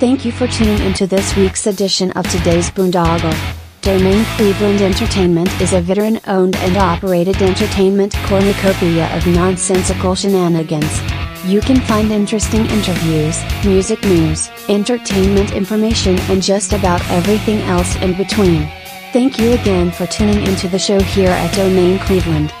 [0.00, 3.36] Thank you for tuning into this week's edition of today's Boondoggle.
[3.82, 11.02] Domain Cleveland Entertainment is a veteran owned and operated entertainment cornucopia of nonsensical shenanigans.
[11.44, 18.16] You can find interesting interviews, music news, entertainment information, and just about everything else in
[18.16, 18.72] between.
[19.12, 22.54] Thank you again for tuning into the show here at Domain Cleveland.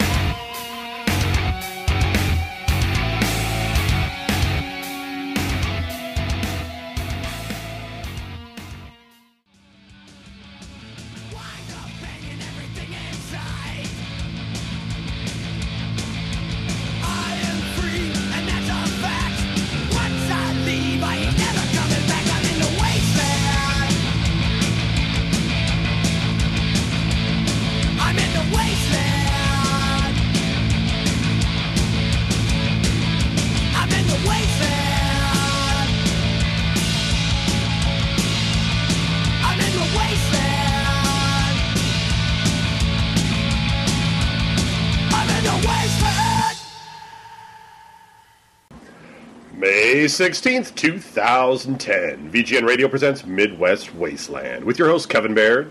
[50.20, 52.30] 16th, 2010.
[52.30, 55.70] VGN Radio presents Midwest Wasteland with your host, Kevin Baird.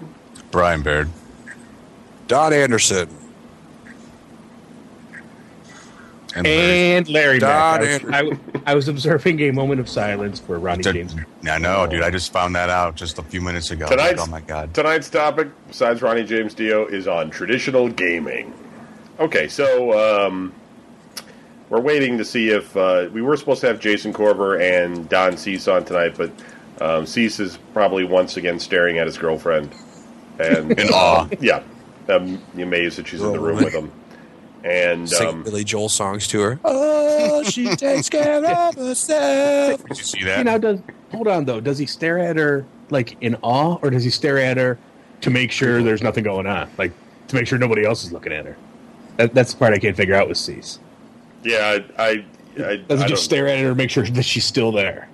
[0.50, 1.08] Brian Baird.
[2.28, 3.08] Don Anderson.
[6.34, 6.98] And Larry.
[6.98, 7.82] And Larry Mack.
[7.82, 11.16] Don I was, I, w- I was observing a moment of silence for Ronnie James.
[11.48, 12.02] I know, dude.
[12.02, 13.86] I just found that out just a few minutes ago.
[13.86, 14.74] Tonight's, oh my god.
[14.74, 18.52] Tonight's topic, besides Ronnie James Dio, is on traditional gaming.
[19.20, 20.52] Okay, so um,
[21.70, 25.38] we're waiting to see if uh, we were supposed to have Jason Corver and Don
[25.38, 26.32] Cease on tonight, but
[26.82, 29.70] um, Cease is probably once again staring at his girlfriend,
[30.40, 31.28] and In awe.
[31.40, 31.62] yeah,
[32.10, 33.92] um, amazed that she's in the room with him.
[34.64, 36.60] And Sing um, Billy Joel songs to her.
[36.66, 39.86] Oh, she takes care of herself.
[39.86, 40.46] Did you see You that?
[40.46, 40.80] know, does
[41.12, 41.62] hold on though.
[41.62, 44.78] Does he stare at her like in awe, or does he stare at her
[45.22, 46.92] to make sure there's nothing going on, like
[47.30, 48.58] to make sure nobody else is looking at her?
[49.18, 50.80] That, that's the part I can't figure out with Cease.
[51.44, 52.16] Yeah, I, I, I,
[52.58, 55.08] Does I he don't- just stare at her to make sure that she's still there?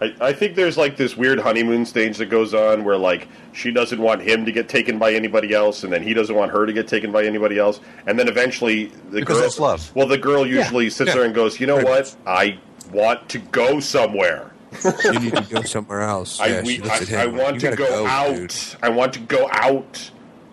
[0.00, 3.70] I, I think there's like this weird honeymoon stage that goes on where like she
[3.70, 6.66] doesn't want him to get taken by anybody else, and then he doesn't want her
[6.66, 9.42] to get taken by anybody else, and then eventually the Because girl.
[9.42, 9.92] that's love.
[9.94, 11.14] Well, the girl usually sits yeah.
[11.14, 12.16] there and goes, "You know Pretty what?
[12.26, 12.58] I
[12.92, 14.50] want to go somewhere.
[15.04, 16.40] You need to go somewhere else.
[16.40, 18.34] I, Yeah, we, she I, I want to gotta go, out.
[18.34, 20.10] dude." I want to go out.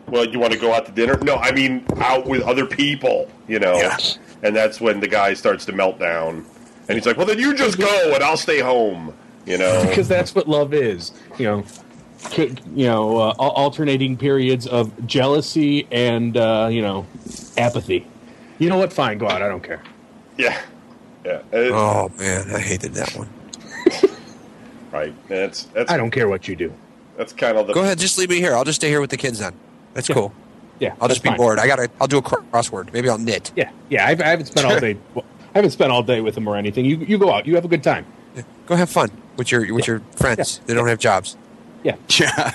[0.08, 1.18] Well, you want to go out to dinner?
[1.24, 3.32] No, I mean out with other people.
[3.48, 3.98] You know, Yeah.
[4.44, 6.46] And that's when the guy starts to melt down,
[6.88, 9.14] and he's like, "Well, then you just go, and I'll stay home."
[9.46, 11.12] You know, Because that's what love is.
[11.38, 11.64] You know,
[12.76, 17.06] you know, uh, alternating periods of jealousy and uh, you know
[17.58, 18.06] apathy.
[18.60, 18.92] You know what?
[18.94, 19.42] Fine, go out.
[19.42, 19.82] I don't care.
[20.38, 20.60] yeah,
[21.26, 21.42] yeah.
[21.52, 23.30] It- Oh man, I hated that one.
[24.92, 25.14] Right.
[25.28, 26.74] That's that's I don't care what you do.
[27.16, 28.56] that's kind of the Go ahead, just leave me here.
[28.56, 29.54] I'll just stay here with the kids then.
[29.94, 30.16] That's Yeah.
[30.16, 30.34] cool.
[30.80, 31.38] Yeah, I'll just be fine.
[31.38, 31.60] bored.
[31.60, 31.90] I gotta.
[32.00, 32.94] I'll do a crossword.
[32.94, 33.52] Maybe I'll knit.
[33.56, 34.08] Yeah, yeah.
[34.08, 34.98] I've, I haven't spent all day.
[35.14, 36.86] well, I haven't spent all day with him or anything.
[36.86, 37.46] You you go out.
[37.46, 38.06] You have a good time.
[38.36, 38.44] Yeah.
[38.66, 40.62] Go have fun with your with your friends.
[40.66, 41.36] They don't have jobs.
[41.84, 41.96] Yeah.
[42.20, 42.52] Yeah.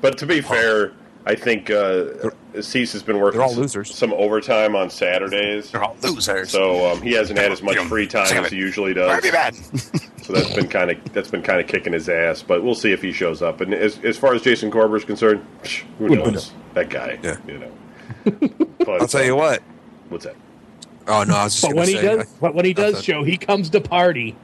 [0.00, 0.92] But to be fair,
[1.24, 2.04] I think uh,
[2.60, 3.94] Cease has been working they're all some- losers.
[3.94, 6.50] some overtime on Saturdays, They're all losers.
[6.50, 9.22] so um, he hasn't had as much free time as he usually Why does.
[9.22, 9.56] be bad?
[10.26, 12.42] So that's been kind of that's been kind of kicking his ass.
[12.42, 13.60] But we'll see if he shows up.
[13.60, 16.32] And as, as far as Jason Corber is concerned, psh, who Who knows?
[16.32, 16.52] knows?
[16.74, 17.36] That guy, Yeah.
[17.46, 17.72] you know.
[18.78, 19.62] But, I'll tell you um, what.
[20.08, 20.36] What's that?
[21.08, 23.02] Oh no, I was just But gonna when he say, does, but when he does
[23.04, 24.36] show, he comes to party.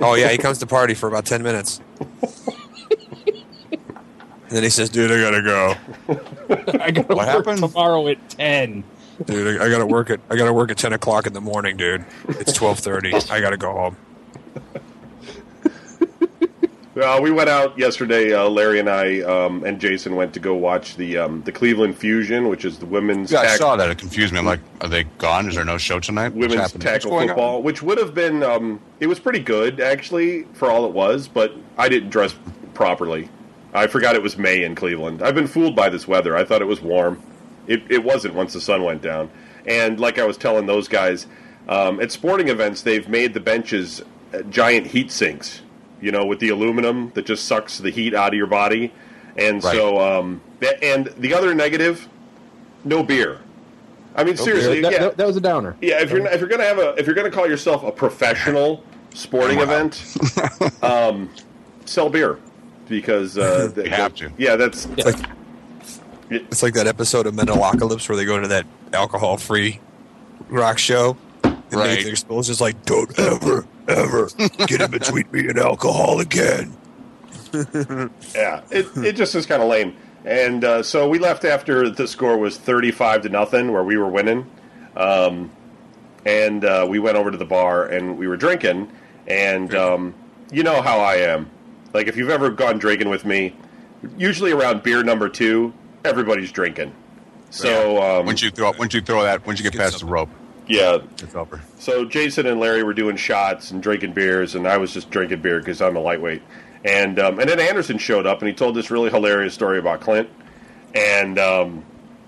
[0.00, 1.80] Oh yeah, he comes to party for about ten minutes.
[2.00, 2.08] and
[4.48, 5.74] then he says, "Dude, I gotta go.
[6.80, 7.58] I gotta What work happened?
[7.60, 8.84] tomorrow at ten.
[9.24, 11.76] Dude, I, I gotta work at I gotta work at ten o'clock in the morning,
[11.76, 12.04] dude.
[12.28, 13.12] It's twelve thirty.
[13.30, 13.96] I gotta go home."
[16.96, 18.32] Uh, we went out yesterday.
[18.32, 21.98] Uh, Larry and I um, and Jason went to go watch the um, the Cleveland
[21.98, 23.90] Fusion, which is the women's Yeah, I saw that.
[23.90, 24.38] It confused me.
[24.38, 25.46] I'm like, are they gone?
[25.46, 26.32] Is there no show tonight?
[26.32, 27.28] Women's tackle going on?
[27.28, 31.28] football, which would have been um, it was pretty good actually for all it was,
[31.28, 32.34] but I didn't dress
[32.72, 33.28] properly.
[33.74, 35.22] I forgot it was May in Cleveland.
[35.22, 36.34] I've been fooled by this weather.
[36.34, 37.22] I thought it was warm.
[37.66, 39.30] It, it wasn't once the sun went down.
[39.66, 41.26] And like I was telling those guys,
[41.68, 44.00] um, at sporting events they've made the benches
[44.32, 45.60] uh, giant heat sinks.
[46.00, 48.92] You know, with the aluminum that just sucks the heat out of your body.
[49.38, 49.74] And Right.
[49.74, 52.08] so, um, that, and the other negative,
[52.84, 53.38] no beer.
[54.14, 54.98] I mean, seriously, that, yeah.
[55.00, 55.76] that- that was a downer.
[55.82, 58.82] Yeah, if you're if you're gonna have a if you're gonna call yourself a professional
[59.14, 60.02] sporting event,
[60.82, 61.28] um,
[61.84, 62.38] sell beer
[62.88, 64.30] because uh, the- You have to.
[64.38, 65.28] Yeah, that's It's like
[66.30, 69.80] it's like that episode of Metalocalypse where they go into that alcohol-free
[70.48, 71.16] rock show.
[71.44, 71.96] And Right.
[71.96, 74.28] Nathan Explosion is like, "Don't ever, ever.
[74.66, 76.76] Get in between me and alcohol again.
[78.34, 79.96] Yeah, it, it just is kind of lame.
[80.26, 84.08] And uh, so we left after the score was 35 to nothing, where we were
[84.08, 84.50] winning.
[84.94, 85.50] Um,
[86.26, 88.90] and uh, we went over to the bar and we were drinking.
[89.26, 90.14] And um,
[90.50, 91.48] you know how I am.
[91.94, 93.56] Like, if you've ever gone drinking with me,
[94.18, 95.72] usually around beer number two,
[96.04, 96.92] everybody's drinking.
[97.50, 100.06] So, um, Once you throw, once you throw that, once you get Get past the
[100.06, 100.28] rope,
[100.66, 100.98] yeah.
[101.18, 101.60] it's over.
[101.78, 105.42] So Jason and Larry were doing shots and drinking beers, and I was just drinking
[105.42, 106.42] beer because I'm a lightweight.
[106.84, 110.00] And um, and then Anderson showed up and he told this really hilarious story about
[110.00, 110.28] Clint,
[110.94, 111.84] and um,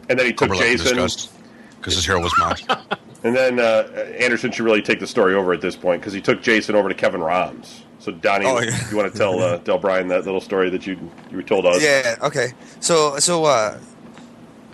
[0.08, 2.66] and then he took Jason, because his hair was mocked.
[3.22, 3.88] and then uh,
[4.18, 6.88] Anderson should really take the story over at this point because he took Jason over
[6.88, 7.82] to Kevin Roms.
[8.00, 8.90] So Donnie, Oh, yeah.
[8.90, 10.98] you want to tell uh, Del Bryan that little story that you
[11.30, 11.82] you told us?
[11.82, 12.16] Yeah.
[12.22, 12.52] Okay.
[12.80, 13.78] So so uh,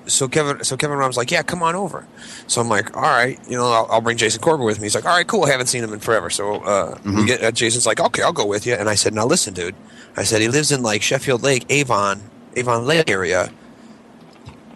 [0.06, 2.06] so Kevin so Kevin Rom's like, yeah, come on over.
[2.46, 4.84] So I'm like, all right, you know, I'll, I'll bring Jason Corbin with me.
[4.84, 5.44] He's like, all right, cool.
[5.44, 6.30] I haven't seen him in forever.
[6.30, 8.74] So uh, we get uh, Jason's like, okay, I'll go with you.
[8.74, 9.74] And I said, now listen, dude.
[10.16, 12.22] I said he lives in like Sheffield Lake, Avon,
[12.56, 13.50] Avon Lake area.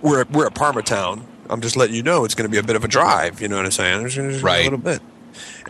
[0.02, 1.26] We're we're at Parma Town.
[1.50, 3.40] I'm just letting you know it's going to be a bit of a drive.
[3.40, 3.98] You know what I'm saying?
[4.00, 4.60] There's- there's Right.
[4.60, 5.00] A little bit.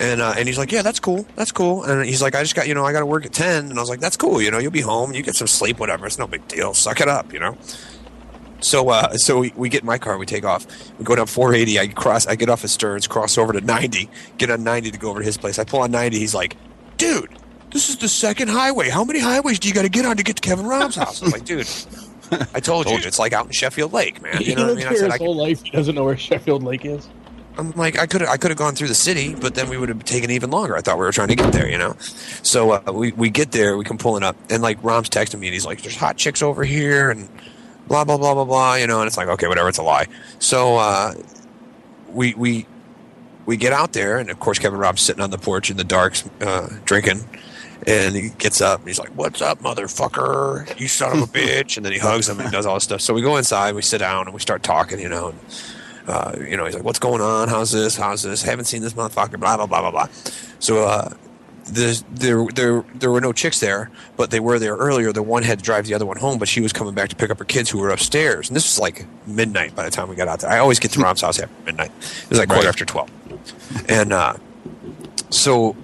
[0.00, 1.82] And uh, and he's like, yeah, that's cool, that's cool.
[1.82, 3.69] And he's like, I just got, you know, I got to work at ten.
[3.69, 5.78] And I was like, that's cool, you know, you'll be home, you get some sleep,
[5.78, 6.06] whatever.
[6.06, 6.72] It's no big deal.
[6.72, 7.58] Suck it up, you know.
[8.60, 10.66] So uh, so we, we get in my car, we take off,
[10.99, 11.78] we go down 480.
[11.78, 14.99] I cross, I get off of Stearns, cross over to 90, get on 90 to
[14.99, 15.58] go over to his place.
[15.58, 16.19] I pull on 90.
[16.19, 16.56] He's like,
[16.96, 17.31] dude,
[17.70, 18.88] this is the second highway.
[18.88, 21.22] How many highways do you got to get on to get to Kevin Rom's house?
[21.22, 21.69] I'm like, dude.
[22.55, 24.37] I told you, it's like out in Sheffield Lake, man.
[24.38, 24.88] He You know what I lived mean?
[24.88, 25.62] I said, his I, whole life.
[25.62, 27.08] He doesn't know where Sheffield Lake is.
[27.56, 29.88] I'm like, I could I could have gone through the city, but then we would
[29.88, 30.76] have taken even longer.
[30.76, 31.96] I thought we were trying to get there, you know.
[31.99, 35.49] So uh, we we get there, we come pulling up, and like Rom's texting me,
[35.49, 37.28] and he's like, "There's hot chicks over here," and
[37.88, 39.00] blah blah blah blah blah, you know.
[39.00, 40.06] And it's like, okay, whatever, it's a lie.
[40.38, 41.14] So uh,
[42.11, 42.67] we we
[43.46, 45.85] we get out there, and of course, Kevin Rob's sitting on the porch in the
[45.85, 47.25] dark, uh, drinking.
[47.87, 50.79] And he gets up and he's like, What's up, motherfucker?
[50.81, 51.76] You son of a bitch.
[51.76, 53.00] And then he hugs him and does all this stuff.
[53.00, 55.29] So we go inside, we sit down, and we start talking, you know.
[55.29, 55.38] And,
[56.08, 57.49] uh, you know, he's like, "What's going on?
[57.49, 57.96] How's this?
[57.96, 58.43] How's this?
[58.43, 60.08] Haven't seen this motherfucker." Blah blah blah blah blah.
[60.58, 61.11] So uh,
[61.69, 65.12] there's, there there there were no chicks there, but they were there earlier.
[65.12, 67.17] The one had to drive the other one home, but she was coming back to
[67.17, 68.49] pick up her kids who were upstairs.
[68.49, 70.50] And this was like midnight by the time we got out there.
[70.50, 71.91] I always get to Rom's house after midnight.
[72.25, 73.11] It was like quarter after twelve,
[73.88, 74.35] and uh,
[75.31, 75.76] so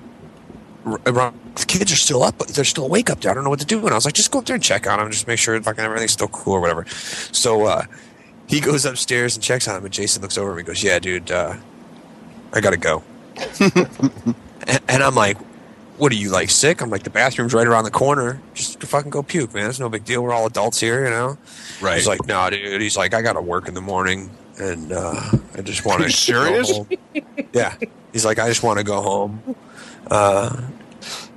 [0.84, 3.30] R- Ron- the kids are still up, but they're still awake up there.
[3.30, 3.78] I don't know what to do.
[3.80, 5.60] And I was like, just go up there and check on them, just make sure
[5.60, 6.84] fucking everything's still cool or whatever.
[7.32, 7.84] So uh,
[8.46, 11.30] he goes upstairs and checks on him, and Jason looks over and goes, "Yeah, dude,
[11.30, 11.56] uh,
[12.52, 13.02] I gotta go."
[13.60, 15.38] and, and I'm like,
[15.96, 18.40] "What are you like sick?" I'm like, "The bathroom's right around the corner.
[18.54, 19.68] Just fucking go puke, man.
[19.68, 20.22] It's no big deal.
[20.22, 21.38] We're all adults here, you know."
[21.80, 21.96] Right.
[21.96, 25.62] He's like, "No, dude." He's like, "I gotta work in the morning, and uh, I
[25.62, 26.78] just want to." you serious?
[27.52, 27.74] yeah.
[28.12, 29.42] He's like, "I just want to go home."
[30.10, 30.60] Uh,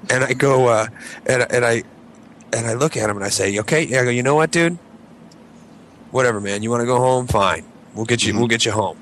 [0.10, 0.88] and I go, uh,
[1.26, 1.84] and and I
[2.54, 4.52] and I look at him and I say, "Okay, yeah." I go, "You know what,
[4.52, 4.78] dude?
[6.12, 6.64] Whatever, man.
[6.64, 7.28] You want to go home?
[7.28, 7.66] Fine.
[7.94, 8.38] We'll get you.
[8.38, 8.98] We'll get you home."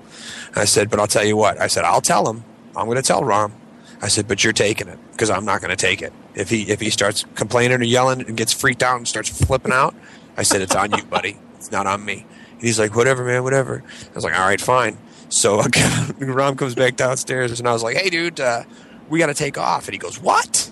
[0.55, 2.43] I said, "But I'll tell you what." I said, "I'll tell him.
[2.75, 3.53] I'm going to tell Rom."
[4.01, 6.13] I said, "But you're taking it because I'm not going to take it.
[6.35, 9.71] If he if he starts complaining or yelling and gets freaked out and starts flipping
[9.71, 9.95] out,
[10.37, 11.37] I said it's on you, buddy.
[11.55, 13.43] It's not on me." And he's like, "Whatever, man.
[13.43, 14.97] Whatever." I was like, "All right, fine."
[15.29, 15.61] So
[16.19, 18.63] Rom comes back downstairs and I was like, "Hey, dude, uh,
[19.09, 20.71] we got to take off." And he goes, "What?"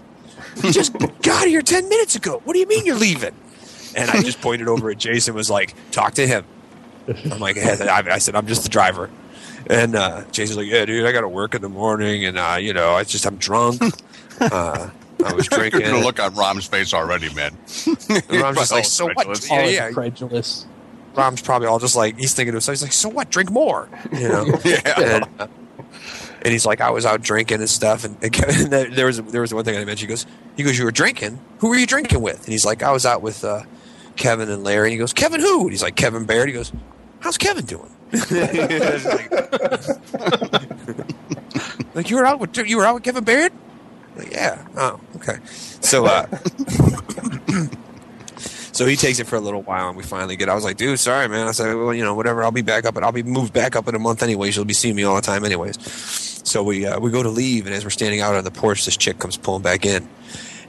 [0.62, 2.42] You just got here 10 minutes ago.
[2.44, 3.36] What do you mean you're leaving?
[3.96, 6.46] And I just pointed over at Jason, was like, talk to him.
[7.32, 9.10] I'm like, hey, I I said, I'm just the driver.
[9.68, 12.26] And uh, Jason's like, yeah, dude, I got to work in the morning.
[12.26, 13.82] And, uh, you know, I just, I'm drunk.
[14.40, 14.90] Uh,
[15.26, 15.82] I was drinking.
[15.82, 17.56] You're gonna look on Rom's face already, man.
[18.10, 19.26] And Rom's just like, so what?
[19.28, 19.50] Incredulous.
[19.50, 19.88] Yeah, yeah.
[19.88, 20.66] incredulous.
[21.16, 23.30] Rom's probably all just like, he's thinking to himself, he's like, so what?
[23.30, 23.88] Drink more.
[24.12, 24.46] You know?
[24.66, 25.00] Yeah.
[25.00, 25.48] and, uh,
[26.42, 28.04] and he's like, I was out drinking and stuff.
[28.04, 30.00] And, and Kevin- there there was there was one thing I mentioned.
[30.00, 30.26] He goes,
[30.58, 31.40] he goes, you were drinking.
[31.60, 32.40] Who were you drinking with?
[32.40, 33.62] And he's like, I was out with uh,
[34.18, 34.88] Kevin and Larry.
[34.90, 35.62] And he goes, Kevin who?
[35.62, 36.48] And he's like, Kevin Baird.
[36.50, 36.74] He goes,
[37.20, 37.92] how's Kevin doing?
[38.12, 38.54] Like,
[41.96, 43.52] like, you were out with you were out with Kevin Baird.
[44.16, 44.64] Like, yeah.
[44.76, 45.38] Oh, okay.
[45.46, 46.28] So, uh,
[48.72, 50.50] so he takes it for a little while, and we finally get.
[50.50, 51.48] I was like, dude, sorry, man.
[51.48, 52.44] I said, well, you know, whatever.
[52.44, 54.56] I'll be back up, and I'll be moved back up in a month anyways.
[54.56, 55.78] You'll be seeing me all the time anyways.
[56.44, 58.86] So we uh, we go to leave, and as we're standing out on the porch,
[58.86, 60.08] this chick comes pulling back in,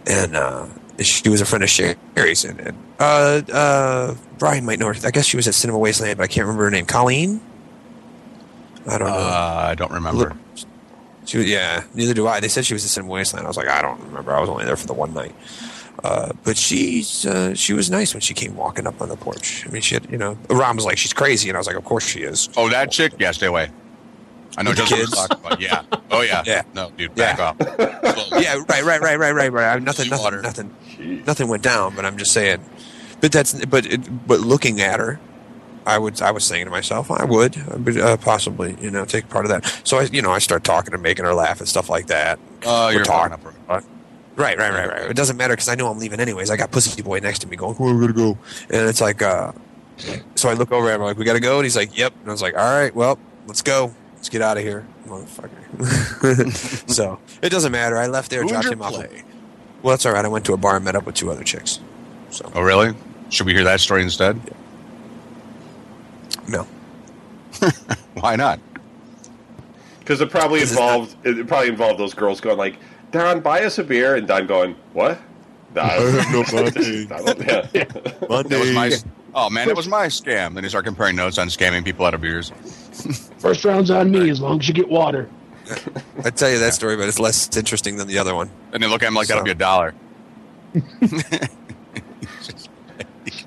[0.06, 0.66] and uh,
[1.00, 4.94] she was a friend of Sherry's, and, and uh, uh, Brian might know her.
[5.04, 6.86] I guess she was at Cinema Wasteland, but I can't remember her name.
[6.86, 7.40] Colleen.
[8.86, 9.14] I don't know.
[9.14, 10.36] Uh, I don't remember.
[11.26, 12.40] She was, yeah, neither do I.
[12.40, 13.46] They said she was at Cinema Wasteland.
[13.46, 14.34] I was like, I don't remember.
[14.34, 15.34] I was only there for the one night.
[16.02, 19.66] Uh, but she's uh, she was nice when she came walking up on the porch.
[19.66, 21.76] I mean, she had you know, Ron was like, she's crazy, and I was like,
[21.76, 22.50] of course she is.
[22.56, 23.14] Oh, that chick?
[23.18, 23.70] Yeah, stay away.
[24.58, 25.12] I know With the just what kids?
[25.28, 25.60] talking about.
[25.60, 25.82] Yeah.
[26.10, 26.42] Oh yeah.
[26.46, 26.62] Yeah.
[26.74, 27.44] No, dude, back Yeah.
[27.48, 27.56] off.
[28.42, 29.72] Yeah, right, right, right, right, right, right.
[29.72, 30.42] I mean, nothing, nothing, Water.
[30.42, 31.26] nothing, Jeez.
[31.26, 31.94] nothing went down.
[31.96, 32.62] But I'm just saying.
[33.20, 35.18] But that's but it, but looking at her,
[35.86, 37.56] I would I was saying to myself, I would,
[37.98, 39.80] uh, possibly you know take part of that.
[39.84, 42.38] So I you know I start talking and making her laugh and stuff like that.
[42.64, 43.36] Oh, We're you're talking.
[43.38, 43.82] talking up.
[43.82, 43.88] her-
[44.36, 45.10] Right, right, right, right.
[45.10, 46.50] It doesn't matter because I know I'm leaving anyways.
[46.50, 48.36] I got Pussy Boy next to me going, "Where are we gonna go?"
[48.68, 49.52] And it's like, uh,
[50.34, 52.28] so I look over at him like, "We gotta go," and he's like, "Yep." And
[52.28, 53.94] I was like, "All right, well, let's go.
[54.16, 57.96] Let's get out of here, motherfucker." so it doesn't matter.
[57.96, 58.94] I left there, Who's dropped him off.
[58.94, 59.22] play?
[59.84, 60.24] Well, that's all right.
[60.24, 61.78] I went to a bar and met up with two other chicks.
[62.30, 62.92] So Oh, really?
[63.30, 64.40] Should we hear that story instead?
[66.48, 66.64] No,
[68.14, 68.60] Why not?
[70.00, 72.76] Because it probably This is not- involved it probably involved those girls going like,
[73.10, 75.18] Don, buy us a beer, and Don going, what?
[75.74, 75.86] Don,
[76.32, 77.06] no money.
[77.06, 77.84] Don, yeah.
[77.84, 78.92] That was my.
[79.36, 80.54] Oh man, that was my scam.
[80.54, 82.52] Then you start comparing notes on scamming people out of beers.
[83.38, 85.28] First round's on me as long as you get water.
[86.24, 88.50] I tell you that story, but it's less interesting than the other one.
[88.72, 89.94] And they look at him like that'll be a dollar.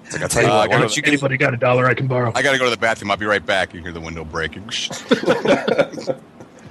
[0.08, 0.60] It's like I'll tell you Uh, what.
[0.60, 2.32] Why gotta- don't you get Anybody got a dollar I can borrow?
[2.34, 3.12] I got to go to the bathroom.
[3.12, 3.74] I'll be right back.
[3.74, 4.70] You hear the window breaking.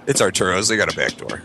[0.07, 0.69] It's Arturo's.
[0.69, 1.43] They got a back door.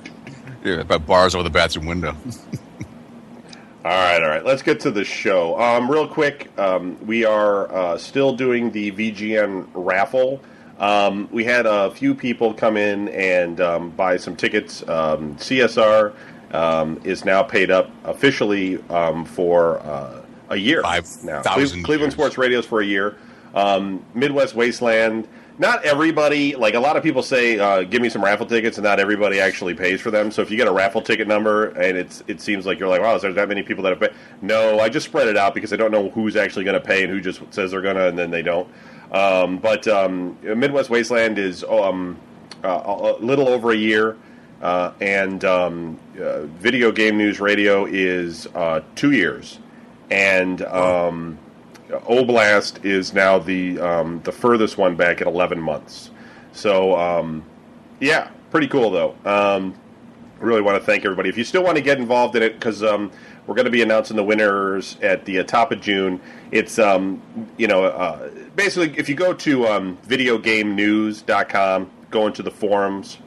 [0.63, 2.15] yeah, about bars over the bathroom window.
[3.83, 4.45] All right, all right.
[4.45, 5.59] Let's get to the show.
[5.59, 10.39] Um, real quick, um, we are uh, still doing the VGN raffle.
[10.77, 14.87] Um, we had a few people come in and um, buy some tickets.
[14.87, 16.13] Um, CSR
[16.53, 20.21] um, is now paid up officially um, for uh,
[20.51, 21.41] a year Five now.
[21.41, 22.13] Cleveland.
[22.13, 23.17] Sports Radio's for a year.
[23.55, 25.27] Um, Midwest Wasteland.
[25.59, 28.83] Not everybody, like a lot of people say, uh, give me some raffle tickets, and
[28.83, 30.31] not everybody actually pays for them.
[30.31, 33.01] So if you get a raffle ticket number and it's it seems like you're like,
[33.01, 34.13] wow, is there that many people that have paid?
[34.41, 37.03] No, I just spread it out because I don't know who's actually going to pay
[37.03, 38.67] and who just says they're going to and then they don't.
[39.11, 42.17] Um, but um, Midwest Wasteland is um,
[42.63, 42.81] uh,
[43.19, 44.17] a little over a year,
[44.61, 49.59] uh, and um, uh, Video Game News Radio is uh, two years,
[50.11, 50.61] and.
[50.63, 51.39] Um,
[51.91, 56.11] Oblast is now the um, the furthest one back at 11 months.
[56.53, 57.43] So um,
[57.99, 59.15] yeah, pretty cool though.
[59.25, 59.75] Um,
[60.39, 61.29] really want to thank everybody.
[61.29, 63.11] If you still want to get involved in it, because um,
[63.45, 66.19] we're going to be announcing the winners at the uh, top of June.
[66.51, 67.21] It's um,
[67.57, 73.17] you know uh, basically if you go to um, videogamenews.com, go into the forums,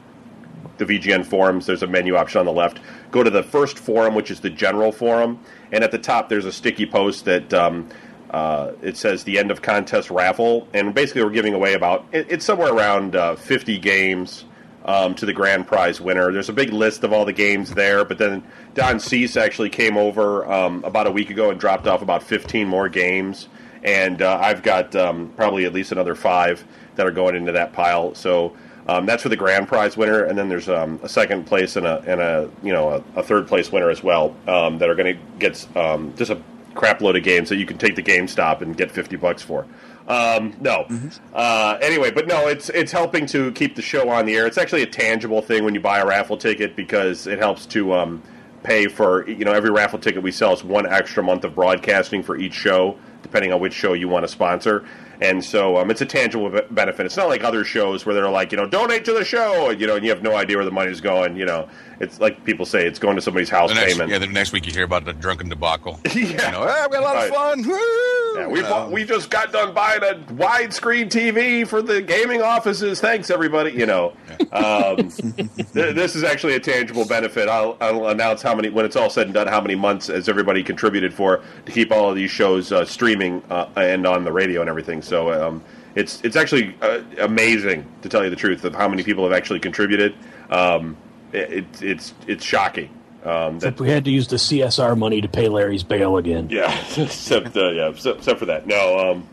[0.77, 1.65] the VGN forums.
[1.65, 2.79] There's a menu option on the left.
[3.11, 5.39] Go to the first forum, which is the general forum,
[5.71, 7.89] and at the top there's a sticky post that um,
[8.31, 12.27] uh, it says the end of contest raffle, and basically we're giving away about it,
[12.29, 14.45] it's somewhere around uh, 50 games.
[14.87, 16.31] Um, to the grand prize winner.
[16.31, 18.43] There's a big list of all the games there, but then
[18.75, 22.67] Don Cease actually came over um, about a week ago and dropped off about 15
[22.67, 23.47] more games,
[23.83, 26.63] and uh, I've got um, probably at least another five
[26.97, 28.13] that are going into that pile.
[28.13, 28.55] So
[28.87, 31.87] um, that's for the grand prize winner, and then there's um, a second place and
[31.87, 34.95] a and a you know a, a third place winner as well um, that are
[34.95, 36.41] going to get um, just a
[36.75, 39.65] crap load of games that you can take to GameStop and get fifty bucks for.
[40.07, 40.85] Um, no.
[41.33, 44.45] Uh, anyway, but no, it's it's helping to keep the show on the air.
[44.45, 47.93] It's actually a tangible thing when you buy a raffle ticket because it helps to
[47.93, 48.21] um,
[48.61, 52.21] pay for you know every raffle ticket we sell is one extra month of broadcasting
[52.21, 54.85] for each show, depending on which show you want to sponsor.
[55.21, 57.05] And so um, it's a tangible benefit.
[57.05, 59.87] It's not like other shows where they're like, you know, donate to the show, you
[59.87, 61.35] know, and you have no idea where the money's going.
[61.37, 64.11] You know, it's like people say, it's going to somebody's house The next, payment.
[64.11, 65.99] yeah, the next week you hear about the drunken debacle.
[66.15, 66.21] Yeah.
[66.21, 67.67] You know, "Ah, we had a lot of fun.
[67.67, 72.41] Woo!" Yeah, we bought, we just got done buying a widescreen TV for the gaming
[72.41, 72.99] offices.
[73.01, 73.71] Thanks, everybody.
[73.71, 74.13] You know,
[74.51, 77.47] um, th- this is actually a tangible benefit.
[77.49, 80.27] I'll, I'll announce how many when it's all said and done, how many months has
[80.29, 84.31] everybody contributed for to keep all of these shows uh, streaming uh, and on the
[84.31, 85.01] radio and everything.
[85.01, 85.63] So um,
[85.95, 89.33] it's it's actually uh, amazing to tell you the truth of how many people have
[89.33, 90.15] actually contributed.
[90.49, 90.97] Um,
[91.33, 92.89] it, it's it's shocking.
[93.23, 96.47] Um, that we had to use the CSR money to pay Larry's bail again.
[96.51, 98.67] yeah, except uh, yeah, except, except for that.
[98.67, 99.27] No, um,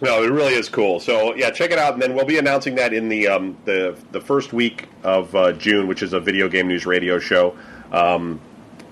[0.00, 0.98] no, it really is cool.
[0.98, 3.96] So yeah, check it out, and then we'll be announcing that in the um, the
[4.10, 7.56] the first week of uh, June, which is a video game news radio show.
[7.92, 8.40] Um,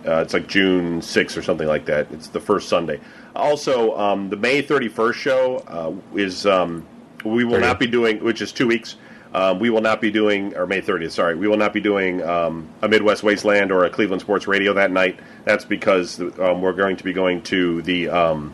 [0.07, 2.11] uh, it's like June 6th or something like that.
[2.11, 3.01] It's the first Sunday.
[3.37, 6.87] Also, um, the May 31st show uh, is um,
[7.25, 8.97] we will not be doing, which is two weeks.
[9.33, 12.21] Um, we will not be doing, or May 30th, sorry, we will not be doing
[12.23, 15.21] um, a Midwest Wasteland or a Cleveland Sports Radio that night.
[15.45, 18.53] That's because um, we're going to be going to the um,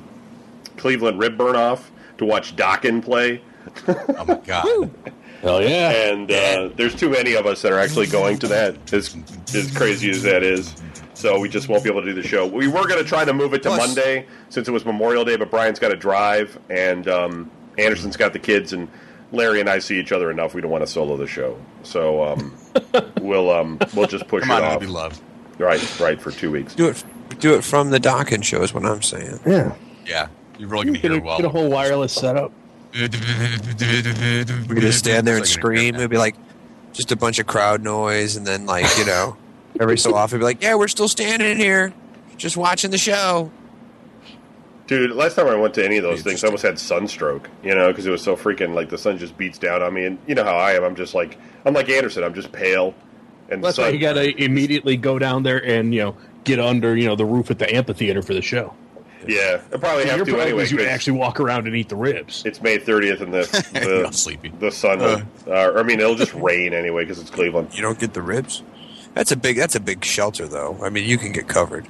[0.77, 3.41] Cleveland Rib Burn Off to watch Dokken play.
[3.89, 4.91] Oh my god!
[5.43, 6.11] Hell yeah.
[6.11, 9.17] And uh, there's too many of us that are actually going to that, as,
[9.55, 10.75] as crazy as that is.
[11.15, 12.47] So we just won't be able to do the show.
[12.47, 15.25] We were going to try to move it to Plus- Monday since it was Memorial
[15.25, 18.89] Day, but Brian's got to drive, and um, Anderson's got the kids, and
[19.33, 20.55] Larry and I see each other enough.
[20.55, 22.57] We don't want to solo the show, so um,
[23.21, 24.81] we'll um, we'll just push Come it on, off.
[24.81, 25.21] be love.
[25.59, 26.75] Right, right, for two weeks.
[26.75, 27.05] Do it.
[27.41, 29.41] Do it from the Dokken show is what I'm saying.
[29.47, 29.75] Yeah.
[30.07, 30.29] Yeah,
[30.59, 31.37] you're really gonna get, hear a, well.
[31.39, 32.53] get a whole wireless setup.
[32.95, 35.97] We could just stand there and scream.
[35.97, 36.37] It'd be like
[36.93, 39.37] just a bunch of crowd noise, and then like you know,
[39.81, 41.93] every so often, be like, "Yeah, we're still standing here,
[42.37, 43.51] just watching the show."
[44.87, 47.49] Dude, last time I went to any of those things, I almost had sunstroke.
[47.65, 50.05] You know, because it was so freaking like the sun just beats down on me,
[50.05, 50.85] and you know how I am.
[50.85, 52.23] I'm just like I'm like Anderson.
[52.23, 52.95] I'm just pale,
[53.51, 56.61] and That's the why you got to immediately go down there and you know get
[56.61, 58.75] under you know the roof at the amphitheater for the show.
[59.27, 60.63] yeah, I probably Your have to problem anyway.
[60.63, 62.45] is you 'cause actually walk around and eat the ribs.
[62.47, 63.41] It's May 30th, and the
[64.07, 64.51] the, sleepy.
[64.61, 65.01] the sun.
[65.01, 67.71] Will, uh, I mean, it'll just rain anyway because it's Cleveland.
[67.75, 68.63] You don't get the ribs.
[69.15, 69.57] That's a big.
[69.57, 70.79] That's a big shelter, though.
[70.83, 71.89] I mean, you can get covered.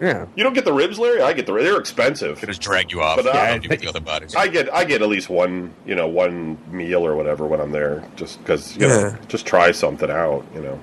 [0.00, 0.26] Yeah.
[0.36, 1.22] You don't get the ribs, Larry.
[1.22, 1.52] I get the.
[1.54, 1.64] Ribs.
[1.68, 2.40] They're expensive.
[2.40, 3.16] They just drag you off.
[3.16, 4.34] But, uh, yeah, you with the other bodies.
[4.34, 7.72] I get I get at least one you know one meal or whatever when I'm
[7.72, 8.88] there, just because you Yeah.
[9.12, 10.44] know just try something out.
[10.54, 10.80] You know,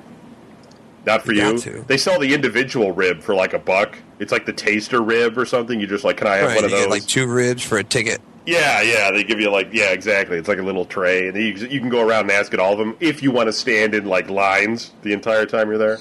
[1.05, 1.86] not for You you.
[1.88, 3.98] They sell the individual rib for like a buck.
[4.20, 5.79] It's like the taster rib or something.
[5.79, 6.86] You just like, can I have Right, one of you those?
[6.86, 8.20] get like two ribs for a ticket.
[8.46, 9.12] yeah, yeah.
[9.12, 10.38] They give you like yeah, exactly.
[10.38, 12.74] It's like a little tray, and you, you can go around and ask at all
[12.74, 16.00] of them if you want to stand in like lines the entire time you're there.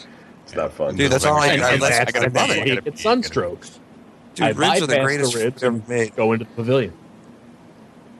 [0.52, 0.96] It's not fun.
[0.96, 2.58] Dude, that's all I- And, I- and that's- that's I gotta why be- I I
[2.58, 3.78] gotta hate be- get sunstrokes.
[4.34, 6.14] Dude, I ribs are the greatest the ribs ever and made.
[6.14, 6.92] go into the pavilion.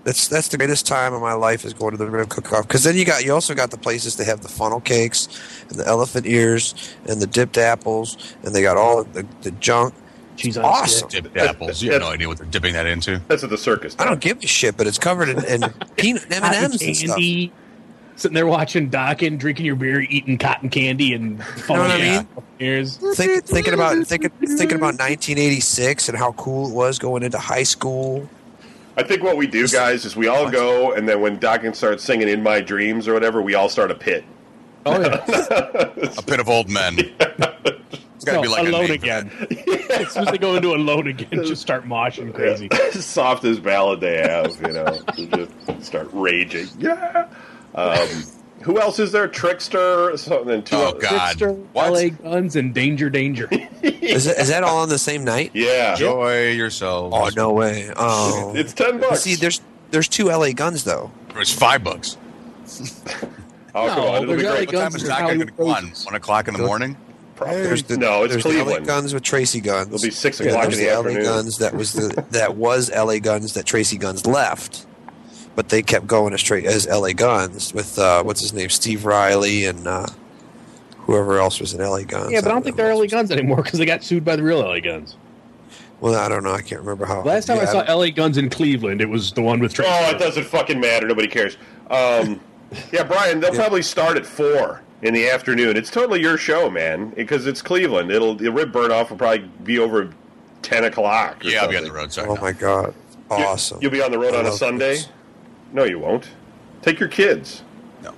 [0.05, 2.83] That's that's the greatest time of my life is going to the rib cook-off because
[2.85, 5.29] then you got you also got the places that have the funnel cakes
[5.69, 6.75] and the elephant ears
[7.07, 9.95] and the dipped apples and they got all the, the junk.
[10.37, 11.09] Cheese on Awesome.
[11.09, 11.83] Dipped apples.
[11.83, 13.21] You have no idea what they're dipping that into.
[13.29, 13.95] That's at the circus.
[13.99, 16.97] I don't give a shit, but it's covered in, in peanut M and M's and
[16.97, 17.19] stuff.
[18.13, 18.21] Candy.
[18.21, 21.99] Sitting there watching Dokken, drinking your beer, eating cotton candy, and you know what I
[21.99, 22.27] mean?
[22.61, 23.17] out.
[23.17, 27.63] Think, thinking about thinking thinking about 1986 and how cool it was going into high
[27.65, 28.29] school.
[28.97, 32.05] I think what we do, guys, is we all go, and then when Dokken starts
[32.05, 34.25] singing "In My Dreams" or whatever, we all start a pit.
[34.85, 35.25] Oh yeah,
[36.19, 36.97] A pit of old men.
[38.23, 39.31] It's got to no, be like alone name for again.
[39.91, 42.69] as soon as they go into alone again, just start moshing crazy.
[43.01, 45.03] softest ballad they have, you know.
[45.17, 46.69] just start raging.
[46.79, 47.29] Yeah.
[47.75, 48.09] Um,
[48.63, 49.27] who else is there?
[49.29, 50.51] Trixter, something.
[50.51, 51.03] And two Oh, others.
[51.03, 51.37] God.
[51.39, 51.93] Trixter, What?
[51.93, 53.49] LA Guns, and Danger Danger.
[53.83, 55.51] Is that, is that all on the same night?
[55.55, 55.93] Yeah.
[55.93, 57.13] Enjoy yourself.
[57.15, 57.91] Oh no way!
[57.97, 59.21] Oh, It's ten bucks.
[59.23, 61.11] see, there's there's two LA guns though.
[61.37, 62.17] It's five bucks.
[63.75, 64.67] oh, come No, on, it'll be there's great.
[64.69, 65.93] What time Guns is are that going to Hollywood go on?
[66.05, 66.97] One o'clock in the morning?
[67.41, 68.87] There's the, no, it's there's the LA Cleveland.
[68.87, 69.89] guns with Tracii Guns.
[69.89, 71.23] It'll be six o'clock there's in the LA afternoon.
[71.25, 74.87] guns that was the that was LA Guns that Tracii Guns left,
[75.55, 79.05] but they kept going as tra- as LA Guns with uh, what's his name, Steve
[79.05, 80.07] Riley and uh,
[81.01, 82.33] whoever else was in LA Guns.
[82.33, 84.43] yeah, but I don't think they're LA Guns anymore because they got sued by the
[84.43, 85.17] real LA Guns.
[86.01, 86.53] Well, I don't know.
[86.53, 87.23] I can't remember how.
[87.23, 89.73] Last time yeah, I saw don't- LA Guns in Cleveland, it was the one with
[89.75, 89.87] Tracii.
[89.87, 91.07] Oh, it doesn't fucking matter.
[91.07, 91.57] Nobody cares.
[91.91, 92.41] Um,
[92.93, 95.77] yeah, Brian, they'll probably start at four in the afternoon.
[95.77, 98.11] It's totally your show, man, because it's Cleveland.
[98.11, 100.13] It'll the rib burn off will probably be over
[100.63, 101.45] ten o'clock.
[101.45, 102.13] or Yeah, I'll be on the road.
[102.13, 102.29] Sorry.
[102.29, 102.95] Oh my god!
[103.31, 103.79] Awesome.
[103.81, 104.95] You'll be on the road I on a Sunday.
[104.95, 105.09] this.
[105.73, 106.29] No, you won't.
[106.83, 107.63] Take your kids.
[108.03, 108.13] No.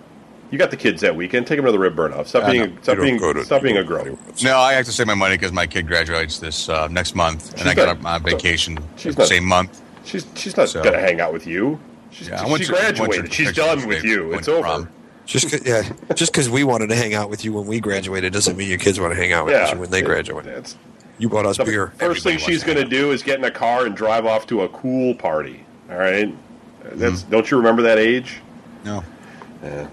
[0.51, 1.47] You got the kids that weekend.
[1.47, 2.29] Take them to the rib burn off.
[2.29, 2.81] Stop Yeah, being no.
[2.83, 4.19] stop being to- stop being a don't girl.
[4.43, 7.51] No, I have to save my money because my kid graduates this uh, next month,
[7.53, 9.81] and She's I got not- up on vacation she's the not- same month.
[10.05, 11.79] She's she's not So- gonna hang out with you.
[12.11, 13.33] She's, Yeah, I went she to- to graduated.
[13.33, 14.35] She's done with you.
[14.35, 14.63] It's over.
[14.63, 14.89] prom.
[15.27, 15.83] Just 'cause- yeah,
[16.15, 18.79] just because we wanted to hang out with you when we graduated doesn't mean your
[18.79, 20.45] kids want to hang out with Yeah, you when they it- graduate.
[20.45, 20.77] That's
[21.19, 21.89] You bought us the beer.
[21.99, 24.47] first Everybody thing she's going to do is get in a car and drive off
[24.49, 25.65] to a cool party.
[25.91, 26.33] All right.
[26.85, 27.31] That's Mm-hmm.
[27.31, 28.41] don't you remember that age?
[28.85, 29.03] No.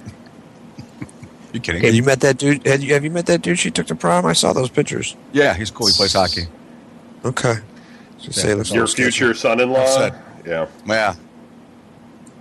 [1.53, 1.83] You kidding?
[1.83, 2.65] Have you met that dude?
[2.65, 4.25] Have you, have you met that dude she took to prom?
[4.25, 5.17] I saw those pictures.
[5.33, 5.87] Yeah, he's cool.
[5.87, 6.43] He plays hockey.
[7.25, 7.55] Okay.
[8.19, 9.81] Just say, let's Your all sketch future son-in-law.
[9.83, 10.13] Upset.
[10.45, 10.67] Yeah.
[10.85, 11.15] Yeah.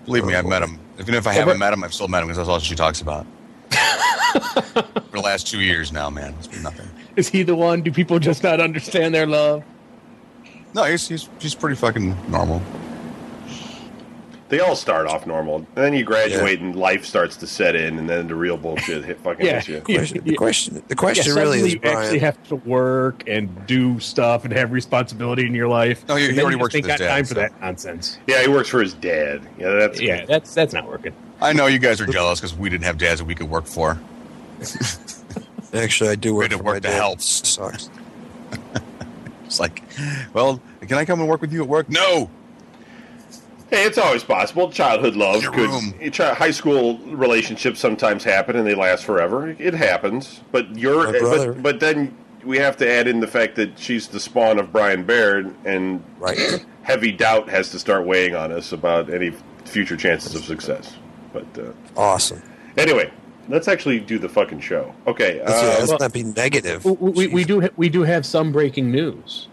[0.04, 0.78] Believe me, I've met him.
[1.00, 3.00] Even if I haven't met him, I've still met him because that's all she talks
[3.00, 3.26] about.
[3.72, 4.82] For
[5.12, 6.88] the last two years now, man, it's been nothing.
[7.16, 7.82] Is he the one?
[7.82, 9.64] Do people just not understand their love?
[10.72, 12.62] No, he's he's he's pretty fucking normal.
[14.50, 17.98] They all start off normal, and then you graduate, and life starts to set in,
[17.98, 19.60] and then the real bullshit hit fucking Yeah.
[19.60, 19.80] hits you.
[19.80, 20.22] question.
[20.24, 23.98] The question, the Yeah, question really suddenly is, you actually have to work and do
[24.00, 26.04] stuff and have responsibility in your life.
[26.08, 27.24] No, he- he And then already you works just with ain't his got dad, time
[27.26, 28.18] for that nonsense.
[28.26, 29.40] Yeah, he works for his dad.
[29.58, 31.12] Yeah, that's Yeah, that's that's not working.
[31.40, 33.66] I know you guys are jealous because we didn't have dads that we could work
[33.66, 33.98] for.
[35.72, 36.94] Actually, I do work Way to for work my to dad.
[36.96, 37.20] help.
[37.20, 37.88] Sucks.
[39.46, 39.82] It's like,
[40.32, 41.88] well, can I come and work with you at work?
[41.90, 42.30] No.
[43.70, 44.70] Hey, it's always possible.
[44.72, 45.70] Childhood love Your could.
[45.70, 45.94] room.
[46.36, 49.54] High school relationships sometimes happen and they last forever.
[49.58, 51.12] It happens, but you're.
[51.12, 51.52] My brother.
[51.52, 54.72] But, but then we have to add in the fact that she's the spawn of
[54.72, 56.38] Brian Baird, and Right.
[56.82, 59.32] heavy doubt has to start weighing on us about any
[59.64, 60.96] future chances of success.
[61.32, 62.42] But uh, Awesome.
[62.76, 63.12] anyway,
[63.48, 64.92] let's actually do the fucking show.
[65.06, 65.38] Okay.
[65.44, 66.84] Let's, Uh, let's not be negative.
[66.84, 69.46] We, we, we do ha- we do have some breaking news.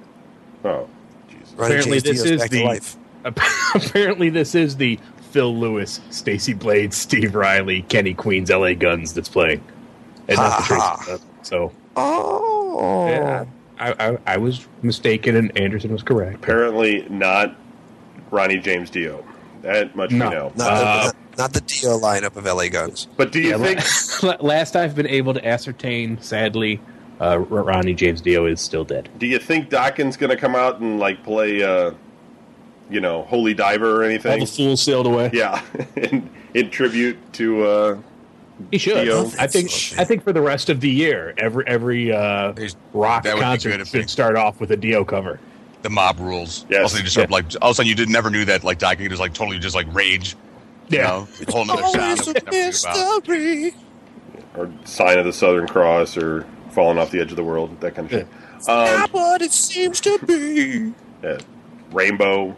[0.65, 0.88] oh,
[1.30, 1.53] Jesus.
[1.53, 2.95] Ronnie apparently James this Dio's is to the- life.
[3.75, 4.99] Apparently, this is the
[5.31, 8.73] Phil Lewis, Stacey Blades, Steve Riley, Kenny Kweens' L.A.
[8.75, 9.61] Guns that's playing,
[10.27, 11.03] and not the Ha, ha.
[11.17, 13.07] Tracii So Oh.
[13.09, 13.45] yeah,
[13.79, 16.35] I, I, I was mistaken, and Anderson was correct.
[16.35, 17.55] Apparently not
[18.31, 19.23] Ronnie James Dio.
[19.63, 20.29] That much No.
[20.29, 20.53] we know.
[20.55, 23.07] Not, Uh, the, not, not the Dio lineup of LA Guns.
[23.17, 24.41] But do you Yeah, think?
[24.41, 26.79] last I've been able to ascertain, sadly,
[27.19, 29.09] uh, Ronnie James Dio is still dead.
[29.17, 31.91] Do you think Dokken going to come out and like play, uh,
[32.89, 34.32] you know, Holy Diver or anything.
[34.34, 35.30] All the fools sailed away.
[35.34, 35.62] yeah,
[35.95, 37.63] in, in tribute to.
[37.67, 37.97] Uh,
[38.71, 39.04] He should.
[39.06, 39.26] Dio.
[39.39, 39.69] I think.
[39.97, 42.54] I think for the rest of the year, every every uh,
[42.93, 45.39] rock that would be concert good if they- should start off with a Dio cover.
[45.84, 46.65] The mob rules.
[46.69, 46.82] Yes.
[46.82, 47.28] Also, you just Yeah.
[47.30, 49.34] like all of a sudden you did never knew that like Doc could just like
[49.34, 50.36] totally just like rage.
[50.89, 51.04] You Yeah.
[51.08, 52.19] know, a whole nother sound.
[52.19, 53.28] that we never knew about.
[53.28, 53.73] mystery.
[54.56, 57.93] or sign of the Southern Cross or falling off the edge of the world, that
[57.93, 58.28] kind of shit.
[58.67, 60.93] Um, Not what it seems to be.
[61.23, 61.38] yeah,
[61.91, 62.56] Rainbow,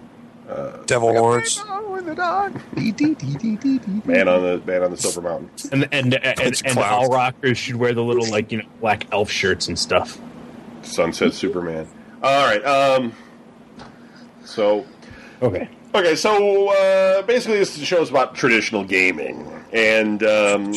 [0.86, 1.64] Devil horns.
[4.06, 5.50] man on the man on the Silver Mountain.
[5.72, 9.08] And and and, and, and all rockers should wear the little like you know black
[9.12, 10.20] elf shirts and stuff.
[10.82, 11.88] Sunset Superman.
[12.24, 12.64] All right.
[12.66, 13.14] Um,
[14.46, 14.86] so
[15.42, 15.70] Okay.
[15.96, 20.74] okay, so uh, basically this show is about traditional gaming, and um,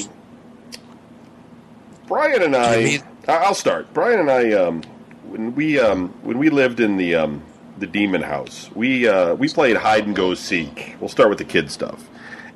[2.06, 2.74] Brian and I.
[2.74, 3.92] Do you mean- I- I'll start.
[3.94, 4.82] Brian and I, um,
[5.28, 7.42] when we um, when we lived in the um,
[7.82, 10.96] the Demon House, we uh, we played hide and go seek.
[11.00, 12.08] We'll start with the kid stuff,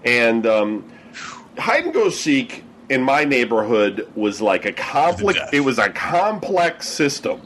[0.05, 0.91] and um,
[1.59, 5.39] hide and go seek in my neighborhood was like a complex.
[5.39, 5.53] death.
[5.53, 7.41] It was a complex system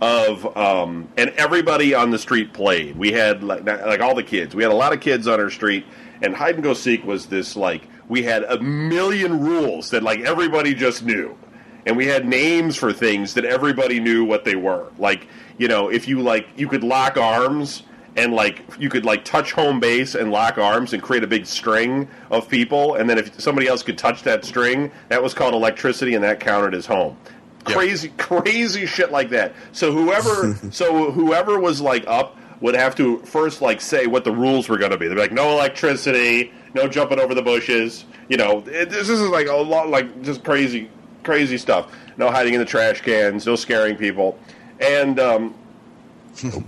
[0.00, 2.96] of um, and everybody on the street played.
[2.96, 4.54] We had like like all the kids.
[4.54, 5.86] We had a lot of kids on our street,
[6.20, 10.20] and hide and go seek was this like we had a million rules that like
[10.20, 11.38] everybody just knew,
[11.86, 14.90] and we had names for things that everybody knew what they were.
[14.98, 17.82] Like you know, if you like, you could lock arms.
[18.14, 21.46] And like you could like touch home base and lock arms and create a big
[21.46, 25.54] string of people, and then if somebody else could touch that string, that was called
[25.54, 27.16] electricity, and that counted as home.
[27.64, 29.54] Crazy crazy shit like that.
[29.72, 34.32] So whoever so whoever was like up would have to first like say what the
[34.32, 35.08] rules were going to be.
[35.08, 38.64] They'd be like no electricity no jumping over the bushes you know.
[38.66, 40.90] It, this is like a lot like just crazy
[41.22, 41.92] crazy stuff.
[42.16, 44.38] No hiding in the trash cans no scaring people
[44.82, 45.54] and um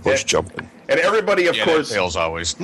[0.03, 0.69] Bush jumping.
[0.89, 2.55] and everybody of Yeah, course that fails always.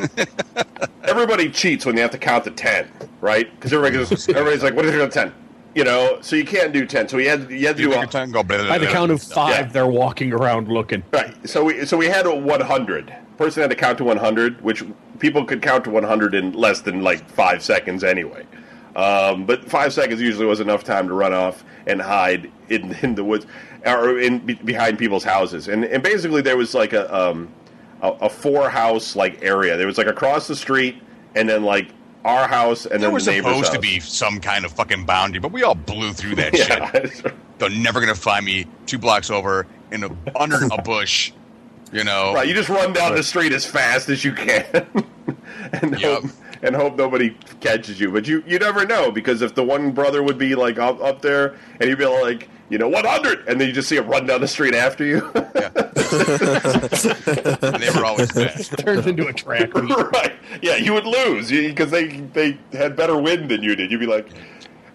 [1.03, 2.87] everybody cheats when they have to count to ten,
[3.21, 3.51] right?
[3.55, 5.33] Because everybody goes, everybody's like, "What is your ten?"
[5.73, 7.07] You know, so you can't do ten.
[7.07, 8.43] So you had you had to you do a, your time, go.
[8.43, 9.63] Blah, blah, By the count of five, Yeah.
[9.63, 11.03] they're walking around looking.
[11.11, 11.33] Right.
[11.49, 13.15] So we so we had a 100.
[13.37, 14.83] Person had to count to 100, which
[15.17, 18.45] people could count to 100 in less than like five seconds anyway.
[18.95, 23.15] Um, but five seconds usually was enough time to run off and hide in, in
[23.15, 23.47] the woods
[23.85, 25.67] or in be, behind people's houses.
[25.67, 27.49] And and basically there was like a um,
[28.01, 29.77] a, a four house like area.
[29.77, 31.01] There was like across the street
[31.35, 31.89] and then like
[32.23, 35.39] our house and There then was the supposed to be some kind of fucking boundary,
[35.39, 36.55] but we all blew through that
[37.23, 37.33] shit.
[37.57, 41.31] They're never gonna find me two blocks over in a under a bush.
[41.91, 44.63] You know, Right, you just run down the street as fast as you can,
[45.73, 46.21] and Yep.
[46.23, 46.31] hope
[46.63, 48.11] and hope nobody catches you.
[48.11, 51.21] But you you never know because if the one brother would be like up up
[51.21, 54.25] there and he'd be like you know 100, and then you just see him run
[54.25, 55.29] down the street after you.
[55.35, 55.43] and
[57.81, 58.77] they were always fast.
[58.77, 59.97] Turns into a track meet.
[60.13, 60.31] right?
[60.61, 63.91] Yeah, you would lose because they they had better wind than you did.
[63.91, 64.29] You'd be like,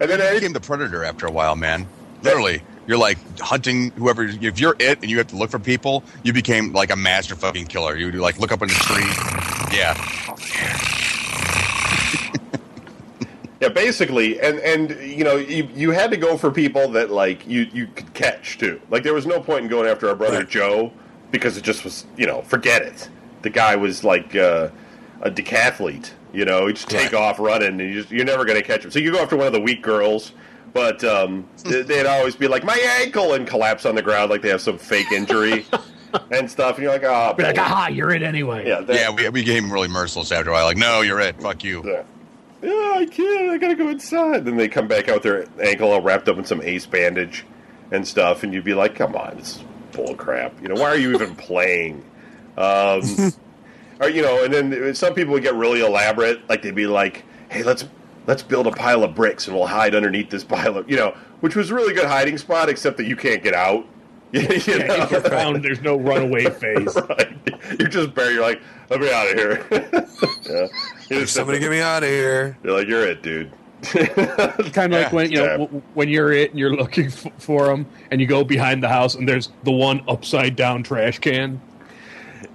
[0.00, 1.86] and then I became the predator after a while, man.
[2.22, 4.24] Literally, you're like hunting whoever.
[4.24, 7.34] If you're it and you have to look for people, you became like a master
[7.34, 7.94] fucking killer.
[7.94, 9.04] You would like look up in the tree.
[9.76, 9.92] Yeah,
[13.60, 17.46] Yeah, basically, and and you know, you you had to go for people that like
[17.46, 18.80] you you could catch too.
[18.90, 20.48] Like there was no point in going after our brother Right.
[20.48, 20.92] Joe
[21.30, 23.08] because it just was you know forget it.
[23.42, 24.68] The guy was like uh,
[25.22, 26.10] a decathlete.
[26.34, 27.14] You know, he just take Right.
[27.14, 28.90] off running, and you just, you're never going to catch him.
[28.90, 30.32] So you go after one of the weak girls,
[30.74, 34.42] but um, they- they'd always be like my ankle and collapse on the ground like
[34.42, 35.64] they have some fake injury
[36.30, 36.74] and stuff.
[36.76, 38.66] And you're like, oh, Be like, aha, you're it anyway.
[38.68, 39.08] yeah, yeah.
[39.10, 40.66] We, we became really merciless after a while.
[40.66, 41.40] Like, no, you're it.
[41.40, 41.82] Fuck you.
[41.86, 42.02] Yeah.
[42.66, 43.50] Yeah, I can't.
[43.50, 44.44] I gotta go inside.
[44.44, 47.44] Then they come back out with their ankle all wrapped up in some ace bandage
[47.92, 50.88] and stuff, and you'd be like, "Come on, this is bull crap." You know, why
[50.90, 52.04] are you even playing?
[52.56, 53.02] Um,
[54.00, 57.24] or you know, and then some people would get really elaborate, like they'd be like,
[57.50, 57.84] "Hey, let's
[58.26, 61.14] let's build a pile of bricks and we'll hide underneath this pile of," you know,
[61.40, 63.86] which was a really good hiding spot, except that you can't get out.
[64.32, 65.08] you Yeah, know?
[65.08, 66.96] you're found, there's no runaway phase.
[67.08, 67.28] right.
[67.78, 68.32] You're just bare.
[68.32, 69.66] You're like, let me out of here.
[70.48, 70.66] yeah.
[71.10, 72.22] You Somebody get me out of here.
[72.22, 72.58] there.
[72.64, 73.52] You're like, you're it, dude.
[74.72, 75.56] kind of like when you know Yeah.
[75.58, 78.88] w- when you're it and you're looking f- for them, and you go behind the
[78.88, 81.60] house, and there's the one upside down trash can.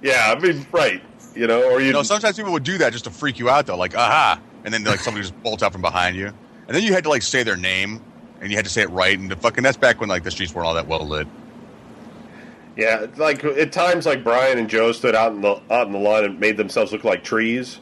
[0.02, 1.00] yeah, I mean, right.
[1.34, 3.48] You know, or you, You know, sometimes people would do that just to freak you
[3.48, 3.76] out, though.
[3.76, 6.92] Like, aha, and then like somebody just bolts out from behind you, and then you
[6.92, 8.02] had to like say their name,
[8.40, 10.30] and you had to say it right, and the fucking that's back when like the
[10.30, 11.26] streets weren't all that well lit.
[12.76, 15.98] Yeah, like at times, like Brian and Joe stood out in the out in the
[15.98, 17.80] lawn and made themselves look like trees,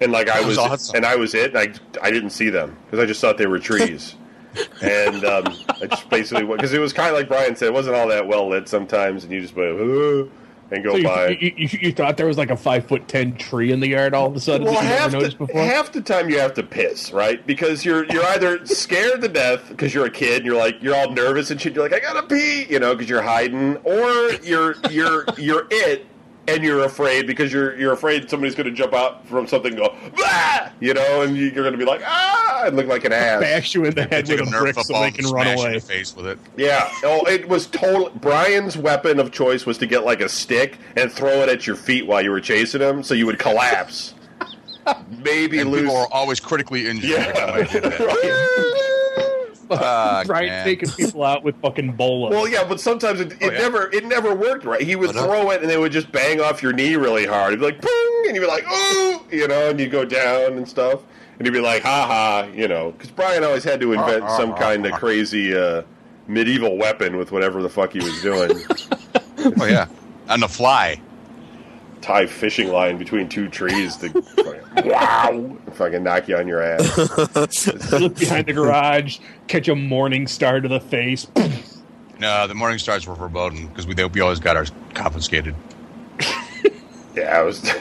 [0.00, 0.96] and like I was awesome.
[0.96, 1.54] and I was it.
[1.54, 4.14] And I I didn't see them because I just thought they were trees,
[4.82, 7.96] and um, I just basically because it was kind of like Brian said, it wasn't
[7.96, 10.26] all that well lit sometimes, and you just went "Uh,"
[10.70, 11.28] and go So you, by.
[11.40, 14.14] you, you, you thought there was like a five foot ten tree in the yard
[14.14, 15.62] all of a sudden well, that you never half noticed the, before?
[15.62, 17.44] half the time you have to piss, right?
[17.46, 20.94] Because you're you're either scared to death because you're a kid, and you're like you're
[20.94, 21.74] all nervous and shit.
[21.74, 26.06] You're like, I gotta pee, you know, because you're hiding, or you're you're you're it,
[26.54, 29.94] and you're afraid because you're you're afraid somebody's gonna jump out from something, and go,
[30.16, 30.70] bah!
[30.80, 33.40] you know, and you're gonna be like, ah, and look like an ass.
[33.40, 35.64] Bash you in the head with a a brick so they can run smash you
[35.64, 35.74] in away.
[35.74, 36.38] the face with it.
[36.56, 36.90] Yeah.
[37.04, 38.10] Oh, it was total.
[38.10, 41.76] Brian's weapon of choice was to get like a stick and throw it at your
[41.76, 44.14] feet while you were chasing him, so you would collapse.
[45.22, 45.82] Maybe And lose.
[45.82, 47.62] people were always critically injured every
[49.78, 50.64] Fuck, Right, man.
[50.64, 52.30] taking people out with fucking bola.
[52.30, 53.58] Well, yeah, but sometimes it, it Oh, yeah.
[53.58, 54.80] never it never worked right.
[54.82, 55.24] He would no.
[55.24, 57.52] throw it and it would just bang off your knee really hard.
[57.52, 60.54] It'd be like boom, and you'd be like ooh, you know, and you'd go down
[60.58, 61.00] and stuff,
[61.38, 64.54] and he'd be like ha ha, you know, because Brian always had to invent some
[64.54, 65.82] kind of crazy uh,
[66.26, 68.50] medieval weapon with whatever the fuck he was doing.
[69.58, 69.86] Oh yeah,
[70.28, 71.00] on the fly.
[72.00, 76.96] Tie fishing line between two trees to fucking, wow, fucking knock you on your ass.
[77.92, 81.26] look behind the garage, catch a morning star to the face.
[82.18, 85.54] No, the morning stars were verboten because we they, we always got ours confiscated.
[87.16, 87.72] Yeah, it was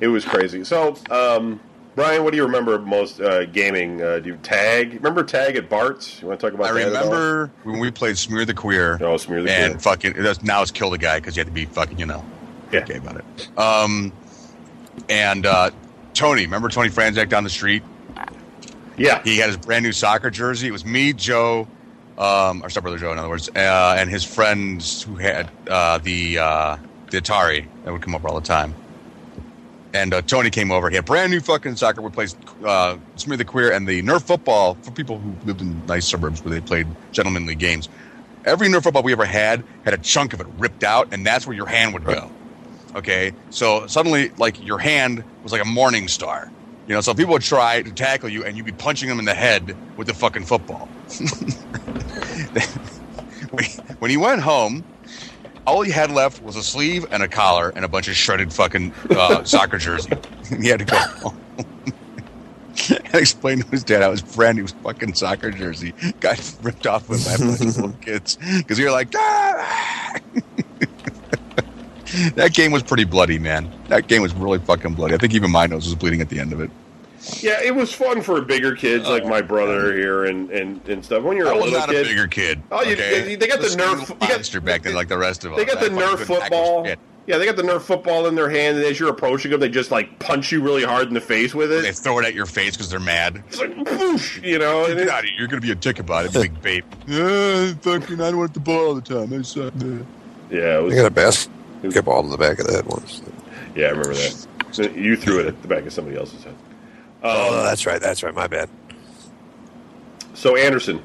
[0.00, 0.64] it was crazy.
[0.64, 1.60] So, um,
[1.94, 4.00] Brian, what do you remember most uh, gaming?
[4.00, 4.94] Uh, do you tag?
[4.94, 6.22] Remember tag at Bart's?
[6.22, 6.88] You want to talk about I that?
[6.88, 7.10] at all?
[7.12, 8.96] remember when we played Smear the Queer.
[9.02, 9.78] Oh, Smear the and Queer.
[9.80, 12.24] fucking that's- now it's kill the guy because you had to be fucking you know
[12.74, 12.80] Yeah.
[12.82, 13.58] okay about it.
[13.58, 14.12] Um,
[15.08, 15.70] and uh,
[16.12, 17.82] Tony, remember Tony Franzak down the street?
[18.96, 20.68] Yeah, He had his brand new soccer jersey.
[20.68, 21.66] It was me, Joe,
[22.16, 26.38] um, our stepbrother Joe, in other words, uh, and his friends who had uh, the
[26.38, 26.76] uh,
[27.10, 28.72] the Atari that would come over all the time.
[29.94, 30.90] And uh, Tony came over.
[30.90, 32.02] He had brand new fucking soccer.
[32.02, 32.34] We played
[32.64, 36.44] uh, Smear the Queer and the Nerf football for people who lived in nice suburbs
[36.44, 37.88] where they played gentlemanly games.
[38.44, 41.46] Every Nerf football we ever had had a chunk of it ripped out, and that's
[41.46, 42.30] where your hand would go.
[42.94, 46.50] Okay, so suddenly, like your hand was like a morning star.
[46.86, 49.24] You know, so people would try to tackle you, and you'd be punching them in
[49.24, 50.86] the head with the fucking football.
[53.98, 54.84] when he- went home,
[55.66, 58.52] all he had left was a sleeve and a collar and a bunch of shredded
[58.52, 60.12] fucking uh, soccer jersey.
[60.60, 61.38] he had to go home.
[62.90, 67.08] and explain to his dad how his brand new fucking soccer jersey got ripped off
[67.08, 70.18] with a bunch of little kids because you're like, ah!
[72.34, 73.70] that game was pretty bloody, man.
[73.88, 75.14] That game was really fucking bloody.
[75.14, 76.70] I think even my nose was bleeding at the end of it.
[77.40, 81.04] yeah, it was fun for bigger kids like my brother oh, here and, and, and
[81.04, 81.22] stuff.
[81.22, 82.62] When you're I a was little not kid, a bigger kid.
[82.70, 83.34] Oh, you- okay?
[83.34, 85.52] they got the Just a Nerf- little got- monster back then, like the rest of
[85.52, 85.58] us.
[85.58, 86.86] they got the I Nerf football.
[87.26, 89.70] Yeah, they got the Nerf football in their hand, and as you're approaching them, they
[89.70, 91.80] just like punch you really hard in the face with it.
[91.80, 93.42] They throw it at your face because they're mad.
[93.48, 94.84] It's like whoosh, you know.
[94.84, 95.38] And Get it, out of here.
[95.38, 96.84] You're going to be a dick about it, big babe.
[97.06, 99.32] Yeah, fucking, I don't want the ball all the time.
[99.32, 99.72] I suck.
[100.50, 101.10] yeah, it was, I got a
[101.88, 103.22] basketball in the back of the head once.
[103.74, 104.46] yeah, I remember that.
[104.72, 106.54] So you threw it at the back of somebody else's head.
[107.22, 108.00] Oh, Um, that's right.
[108.00, 108.34] That's right.
[108.34, 108.68] My bad.
[110.34, 111.02] So Anderson,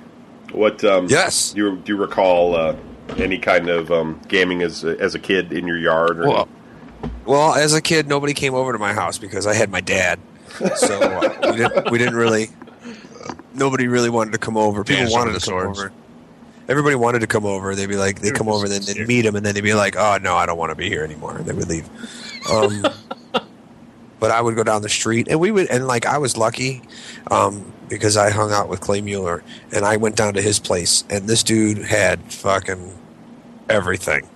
[0.52, 0.84] what?
[0.84, 1.54] Um, Yes.
[1.54, 2.76] Do you, do you recall uh,
[3.18, 6.20] any kind of um, gaming as a, as a kid in your yard?
[6.20, 6.50] Or Well,
[7.26, 10.20] well, as a kid, nobody came over to my house because I had my dad.
[10.76, 12.50] So uh, we, didn't, we didn't really.
[13.54, 14.84] Nobody really wanted to come over.
[14.84, 15.80] People Dance wanted to the come swords.
[15.80, 15.92] over.
[16.70, 17.76] Everybody wanted to come over.
[17.76, 19.96] They'd be like, they'd come over, then they'd meet him, and then they'd be like,
[19.98, 21.90] "Oh no, I don't want to be here anymore." And they would leave.
[22.50, 22.86] Um,
[24.20, 26.82] but I would go down the street, and we would, and like I was lucky
[27.32, 31.04] um, because I hung out with Clay Mueller, and I went down to his place,
[31.10, 32.98] and this dude had fucking
[33.70, 34.28] everything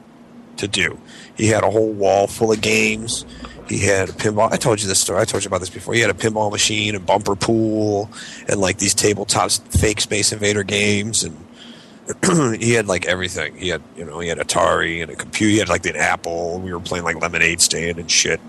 [0.58, 0.98] to do.
[1.36, 3.26] He had a whole wall full of games.
[3.68, 4.52] He had a pinball.
[4.52, 5.20] I told you this story.
[5.20, 5.94] I told you about this before.
[5.94, 8.10] He had a pinball machine and bumper pool,
[8.48, 11.36] and like these tabletops, fake Space Invader games, and
[12.60, 13.56] he had like everything.
[13.56, 15.52] He had you know he had Atari and a computer.
[15.52, 16.60] He had like the Apple.
[16.60, 18.40] We were playing like Lemonade Stand and shit.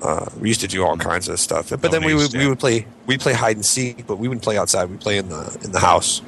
[0.00, 1.70] Uh, we used to do all kinds of stuff.
[1.70, 4.28] But then we Lemonade would we would play we play hide and seek, but we
[4.28, 4.88] wouldn't play outside.
[4.90, 6.22] We play in the in the house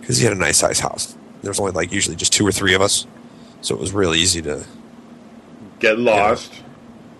[0.00, 1.16] because he had a nice size house.
[1.42, 3.06] There was only like usually just two or three of us,
[3.60, 4.64] so it was real easy to.
[5.78, 6.52] Get lost.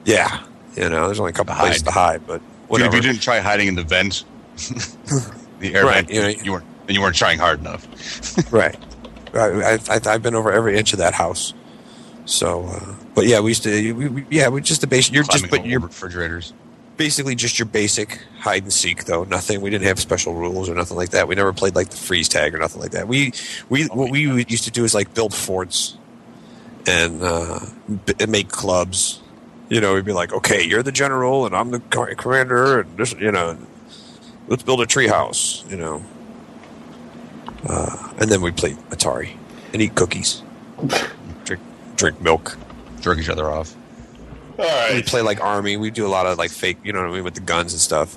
[0.05, 0.45] Yeah,
[0.77, 2.97] you know, there's only a couple To places to hide, but Dude, whatever.
[2.97, 4.25] if you didn't try hiding in the vent,
[5.59, 7.87] the air Right, vent, you know, you weren't, and you weren't trying hard enough.
[8.53, 8.77] Right.
[9.35, 11.55] I, I, I've been over every inch of that house.
[12.25, 13.93] So, uh, but yeah, we used to.
[13.93, 15.15] We, we, yeah, we just the basic.
[15.15, 16.53] You're just, but over refrigerators.
[16.97, 19.25] basically just your basic hide and seek, though.
[19.25, 19.61] Nothing.
[19.61, 21.29] We didn't have special rules or nothing like that.
[21.29, 23.09] We never played like the freeze tag or nothing like that.
[23.09, 23.33] We
[23.69, 25.97] we what we used to do is like build forts
[26.87, 27.61] and uh,
[28.21, 29.21] and make clubs.
[29.69, 33.15] You know, we'd be like, okay, you're the general and I'm the commander, and this,
[33.15, 33.57] you know,
[34.47, 35.69] let's build a treehouse.
[35.71, 36.05] You know,
[37.69, 39.37] uh, and then we play Atari
[39.73, 40.43] and eat cookies,
[41.45, 41.61] drink
[41.97, 42.57] drink milk.
[43.01, 43.75] Jerk each other off.
[44.59, 45.07] All We right.
[45.07, 45.77] play like army.
[45.77, 47.73] We do a lot of like fake, you know what I mean, with the guns
[47.73, 48.17] and stuff.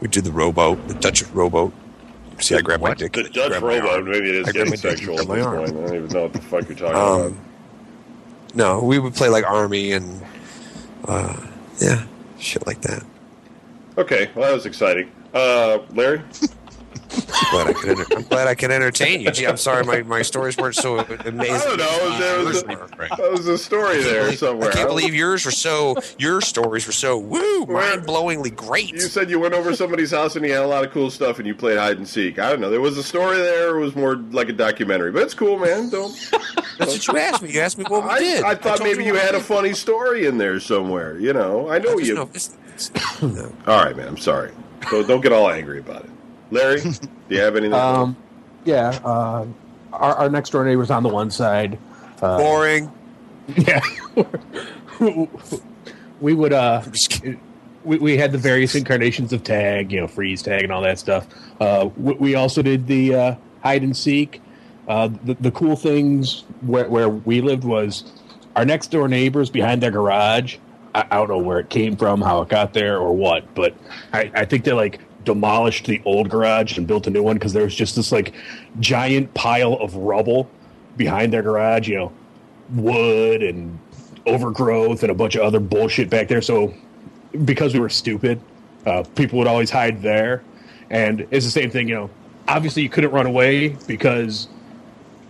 [0.00, 1.72] We do the rowboat, the Dutch rowboat.
[2.40, 3.14] See, I grabbed my dick.
[3.14, 3.90] The Dutch grabbed my robot.
[3.94, 4.10] arm.
[4.10, 5.40] Maybe it is getting sexual at this point.
[5.40, 7.20] I don't even know what the fuck you're talking about.
[7.28, 7.38] Um,
[8.54, 10.22] no, we would play like army and
[11.08, 11.34] uh,
[11.80, 12.04] yeah,
[12.38, 13.02] shit like that.
[13.96, 15.10] Okay, well that was exciting.
[15.32, 16.20] Uh, Larry,
[17.50, 19.30] Glad I could enter- I'm glad I can entertain you.
[19.30, 21.40] Gee, I'm sorry my, my stories weren't so amazing.
[21.54, 22.18] I don't know.
[22.18, 24.70] There was a, there was a story there somewhere.
[24.70, 25.96] I can't believe yours were so.
[26.18, 28.92] Your stories were so woo, mind-blowingly great.
[28.92, 31.38] You said you went over somebody's house and you had a lot of cool stuff
[31.38, 32.38] and you played hide and seek.
[32.38, 32.70] I don't know.
[32.70, 33.76] There was a story there.
[33.76, 35.90] It was more like a documentary, but it's cool, man.
[35.90, 36.12] Don't.
[36.78, 37.50] That's what you asked me.
[37.52, 38.44] You asked me what we I, did.
[38.44, 41.18] I thought told maybe you what had a funny story in there somewhere.
[41.18, 42.14] You know, I know I you.
[42.14, 43.52] know it's- it's- no.
[43.66, 44.08] All right, man.
[44.08, 44.52] I'm sorry.
[44.90, 46.10] So don't get all angry about it.
[46.50, 46.90] Larry, do
[47.28, 47.74] you have anything?
[47.74, 48.16] Um,
[48.64, 48.98] yeah.
[49.04, 49.46] Uh,
[49.92, 51.78] our, our next door neighbor's on the one side.
[52.20, 52.92] Uh, Boring.
[53.56, 53.80] Yeah.
[56.20, 57.40] we would uh just kidding.
[57.84, 60.98] we, we had the various incarnations of tag, you know, freeze tag and all that
[60.98, 61.26] stuff.
[61.60, 64.40] Uh, we, we also did the uh, hide and seek.
[64.88, 68.04] Uh, the, the cool things where, where we lived was
[68.54, 70.56] our next door neighbors behind their garage.
[70.94, 73.74] I, I don't know where it came from, how it got there, or what, but
[74.12, 77.52] I, I think they like demolished the old garage and built a new one because
[77.52, 78.32] there was just this like
[78.80, 80.48] giant pile of rubble
[80.96, 81.86] behind their garage.
[81.88, 82.12] You know,
[82.70, 83.78] wood and
[84.26, 86.40] overgrowth and a bunch of other bullshit back there.
[86.40, 86.72] So
[87.44, 88.40] because we were stupid,
[88.86, 90.42] uh, people would always hide there.
[90.88, 92.10] And it's the same thing, you know.
[92.48, 94.48] Obviously, you couldn't run away because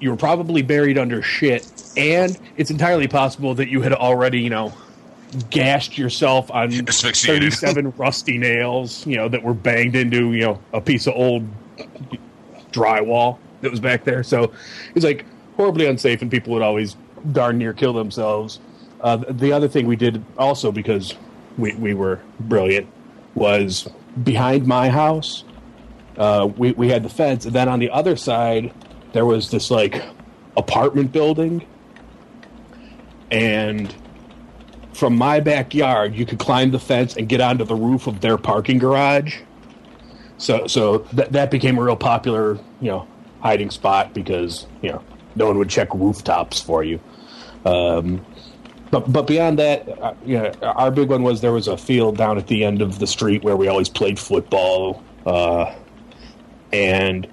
[0.00, 4.50] you were probably buried under shit, and it's entirely possible that you had already, you
[4.50, 4.74] know,
[5.50, 7.52] gashed yourself on Asphyxiated.
[7.52, 11.46] thirty-seven rusty nails, you know, that were banged into, you know, a piece of old
[12.72, 14.22] drywall that was back there.
[14.22, 14.52] So
[14.94, 15.24] it's like
[15.56, 16.96] horribly unsafe, and people would always
[17.32, 18.60] darn near kill themselves.
[19.00, 21.14] Uh, the other thing we did also because
[21.58, 22.88] we, we were brilliant
[23.34, 23.88] was
[24.22, 25.44] behind my house.
[26.16, 28.72] Uh, we we had the fence, and then on the other side
[29.12, 30.02] there was this like
[30.56, 31.66] apartment building,
[33.30, 33.94] and
[34.96, 38.38] from my backyard you could climb the fence and get onto the roof of their
[38.38, 39.38] parking garage.
[40.38, 43.06] So so that that became a real popular you know
[43.40, 45.02] hiding spot because you know
[45.34, 46.98] no one would check rooftops for you.
[47.64, 48.24] Um,
[48.90, 52.16] but but beyond that, uh, you know, our big one was there was a field
[52.16, 55.02] down at the end of the street where we always played football.
[55.26, 55.74] Uh,
[56.72, 57.26] and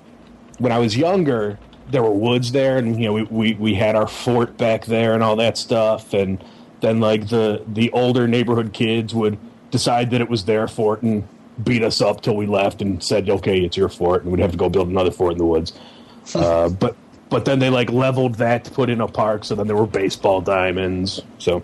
[0.58, 3.96] when I was younger, there were woods there, and you know we, we, we had
[3.96, 6.14] our fort back there and all that stuff.
[6.14, 6.44] And
[6.84, 9.38] then like the the older neighborhood kids would
[9.72, 11.28] decide that it was their fort and
[11.64, 14.52] beat us up till we left and said, "Okay, it's your fort," and we'd have
[14.52, 15.74] to go build another fort in the woods.
[16.36, 16.96] uh, but
[17.30, 19.88] but then they like leveled that to put in a park, so then there were
[19.88, 21.22] baseball diamonds.
[21.40, 21.64] So,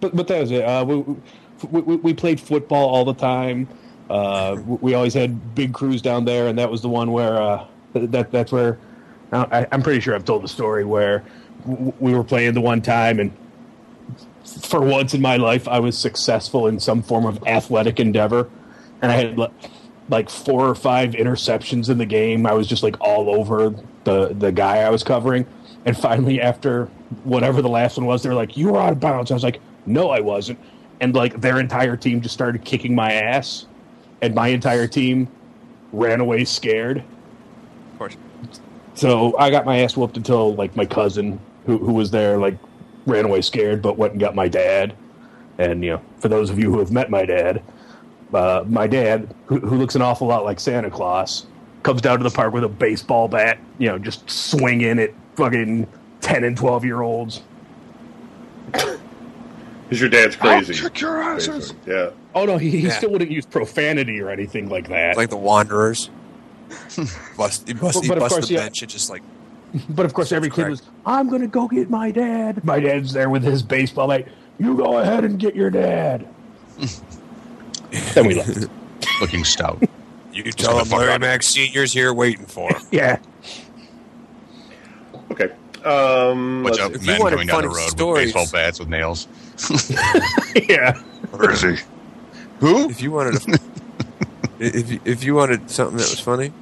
[0.00, 0.62] but but that was it.
[0.62, 0.96] Uh, we,
[1.70, 3.68] we we played football all the time.
[4.08, 7.66] Uh, we always had big crews down there, and that was the one where uh,
[7.92, 8.78] that that's where
[9.30, 11.22] I, I'm pretty sure I've told the story where
[11.66, 13.30] we were playing the one time, and
[14.62, 18.48] for once in my life, I was successful in some form of athletic endeavor,
[19.02, 19.38] and I had
[20.08, 22.46] like four or five interceptions in the game.
[22.46, 25.46] I was just like all over the the guy I was covering,
[25.84, 26.86] and finally, after
[27.24, 29.60] whatever the last one was, they're like, "You were out of bounds." I was like,
[29.86, 30.58] "No, I wasn't,"
[31.00, 33.66] and like their entire team just started kicking my ass,
[34.22, 35.28] and my entire team
[35.92, 36.98] ran away scared.
[36.98, 38.16] Of course.
[38.94, 42.58] So I got my ass whooped until like my cousin who who was there like
[43.08, 44.94] ran away scared, but went and got my dad.
[45.58, 47.62] And you know, for those of you who have met my dad,
[48.32, 51.46] uh, my dad, who, who looks an awful lot like Santa Claus,
[51.82, 55.86] comes down to the park with a baseball bat, you know, just swinging at fucking
[56.20, 57.42] ten and twelve year olds.
[58.70, 60.74] Because your dad's crazy.
[60.74, 61.72] kick your asses.
[61.72, 61.92] basically.
[61.94, 62.10] Yeah.
[62.34, 62.90] Oh no, he, he Yeah.
[62.90, 65.16] still wouldn't use profanity or anything like that.
[65.16, 66.10] Like the Wanderers.
[67.38, 68.60] bust, he bust, But- he but of bust course, the yeah.
[68.60, 69.22] bench and just like
[69.90, 72.64] But of course, every kid was, I'm going to go get my dad.
[72.64, 74.26] My dad's there with his baseball bat.
[74.58, 76.26] You go ahead and get your dad.
[78.14, 78.66] then we left.
[79.20, 79.82] Looking stout.
[80.32, 81.20] You tell him Larry out.
[81.20, 82.80] Mack Senior's here waiting for him.
[82.90, 83.18] Yeah.
[85.32, 85.50] Okay.
[85.84, 86.96] Um, Watch let's out, see.
[86.96, 89.28] if you men going down the funny road stories- with baseball bats with nails.
[90.68, 90.96] yeah.
[91.30, 91.76] Where is he?
[92.60, 92.88] Who?
[92.88, 93.60] If you wanted to,
[94.58, 96.52] if you- if you wanted something that was funny,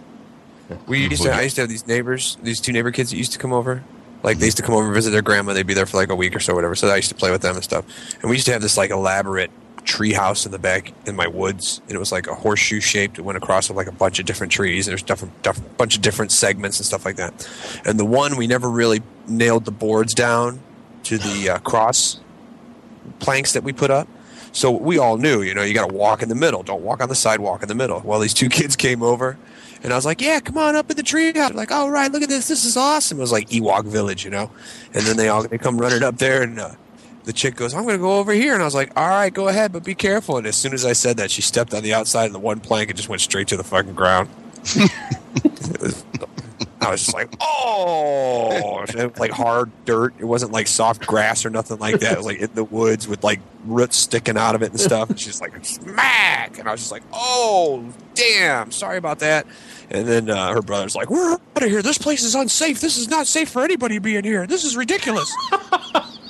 [0.87, 1.31] we used to.
[1.31, 3.83] I used to have these neighbors, these two neighbor kids that used to come over.
[4.23, 5.53] Like they used to come over and visit their grandma.
[5.53, 6.75] They'd be there for like a week or so, whatever.
[6.75, 7.85] So I used to play with them and stuff.
[8.21, 9.51] And we used to have this like elaborate
[9.87, 13.19] tree house in the back in my woods, and it was like a horseshoe shaped.
[13.19, 14.87] It went across with like a bunch of different trees.
[14.87, 17.49] There's different, different bunch of different segments and stuff like that.
[17.85, 20.61] And the one we never really nailed the boards down
[21.05, 22.21] to the uh, cross
[23.21, 24.09] planks that we put up.
[24.53, 26.63] So we all knew, you know, you got to walk in the middle.
[26.63, 28.01] Don't walk on the sidewalk in the middle.
[28.05, 29.39] Well, these two kids came over,
[29.83, 32.11] and I was like, "Yeah, come on up in the tree house." Like, "All right,
[32.11, 32.49] look at this.
[32.49, 34.51] This is awesome." It was like Ewok Village, you know.
[34.95, 36.71] And then they all they come running up there, and uh,
[37.25, 39.33] the chick goes, "I'm going to go over here," and I was like, "All right,
[39.33, 41.83] go ahead, but be careful." And as soon as I said that, she stepped on
[41.83, 44.29] the outside of the one plank and just went straight to the fucking ground.
[45.45, 46.05] It was-
[46.87, 48.85] I was just like, oh,
[49.19, 50.15] like hard dirt.
[50.19, 52.13] It wasn't like soft grass or nothing like that.
[52.13, 55.11] It was like in the woods with like roots sticking out of it and stuff.
[55.11, 56.59] And she's like, smack.
[56.59, 58.71] And I was just like, oh, damn.
[58.71, 59.47] Sorry about that.
[59.91, 61.83] And then uh, her brother's like, we're out of here.
[61.83, 62.81] This place is unsafe.
[62.81, 64.47] This is not safe for anybody being here.
[64.47, 65.35] This is ridiculous.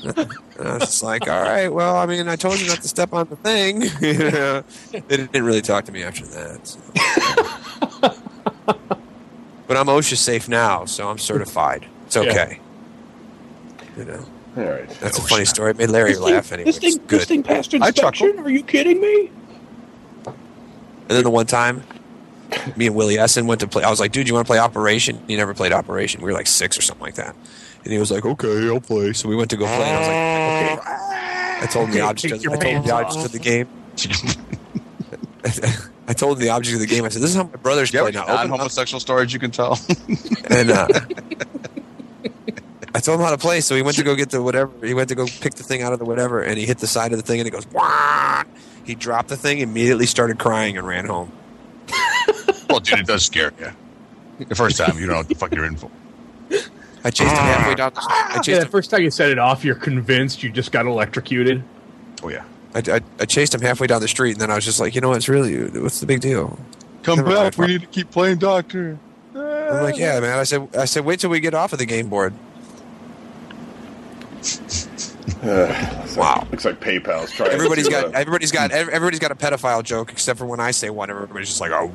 [0.04, 2.88] and I was just like, all right, well, I mean, I told you not to
[2.88, 3.82] step on the thing.
[4.00, 4.64] You know?
[4.92, 6.66] they didn't really talk to me after that.
[6.66, 6.80] so.
[9.66, 11.86] But I'm OSHA safe now, so I'm certified.
[12.06, 12.60] It's okay.
[13.96, 14.24] You know,
[14.56, 14.88] All right.
[15.00, 15.70] that's a funny story.
[15.70, 16.66] It made Larry laugh anyway.
[16.66, 17.20] This thing, good.
[17.20, 18.38] this thing passed inspection?
[18.38, 19.30] Are you kidding me?
[20.26, 20.34] And
[21.16, 21.82] then the one time,
[22.76, 23.82] me and Willie Essen went to play.
[23.82, 26.20] I was like, "Dude, you want to play Operation?" He never played Operation.
[26.20, 27.34] We were like six or something like that.
[27.84, 29.74] And he was like, "Okay, I'll play." So we went to go play.
[29.76, 32.34] And I was like, "Okay." I told him the Okay, object.
[32.42, 33.68] take Of, I told him the pants object of the game.
[36.08, 37.04] I told him the object of the game.
[37.04, 39.00] I said, "This is how my brothers Do you play have now." any Open non-homosexual
[39.00, 39.78] stories you can tell?
[40.50, 40.86] and uh,
[42.94, 44.72] I told him how to play, so he went to go get the whatever.
[44.86, 46.86] He went to go pick the thing out of the whatever, and he hit the
[46.86, 47.66] side of the thing, and it goes.
[47.72, 48.44] Wah!
[48.84, 51.30] He dropped the thing, immediately started crying, and ran home.
[52.70, 54.46] well, dude, it does scare you.
[54.46, 55.90] The first time, you don't know what the fuck you're in for.
[57.04, 57.92] I chased him halfway down.
[57.94, 58.70] The, I Yeah, the him.
[58.70, 61.62] first time you set it off, you're convinced you just got electrocuted.
[62.22, 62.44] Oh yeah.
[62.76, 64.94] I, I, I chased him halfway down the street, and then I was just like,
[64.94, 65.16] you know what?
[65.16, 66.58] It's really what's the big deal?
[67.02, 67.58] Come Never back.
[67.58, 68.98] We need to keep playing doctor.
[69.34, 70.38] I'm like, yeah, man.
[70.38, 72.32] I said, I said, wait till we get off of the game board.
[76.16, 76.46] Wow.
[76.50, 77.50] Looks like PayPal's trying.
[77.50, 80.70] Everybody's to, got uh, everybody's got everybody's got a pedophile joke, except for when I
[80.70, 81.92] say one, everybody's just like, oh,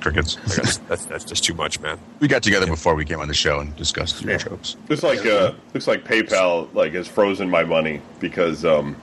[0.00, 0.36] Crickets.
[0.56, 1.98] that's, that's, that's just too much, man.
[2.20, 4.38] We got together before we came on the show and discussed your Yeah.
[4.38, 4.76] jokes.
[4.88, 8.96] Looks like uh, looks like PayPal like has frozen my money because um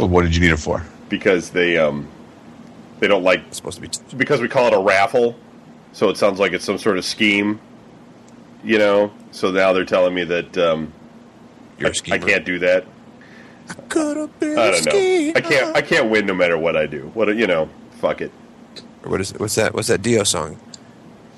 [0.00, 0.82] Well, what did you need it for?
[1.08, 2.06] because they um
[3.00, 3.88] they don't like It's supposed to be.
[3.88, 5.36] T- because we call it a raffle,
[5.92, 7.60] so it sounds like it's some sort of scheme.
[8.62, 10.92] You know, so now they're telling me that um,
[11.78, 12.14] you're I, a.
[12.14, 12.84] I can't do that.
[13.88, 14.90] Could have been I a don't know.
[14.90, 15.32] schemer.
[15.36, 15.76] I can't.
[15.76, 17.10] I can't win no matter what I do.
[17.14, 17.68] What a- you know?
[18.00, 18.30] Fuck it.
[19.04, 19.40] What is it?
[19.40, 19.74] What's that?
[19.74, 20.58] What's that Dio song?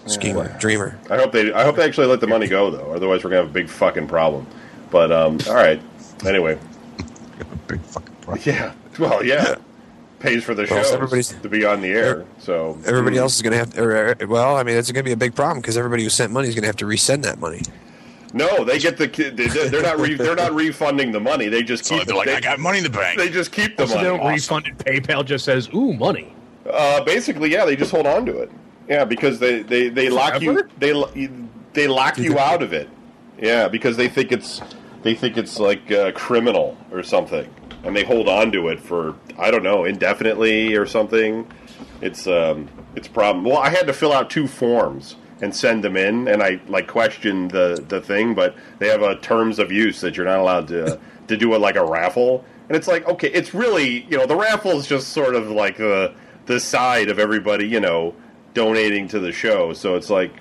[0.06, 0.98] Schemer, dreamer.
[1.10, 1.52] I hope they.
[1.52, 2.92] I hope they actually let the money go though.
[2.92, 4.46] Otherwise, we're gonna have a big fucking problem.
[4.90, 5.80] But um, all right.
[6.26, 6.58] Anyway,
[7.40, 8.42] a big fucking problem.
[8.44, 8.72] yeah.
[8.98, 9.56] Well, yeah.
[10.20, 12.24] Pays for the Well, shows everybody's- to be on the air.
[12.38, 13.72] So Everybody else is going to have.
[13.74, 16.04] To, or, or- well, I mean, it's going to be a big problem because everybody
[16.04, 17.62] who sent money is going to have to resend that money.
[18.34, 19.06] No, they get the.
[19.08, 19.98] they- They're not.
[19.98, 21.48] Re, they're not refunding the money.
[21.48, 22.06] They just keep So keep.
[22.06, 23.18] they're like, they, I got money in the bank.
[23.18, 24.18] They just keep the So they money.
[24.18, 24.78] don't refund it.
[24.78, 26.34] PayPal just says, "Ooh, money."
[26.70, 28.50] Uh, basically, yeah, they just hold on to it.
[28.88, 30.92] Yeah, because they they, they lock you they
[31.74, 32.88] they lock you out of it.
[33.40, 34.62] Yeah, because they think it's
[35.02, 37.46] they think it's like uh, criminal or something,
[37.84, 41.46] and they hold on to it for I don't know indefinitely or something.
[42.00, 43.44] It's um it's a problem.
[43.44, 46.86] Well, I had to fill out two forms and send them in, and I like
[46.86, 50.68] questioned the the thing, but they have a terms of use that you're not allowed
[50.68, 52.44] to to do it like a raffle.
[52.68, 55.76] And it's like, okay, it's really you know the raffle is just sort of like
[55.76, 56.14] the
[56.46, 58.14] the side of everybody you know
[58.54, 59.72] donating to the show.
[59.72, 60.32] So it's like,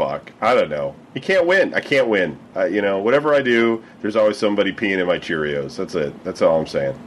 [0.00, 0.94] fuck, I don't know.
[1.14, 1.74] You can't win.
[1.74, 2.38] I can't win.
[2.56, 5.76] Uh, you know, whatever I do, there's always somebody peeing in my Cheerios.
[5.76, 6.24] That's it.
[6.24, 6.98] That's all I'm saying.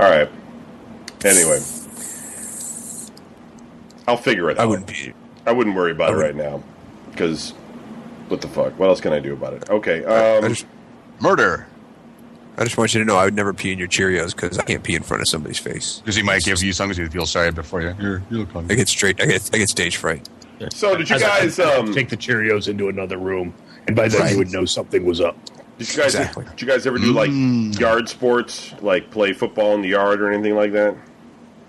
[0.00, 0.28] All right.
[1.24, 1.60] Anyway,
[4.08, 4.62] I'll figure it out.
[4.64, 5.14] I wouldn't be.
[5.46, 6.62] I wouldn't worry about I it right now
[7.12, 7.50] because
[8.28, 8.76] what the fuck?
[8.78, 9.70] What else can I do about it?
[9.70, 10.04] Okay.
[10.04, 10.66] I Um, just,
[11.20, 11.66] Murder.
[12.56, 14.62] I just want you to know I would never pee in your Cheerios because I
[14.64, 15.98] can't pee in front of somebody's face.
[16.00, 17.94] Because he might give you something to feel sorry before you.
[18.00, 19.20] You're, you look I get straight.
[19.20, 19.50] I get.
[19.52, 20.28] I get stage fright.
[20.72, 21.58] So did you As I- guys?
[21.60, 23.54] I Um, take the Cheerios into another room
[23.86, 24.32] and by then Right.
[24.32, 25.36] you would know something was up.
[25.78, 26.44] Did you guys Exactly.
[26.50, 27.78] did you guys ever do like Mm.
[27.78, 30.94] yard sports, like play football in the yard or anything like that?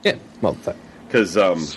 [0.03, 0.13] Yeah.
[0.41, 0.55] Well,
[1.07, 1.67] Because um,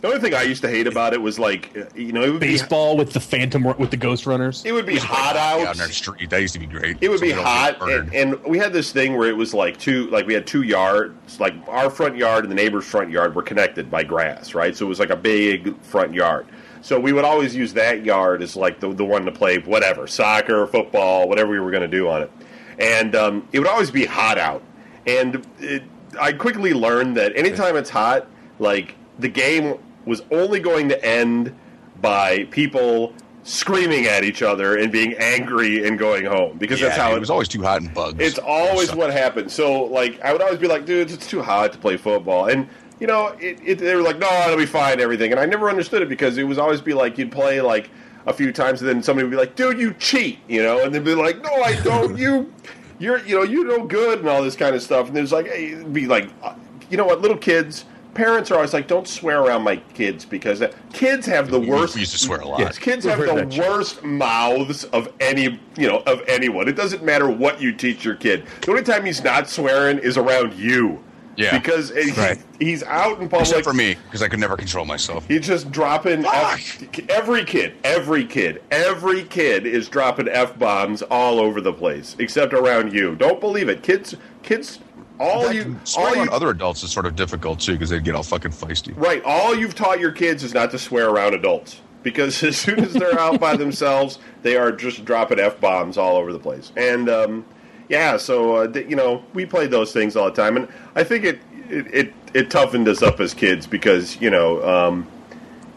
[0.00, 2.30] the only thing I used to hate about it was like uh, you know it
[2.32, 4.62] would be Baseball with the phantom with the ghost runners.
[4.66, 5.76] it would be hot out out.
[5.76, 6.28] on our street.
[6.30, 6.96] That used to be great.
[7.00, 9.36] It would be So we don't hot, and, and we had this thing where it
[9.36, 12.84] was like two, like we had two yards, like our front yard and the neighbor's
[12.84, 14.76] front yard were connected by grass, right?
[14.76, 16.46] So it was like a big front yard.
[16.86, 20.06] So we would always use that yard as like the the one to play whatever,
[20.06, 22.30] soccer, football, whatever we were going to do on it,
[22.78, 24.62] and um, it would always be hot out.
[25.04, 25.82] And it,
[26.20, 28.28] I quickly learned that anytime it's hot,
[28.60, 31.52] like the game was only going to end
[32.00, 33.12] by people
[33.42, 37.16] screaming at each other and being angry and going home because yeah, that's how it
[37.16, 38.16] it was always too hot and bugs.
[38.20, 39.52] it's always what happens.
[39.52, 42.46] So, like, I would always be like, dudes, it's too hot to play football.
[42.46, 42.68] And,
[43.00, 45.30] you know, it, it, they were like, no, it'll be fine, everything.
[45.32, 47.90] And I never understood it because it was always be like, you'd play, like,
[48.26, 50.82] a few times, and then somebody would be like, dude, you cheat, you know?
[50.84, 52.16] And they'd be like, no, I don't.
[52.18, 52.52] you,
[52.98, 55.06] you're, you know, you're no good and all this kind of stuff.
[55.08, 56.54] And there's like, it'd be like, uh,
[56.90, 57.84] you know what, little kids.
[58.14, 61.68] Parents are always like, "Don't swear around my kids because uh, kids have the We-
[61.68, 62.60] worst." we used to swear a lot.
[62.60, 63.62] Yes, kids have We've the that shit.
[63.68, 66.66] worst mouths of any you know of anyone.
[66.66, 68.46] It doesn't matter what you teach your kid.
[68.62, 71.04] The only time he's not swearing is around you.
[71.36, 71.58] Yeah.
[71.58, 72.38] because he- Right.
[72.58, 73.42] he's out in public.
[73.48, 75.26] Except for me, because I could never control myself.
[75.28, 81.38] He's just dropping F- every kid, every kid, every kid is dropping f bombs all
[81.38, 83.14] over the place, except around you.
[83.16, 84.14] Don't believe it, kids.
[84.42, 84.78] Kids,
[85.20, 88.22] all you, all you, other adults is sort of difficult too, because they get all
[88.22, 88.92] fucking feisty.
[88.96, 89.22] Right.
[89.24, 91.80] All you've taught your kids is not to swear around adults.
[92.02, 96.16] Because as soon as they're out by themselves, they are just dropping f bombs all
[96.16, 96.70] over the place.
[96.76, 97.44] And um,
[97.88, 101.24] yeah, so uh, you know, we played those things all the time, and I think
[101.24, 105.06] it it, it, it toughened us up as kids because you know um,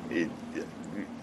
[0.10, 0.30] it,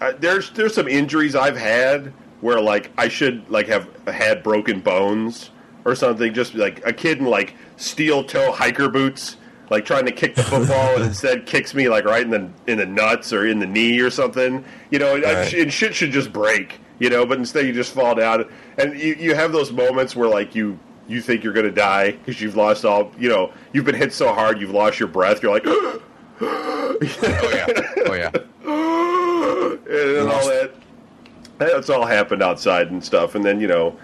[0.01, 4.81] uh, there's there's some injuries I've had where like I should like have had broken
[4.81, 5.51] bones
[5.85, 6.33] or something.
[6.35, 9.37] Just like a kid in like steel toe hiker boots,
[9.71, 12.79] like trying to kick the football and instead kicks me like right in the in
[12.79, 14.65] the nuts or in the knee or something.
[14.91, 15.53] You know, Right.
[15.55, 16.81] and shit should just break.
[16.99, 18.47] You know, but instead you just fall down,
[18.79, 20.79] and you you have those moments where like you.
[21.09, 24.13] You think you're going to die because you've lost all, you know, you've been hit
[24.13, 25.41] so hard you've lost your breath.
[25.41, 25.63] You're like,
[26.41, 27.67] Oh yeah,
[28.07, 28.31] oh yeah.
[30.21, 30.73] and all that.
[31.59, 33.37] That's all happened outside and stuff.
[33.37, 33.97] And then you know,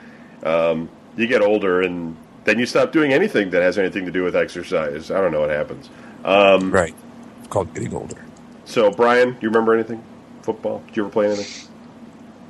[0.45, 4.23] um, you get older, and then you stop doing anything that has anything to do
[4.23, 5.11] with exercise.
[5.11, 5.91] I don't know what happens.
[6.25, 6.95] Um, Right.
[7.41, 8.25] It's called getting older.
[8.65, 10.03] So, Brian, do you remember anything?
[10.43, 10.83] Football?
[10.87, 11.69] Did you ever play anything?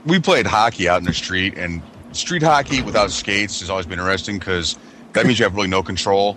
[0.04, 1.82] We played hockey out in the street, and
[2.12, 4.76] street hockey without skates has always been interesting because
[5.12, 6.36] that means you have really no control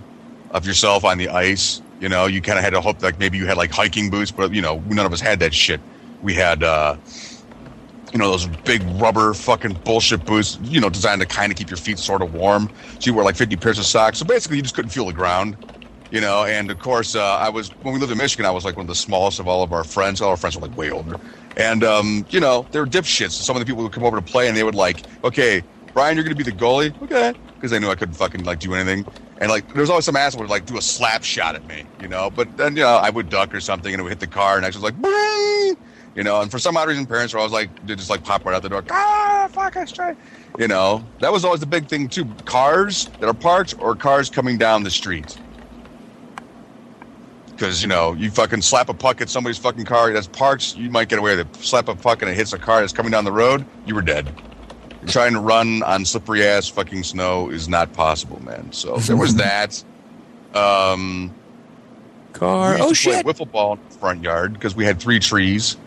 [0.51, 1.81] of yourself on the ice.
[1.99, 4.31] You know, you kind of had to hope like maybe you had like hiking boots,
[4.31, 5.81] but you know, none of us had that shit.
[6.21, 6.97] We had, uh,
[8.11, 11.69] you know, those big rubber fucking bullshit boots, you know, designed to kind of keep
[11.69, 12.69] your feet sort of warm.
[12.99, 14.19] So you wear like 50 pairs of socks.
[14.19, 15.57] So basically, you just couldn't feel the ground.
[16.11, 18.45] You know, and of course, uh, I was when we lived in Michigan.
[18.45, 20.21] I was like one of the smallest of all of our friends.
[20.21, 21.19] All our friends were like way older,
[21.57, 23.33] and um, you know, they were dipshits.
[23.33, 25.63] So some of the people would come over to play, and they would like, okay,
[25.93, 27.33] Brian, you're going to be the goalie, okay?
[27.55, 29.05] Because they knew I couldn't fucking like do anything.
[29.37, 31.89] And like, there was always some asshole would like do a slap shot at me,
[31.97, 32.29] you know.
[32.29, 34.57] But then you know, I would duck or something, and it would hit the car,
[34.57, 35.75] and I was like, Bing!
[36.15, 36.41] you know.
[36.41, 38.63] And for some odd reason, parents were always like, they just like pop right out
[38.63, 40.17] the door, ah, fuck, I straight.
[40.57, 42.35] You know, that was always the big thing too.
[42.45, 45.37] Cars that are parked or cars coming down the street.
[47.55, 50.89] Because you know, you fucking slap a puck at somebody's fucking car that's parked, you
[50.89, 51.63] might get away with it.
[51.63, 54.01] Slap a puck and it hits a car that's coming down the road, you were
[54.01, 54.33] dead.
[55.07, 58.71] Trying to run on slippery ass fucking snow is not possible, man.
[58.71, 59.83] So there was that.
[60.53, 61.33] Um,
[62.33, 62.77] Car.
[62.79, 63.25] Oh shit.
[63.25, 65.77] wiffle ball in the front yard because we had three trees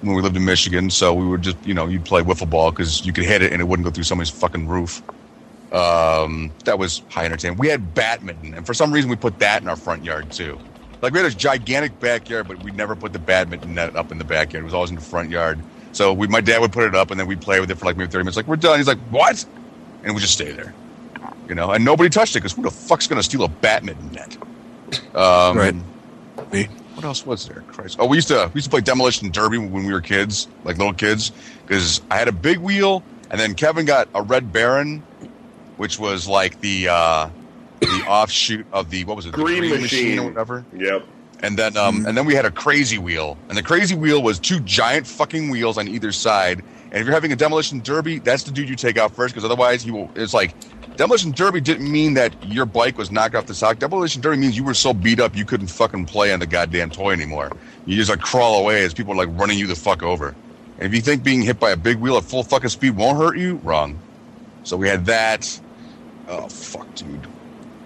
[0.00, 0.90] when we lived in Michigan.
[0.90, 3.52] So we would just, you know, you'd play wiffle ball because you could hit it
[3.52, 5.02] and it wouldn't go through somebody's fucking roof.
[5.72, 7.60] Um, that was high entertainment.
[7.60, 10.58] We had badminton, and for some reason we put that in our front yard too.
[11.04, 14.16] Like we had a gigantic backyard, but we never put the badminton net up in
[14.16, 14.62] the backyard.
[14.62, 15.58] It was always in the front yard.
[15.92, 17.84] So we, my dad would put it up, and then we'd play with it for
[17.84, 18.38] like maybe thirty minutes.
[18.38, 18.78] Like we're done.
[18.78, 19.44] He's like, "What?"
[20.02, 20.72] And we just stay there,
[21.46, 21.72] you know.
[21.72, 24.38] And nobody touched it because who the fuck's gonna steal a badminton net?
[25.14, 25.74] Um, Right.
[26.50, 26.68] Me.
[26.94, 27.62] What else was there?
[27.68, 27.96] Christ.
[27.98, 30.78] Oh, we used to we used to play demolition derby when we were kids, like
[30.78, 31.32] little kids,
[31.66, 35.02] because I had a big wheel, and then Kevin got a red baron,
[35.76, 37.28] which was like the uh,
[37.86, 40.18] the offshoot of the what was it, the Green Machine.
[40.18, 40.64] or whatever.
[40.76, 41.06] Yep.
[41.42, 44.38] And then um, and then we had a crazy wheel, and the crazy wheel was
[44.38, 46.62] two giant fucking wheels on either side.
[46.84, 49.44] And if you're having a demolition derby, that's the dude you take out first, because
[49.44, 50.10] otherwise he will.
[50.14, 50.54] It's like
[50.96, 53.78] demolition derby didn't mean that your bike was knocked off the sock.
[53.78, 56.90] Demolition derby means you were so beat up you couldn't fucking play on the goddamn
[56.90, 57.50] toy anymore.
[57.84, 60.34] You just like crawl away as people are like running you the fuck over.
[60.78, 63.18] And if you think being hit by a big wheel at full fucking speed won't
[63.18, 63.98] hurt you, wrong.
[64.62, 65.60] So we had that.
[66.28, 67.26] Oh fuck, dude.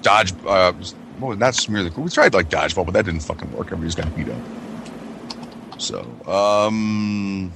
[0.03, 0.33] Dodge.
[0.47, 0.73] Uh,
[1.19, 1.91] what was not smear the?
[1.91, 3.67] Cool we tried like dodgeball, but that didn't fucking work.
[3.67, 5.81] Everybody just got beat up.
[5.81, 7.53] So, um,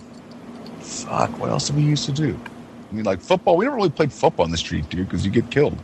[0.80, 1.36] fuck.
[1.38, 2.38] What else did we used to do?
[2.90, 3.56] I mean, like football.
[3.56, 5.78] We never really played football on the street, dude, because you get killed.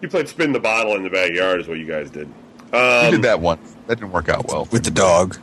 [0.00, 2.28] You played spin the bottle in the backyard, is what you guys did.
[2.72, 3.58] we Um, did that one.
[3.86, 4.66] That didn't work out well.
[4.70, 5.36] with the dog.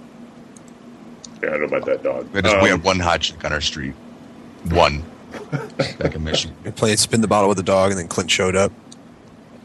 [1.44, 2.28] Yeah, I don't know about that dog.
[2.32, 3.94] We had, just, we Um, had one hot chick on our street.
[4.70, 5.04] One.
[6.00, 6.56] Back in Michigan.
[6.64, 8.72] We played spin the bottle with the dog, and then Clint showed up.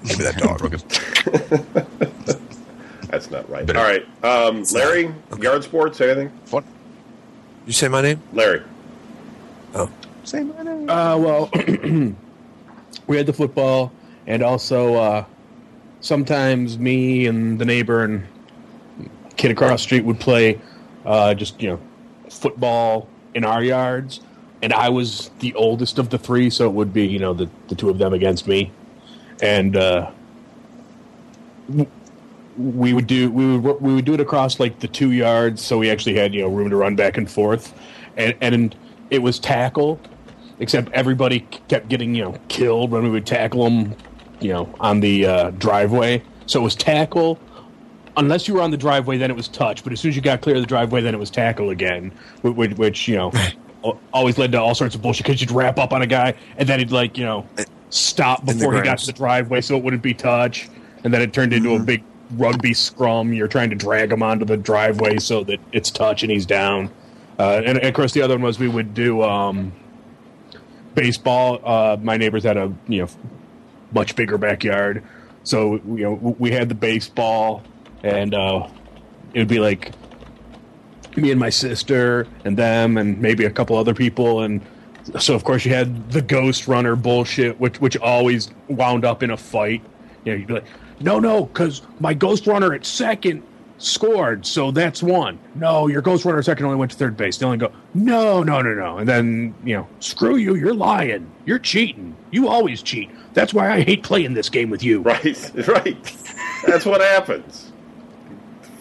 [0.04, 0.58] Give me that dog.
[0.58, 0.72] Broke
[3.10, 3.66] That's not right.
[3.66, 3.78] Bitter.
[3.78, 6.28] All right, um, Larry, yard sports, say anything?
[6.50, 6.64] What?
[7.66, 8.22] You say my name?
[8.32, 8.62] Larry.
[9.74, 9.90] Oh.
[10.24, 10.88] Say my name.
[10.88, 11.50] Uh, well,
[13.06, 13.92] we had the football,
[14.26, 15.24] and also uh,
[16.00, 18.26] sometimes me and the neighbor and
[19.36, 20.60] kid across the street would play
[21.04, 21.80] uh, just you know
[22.28, 24.20] football in our yards,
[24.62, 27.48] and I was the oldest of the three, so it would be you know the
[27.68, 28.70] the two of them against me,
[29.42, 30.10] and uh,
[32.56, 35.78] we would do we would we would do it across like the two yards, so
[35.78, 37.74] we actually had you know room to run back and forth,
[38.16, 38.76] and and
[39.10, 40.00] it was tackle,
[40.58, 43.94] except everybody kept getting you know killed when we would tackle them,
[44.40, 46.22] you know, on the uh, driveway.
[46.46, 47.38] So it was tackle.
[48.16, 49.84] Unless you were on the driveway, then it was touch.
[49.84, 52.10] But as soon as you got clear of the driveway, then it was tackle again,
[52.42, 53.32] which, which you know
[54.12, 56.68] always led to all sorts of bullshit because you'd wrap up on a guy and
[56.68, 57.46] then he'd like you know
[57.90, 60.68] stop before he got to the driveway, so it wouldn't be touch,
[61.04, 62.02] and then it turned into a big
[62.36, 63.32] rugby scrum.
[63.32, 66.90] You're trying to drag him onto the driveway so that it's touch and he's down.
[67.38, 69.72] Uh, and, and of course, the other one was we would do um,
[70.94, 71.60] baseball.
[71.64, 73.08] Uh, my neighbors had a you know
[73.92, 75.02] much bigger backyard,
[75.42, 77.62] so you know we had the baseball,
[78.02, 78.68] and uh,
[79.34, 79.92] it would be like
[81.16, 84.60] me and my sister and them and maybe a couple other people and
[85.18, 89.30] so of course you had the ghost runner bullshit which which always wound up in
[89.30, 89.82] a fight
[90.24, 90.64] you know you'd be like
[91.00, 93.42] no no because my ghost runner at second
[93.78, 97.38] scored so that's one no your ghost runner at second only went to third base
[97.38, 101.30] they only go no no no no and then you know screw you you're lying
[101.46, 105.66] you're cheating you always cheat that's why i hate playing this game with you Right,
[105.66, 106.16] right.
[106.66, 107.72] That's what happens.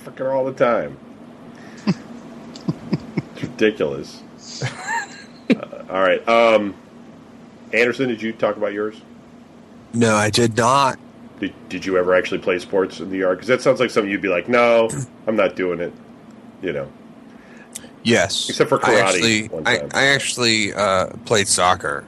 [0.04, 0.98] Freaking all the time.
[1.88, 4.22] it's ridiculous.
[5.50, 6.28] Uh, all right.
[6.28, 6.76] Um,
[7.74, 9.00] Anderson, did you talk about yours?
[9.94, 11.00] No, I did not.
[11.40, 13.38] Did, did you ever actually play sports in the yard?
[13.38, 14.90] Because that sounds like something you'd be like, no,
[15.28, 15.94] I'm not doing it.
[16.62, 16.92] You know.
[18.04, 19.80] Yes, Except for I karate actually, one I.
[19.94, 22.06] I actually uh, played soccer,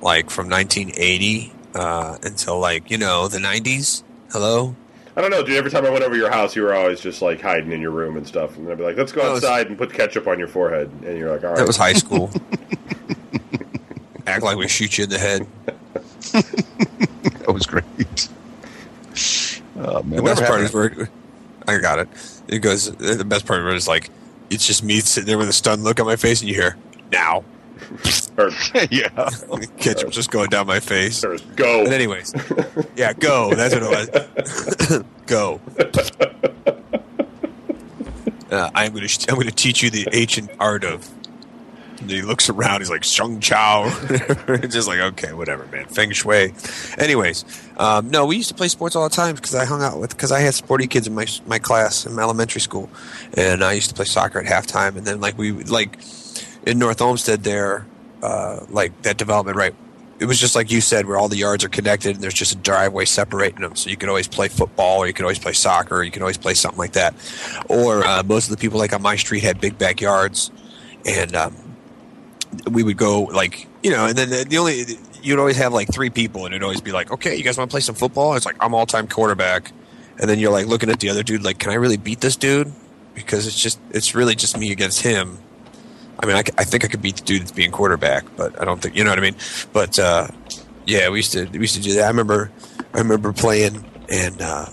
[0.00, 4.02] like from 1980 uh, until like you know the 90s.
[4.30, 4.76] Hello.
[5.16, 5.56] I don't know, dude.
[5.56, 7.90] Every time I went over your house, you were always just like hiding in your
[7.90, 8.56] room and stuff.
[8.56, 10.90] And I'd be like, let's go That was- outside and put ketchup on your forehead.
[11.04, 11.58] And you're like, all right.
[11.58, 12.30] That was high school.
[14.26, 15.46] Act like we shoot you in the head.
[17.42, 17.84] That was great.
[19.76, 21.10] Oh man, The whatever best part happened- is where
[21.66, 22.08] I got it.
[22.46, 22.90] It goes.
[22.96, 24.10] The best part of it is like
[24.48, 26.76] it's just me sitting there with a stunned look on my face, and you hear
[27.10, 27.42] now.
[28.36, 28.50] Or,
[28.90, 29.30] yeah.
[29.78, 31.24] Ketchup just going down my face.
[31.24, 31.84] or go.
[31.84, 32.34] But anyways,
[32.96, 33.54] yeah, go.
[33.54, 35.02] That's what it was.
[35.26, 35.60] go.
[38.50, 41.08] Uh, I'm gonna I'm gonna teach you the ancient art of.
[42.00, 42.80] And he looks around.
[42.80, 43.88] He's like Shang Chao.
[44.68, 45.86] just like okay, whatever, man.
[45.86, 46.52] Feng Shui.
[46.98, 47.44] Anyways,
[47.76, 50.10] um, no, we used to play sports all the time because I hung out with
[50.10, 52.90] because I had sporty kids in my my class in elementary school,
[53.34, 54.96] and I used to play soccer at halftime.
[54.96, 55.98] And then like we like
[56.66, 57.86] in North Olmsted there,
[58.22, 59.74] uh, like that development right
[60.22, 62.52] it was just like you said, where all the yards are connected and there's just
[62.52, 63.74] a driveway separating them.
[63.74, 66.22] So you could always play football, or you could always play soccer, or you could
[66.22, 67.14] always play something like that.
[67.68, 70.52] Or uh, most of the people like on my street had big backyards,
[71.04, 71.56] and um,
[72.70, 74.84] we would go like you know, and then the, the only
[75.22, 77.68] you'd always have like three people, and it'd always be like, okay, you guys want
[77.68, 78.34] to play some football?
[78.34, 79.72] It's like I'm all time quarterback,
[80.20, 82.36] and then you're like looking at the other dude, like, can I really beat this
[82.36, 82.72] dude?
[83.14, 85.38] Because it's just it's really just me against him.
[86.22, 88.80] I mean, I think I could beat the dude that's being quarterback, but I don't
[88.80, 89.36] think you know what I mean.
[89.72, 90.28] But uh,
[90.86, 92.04] yeah, we used to we used to do that.
[92.04, 92.52] I remember
[92.94, 94.66] I remember playing, and uh,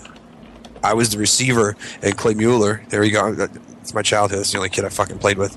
[0.84, 2.82] I was the receiver, and Clay Mueller.
[2.88, 3.48] There you go.
[3.80, 4.38] It's my childhood.
[4.38, 5.56] That's the only kid I fucking played with.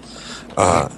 [0.58, 0.90] Uh,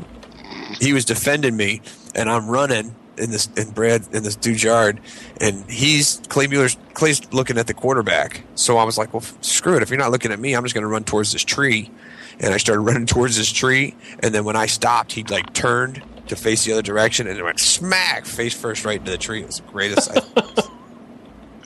[0.80, 1.82] he was defending me,
[2.16, 5.02] and I'm running in this in Brad in this dude's yard,
[5.42, 8.44] and he's Clay Mueller's Clay's looking at the quarterback.
[8.56, 9.84] So I was like, well, f- screw it.
[9.84, 11.92] If you're not looking at me, I'm just going to run towards this tree.
[12.40, 16.02] And I started running towards this tree, and then when I stopped, he like turned
[16.28, 19.42] to face the other direction, and it went smack face first right into the tree.
[19.42, 20.12] It was the greatest.
[20.12, 20.22] I,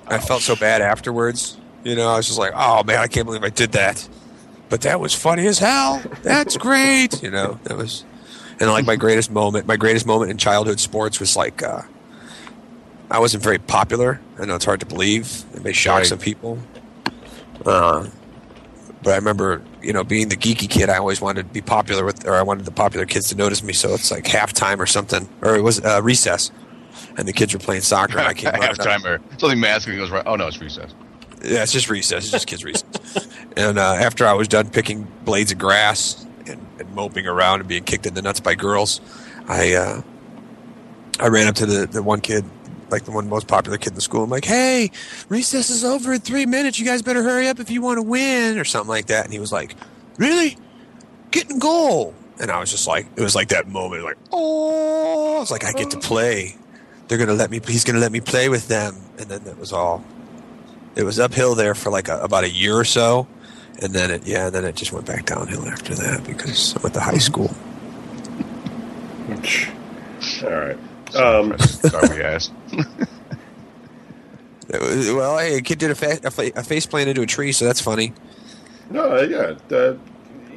[0.16, 1.58] I felt so bad afterwards.
[1.84, 4.08] You know, I was just like, oh man, I can't believe I did that.
[4.70, 6.02] But that was funny as hell.
[6.24, 7.24] That's great.
[7.24, 8.04] You know, that was
[8.60, 11.82] And like my greatest moment, my greatest moment in childhood sports was like uh,
[13.10, 14.20] I wasn't very popular.
[14.38, 15.46] I know it's hard to believe.
[15.56, 16.06] It may shock Right.
[16.06, 16.60] some people.
[17.66, 18.08] Uh,
[19.04, 22.06] but I remember, you know, being the geeky kid, I always wanted to be popular
[22.06, 23.74] with, or I wanted the popular kids to notice me.
[23.74, 26.52] So it's like halftime or something, or it was uh, recess,
[27.18, 28.18] and the kids were playing soccer.
[28.18, 30.24] And I came halftime or something masking goes right.
[30.26, 30.94] Oh no, it's recess.
[31.44, 32.24] Yeah, it's just recess.
[32.24, 33.28] It's just kids' recess.
[33.58, 37.68] And uh, after I was done picking blades of grass and, and moping around and
[37.68, 39.02] being kicked in the nuts by girls,
[39.48, 40.02] I uh,
[41.20, 42.46] I ran up to the, the one kid,
[42.92, 44.24] like the one most popular kid in the school.
[44.24, 44.92] I'm like, "Hey,
[45.30, 46.80] recess is over in three minutes.
[46.80, 49.34] You guys better hurry up if you want to win, or something like that." And
[49.34, 49.76] he was like,
[50.18, 50.58] "Really?
[51.32, 55.38] Get in goal!" And I was just like, it was like that moment, like, "Oh!"
[55.38, 56.02] I was like, "I get to oh.
[56.02, 56.56] play.
[57.08, 57.60] They're gonna let me.
[57.66, 60.04] He's gonna let me play with them." And then that was all
[60.96, 63.28] it was uphill there for like a, about a year or so,
[63.82, 66.82] and then it yeah, and then it just went back downhill after that because I
[66.82, 67.20] went to high mm-hmm.
[67.20, 67.56] school.
[70.44, 70.78] All right.
[71.16, 72.52] Um, Sorry, we asked.
[74.72, 77.26] Was- well, hey, a kid did a, fa- a, fa- a face plant into a
[77.26, 78.14] tree, so that's funny.
[78.92, 79.76] No, uh, yeah.
[79.76, 79.96] Uh,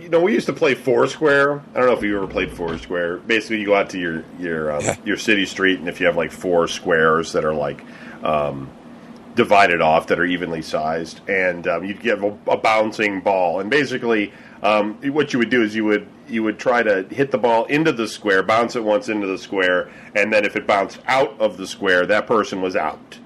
[0.00, 1.60] you know, we used to play Foursquare.
[1.74, 3.18] I don't know if you ever played Foursquare.
[3.18, 4.96] Basically, you go out to your your um, Yeah.
[5.04, 7.82] your city street, and if you have like four squares that are like
[8.22, 8.68] um,
[9.34, 13.70] divided off that are evenly sized, and um, you'd give a, a bouncing ball, and
[13.70, 14.32] basically.
[14.62, 17.64] Um, what you would do is you would you would try to hit the ball
[17.64, 21.38] into the square, bounce it once into the square, and then if it bounced out
[21.40, 23.18] of the square, that person was out.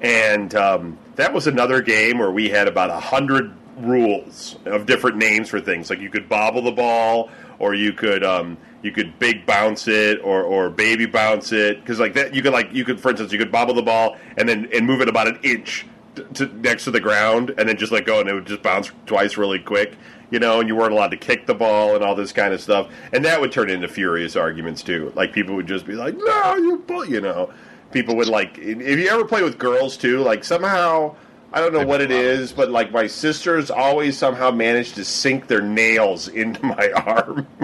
[0.00, 5.16] and um, that was another game where we had about a hundred rules of different
[5.16, 5.90] names for things.
[5.90, 10.20] Like you could bobble the ball, or you could um, you could big bounce it,
[10.22, 11.80] or, or baby bounce it.
[11.80, 14.16] Because like that, you could like you could, for instance, you could bobble the ball
[14.36, 15.86] and then and move it about an inch
[16.34, 18.90] to, next to the ground, and then just let go, and it would just bounce
[19.06, 19.96] twice really quick.
[20.30, 22.60] You know, and you weren't allowed to kick the ball and all this kind of
[22.60, 25.10] stuff, and that would turn into furious arguments too.
[25.14, 27.50] Like people would just be like, "No, you bull," you know
[27.92, 31.14] people would like if you ever play with girls too like somehow
[31.52, 35.46] i don't know what it is but like my sisters always somehow manage to sink
[35.46, 37.46] their nails into my arm.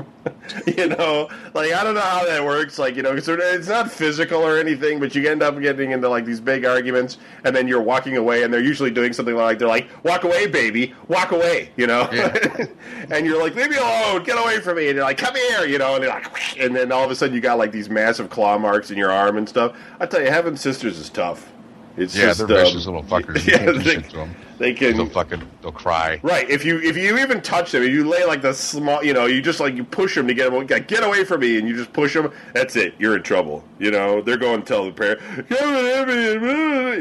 [0.67, 1.29] You know?
[1.55, 4.59] Like i don't know how that works like you know 'cause it's not physical or
[4.59, 8.17] anything but you end up getting into like these big arguments and then you're walking
[8.19, 10.95] away and they're usually doing something like they're like walk away baby.
[11.09, 12.03] Walk away you know?
[13.11, 14.23] And you're like leave me alone.
[14.23, 14.89] Get away from me.
[14.89, 15.95] And you're like come here you know?
[15.95, 18.59] And they're like and then all of a sudden you got like these massive claw
[18.59, 19.75] marks in your arm and stuff.
[20.01, 21.51] I tell you having sisters is tough
[21.97, 23.47] it's Yeah, just, they're um, vicious little fuckers.
[23.47, 24.37] You yeah, can't they, shit to them.
[24.59, 26.21] they They'll fucking, they'll cry.
[26.23, 26.49] Right.
[26.51, 29.27] If you if you even touch them, if you lay like the small, you know,
[29.27, 31.69] you just like you push them to get them, like, get away from me, and
[31.69, 32.33] you just push them.
[32.55, 32.95] That's it.
[32.99, 33.65] You're in trouble.
[33.79, 35.21] You know, they're going to tell the parent,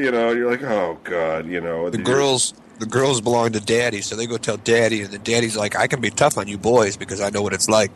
[0.02, 4.02] you know, you're like, oh god, you know, The girls, the girls belong to daddy,
[4.02, 6.58] so they go tell daddy, and the daddy's like, "I can be tough on you
[6.58, 7.92] boys because I know what it's like."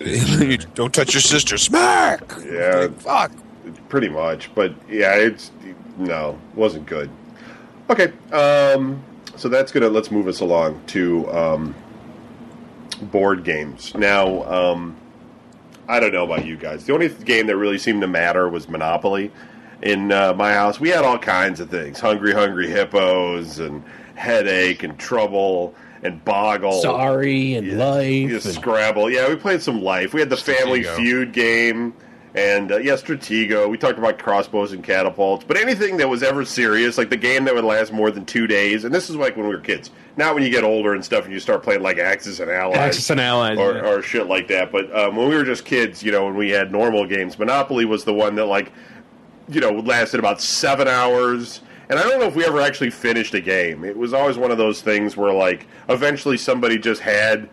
[0.74, 2.20] Don't touch your sister, smack.
[2.44, 2.88] Yeah.
[2.88, 3.32] Like, fuck.
[3.88, 4.52] pretty much.
[4.54, 5.50] But yeah, it's
[5.98, 7.10] no, wasn't good.
[7.90, 9.02] Okay, um,
[9.36, 11.74] so that's gonna let's move us along to um,
[13.02, 14.42] board games now.
[14.44, 14.96] Um,
[15.88, 16.84] I don't know about you guys.
[16.84, 19.30] The only game that really seemed to matter was Monopoly.
[19.82, 23.82] In uh, my house, we had all kinds of things: Hungry Hungry Hippos and
[24.14, 26.80] Headache and Trouble and Boggle.
[26.82, 28.30] Sorry and life.
[28.30, 29.10] Yeah, and- Scrabble.
[29.10, 30.14] Yeah, we played some Life.
[30.14, 31.94] We had the Family Feud game,
[32.34, 33.68] and uh, yeah, Stratego.
[33.68, 37.44] We talked about crossbows and catapults, but anything that was ever serious, like the game
[37.44, 38.84] that would last more than two days.
[38.84, 39.90] And this is like when we were kids.
[40.16, 42.76] Not when you get older and stuff, and you start playing like Axis and Allies.
[42.76, 43.58] Axis and Allies.
[43.58, 43.88] Or, yeah.
[43.88, 44.70] or shit like that.
[44.72, 47.84] But um, when we were just kids, you know, when we had normal games, Monopoly
[47.84, 48.72] was the one that like,
[49.48, 51.60] you know, lasted about seven hours.
[51.88, 53.84] And I don't know if we ever actually finished a game.
[53.84, 57.50] It was always one of those things where like eventually somebody just had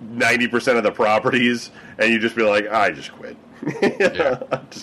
[0.00, 3.36] ninety percent of the properties, and you just be like, I just quit.
[3.82, 4.38] Yeah.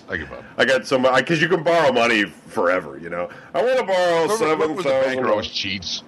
[0.09, 0.43] I give up.
[0.57, 2.97] I got some because you can borrow money forever.
[2.97, 6.03] You know, I want to borrow Remember, seven remember the banker always cheats?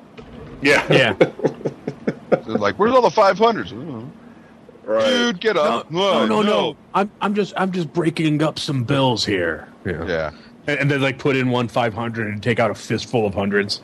[0.62, 1.14] Yeah, yeah.
[2.30, 4.10] They're like, where's all the 500s?
[4.84, 5.06] right.
[5.06, 5.92] Dude, get No, up.
[5.92, 6.76] no, no, no.
[6.94, 9.68] I'm, I'm just, I'm just breaking up some bills here.
[9.86, 10.06] Yeah.
[10.06, 10.32] Yeah.
[10.68, 13.82] And, and then like put in one 500 and take out a fistful of hundreds.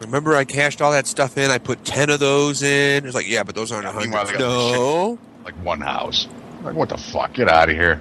[0.00, 1.50] Remember, I cashed all that stuff in.
[1.50, 3.04] I put ten of those in.
[3.04, 4.34] It's like, yeah, but those aren't a Meanwhile, hundred.
[4.38, 6.28] they got the No, Like one house.
[6.62, 7.32] Like, what the fuck?
[7.34, 8.00] Get out of here.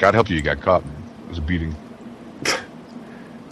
[0.00, 1.02] God help you, you got caught, man.
[1.24, 1.76] It was a beating.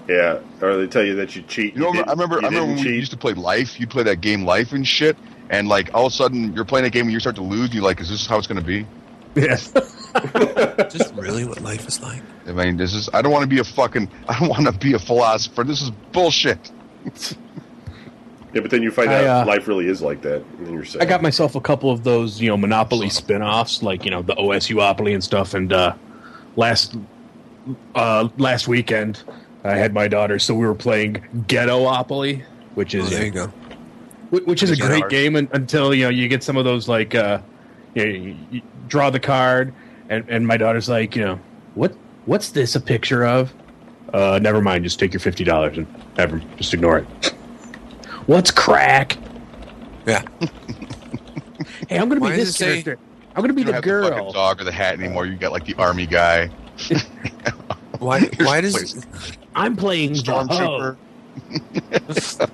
[0.09, 1.75] Yeah, or they tell you that you cheat.
[1.75, 3.79] You know, I remember, I remember didn't when we used to play Life.
[3.79, 5.19] You'd play that game Life and shit,
[5.51, 7.65] and like all of a sudden you're playing a game and you start to lose.
[7.65, 8.87] And you're like, is this how it's going to be?
[9.35, 9.71] Yes.
[9.77, 12.23] is this really what life is like?
[12.47, 13.11] I mean, this is.
[13.13, 14.11] I don't want to be a fucking.
[14.31, 15.63] I don't want to be a philosopher.
[15.63, 16.73] This is bullshit.
[18.55, 20.73] Yeah, but then you find I, out uh, life really is like that, and then
[20.73, 21.03] you're sad.
[21.03, 24.35] I got myself a couple of those, you know, Monopoly spin-offs, like you know the
[24.37, 25.53] OSUopoly and stuff.
[25.53, 25.95] And uh,
[26.59, 26.97] last
[27.95, 29.23] uh, last weekend,
[29.65, 31.15] I had my daughter, so we were playing
[31.47, 32.45] Ghettopoly,
[32.75, 33.47] which Oh, is there you go.
[34.31, 35.11] Which is a great ours.
[35.11, 37.41] game until you know you get some of those like uh,
[37.95, 39.73] you, know, you, draw the card,
[40.11, 41.41] and, and my daughter's like, you know,
[41.75, 41.95] what
[42.27, 43.55] what's this a picture of?
[44.13, 45.87] Uh, never mind, just take your fifty dollars and
[46.19, 47.29] never just ignore it.
[48.27, 49.17] What's crack?
[50.07, 50.23] Yeah.
[51.89, 52.99] Hey, I'm gonna Why be this it say- character.
[53.39, 54.33] I'm gonna be You don't the have the fucking girl.
[54.33, 55.25] dog or the hat anymore.
[55.25, 56.49] You got like the army guy,
[58.01, 58.23] Why?
[58.41, 59.07] Why does?
[59.55, 60.97] I'm playing stormtrooper.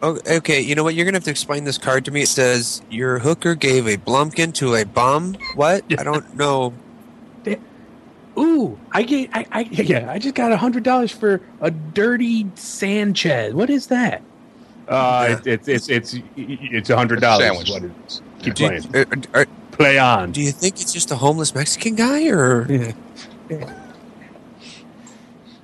[0.00, 0.94] Oh, okay, you know what?
[0.94, 2.22] You're gonna have to explain this card to me.
[2.22, 5.36] It says your hooker gave a blumpkin to a bum.
[5.56, 5.84] What?
[5.98, 6.72] I don't know.
[8.38, 12.46] Ooh, I get, I, I, yeah, I just got a hundred dollars for a dirty
[12.54, 13.54] Sanchez.
[13.54, 14.22] What is that?
[14.86, 15.52] Uh, Yeah.
[15.54, 17.68] it's it's it's it's a hundred dollars.
[18.40, 18.60] Sandwich.
[18.60, 18.84] What it is.
[18.86, 19.24] Keep Do playing.
[19.24, 20.32] you, uh, uh, Play on.
[20.32, 22.64] do you think it's just a homeless Mexican guy, or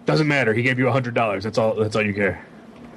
[0.07, 0.53] Doesn't matter.
[0.53, 1.45] He gave you a hundred dollars.
[1.45, 1.75] That's all.
[1.75, 2.45] That's all you care.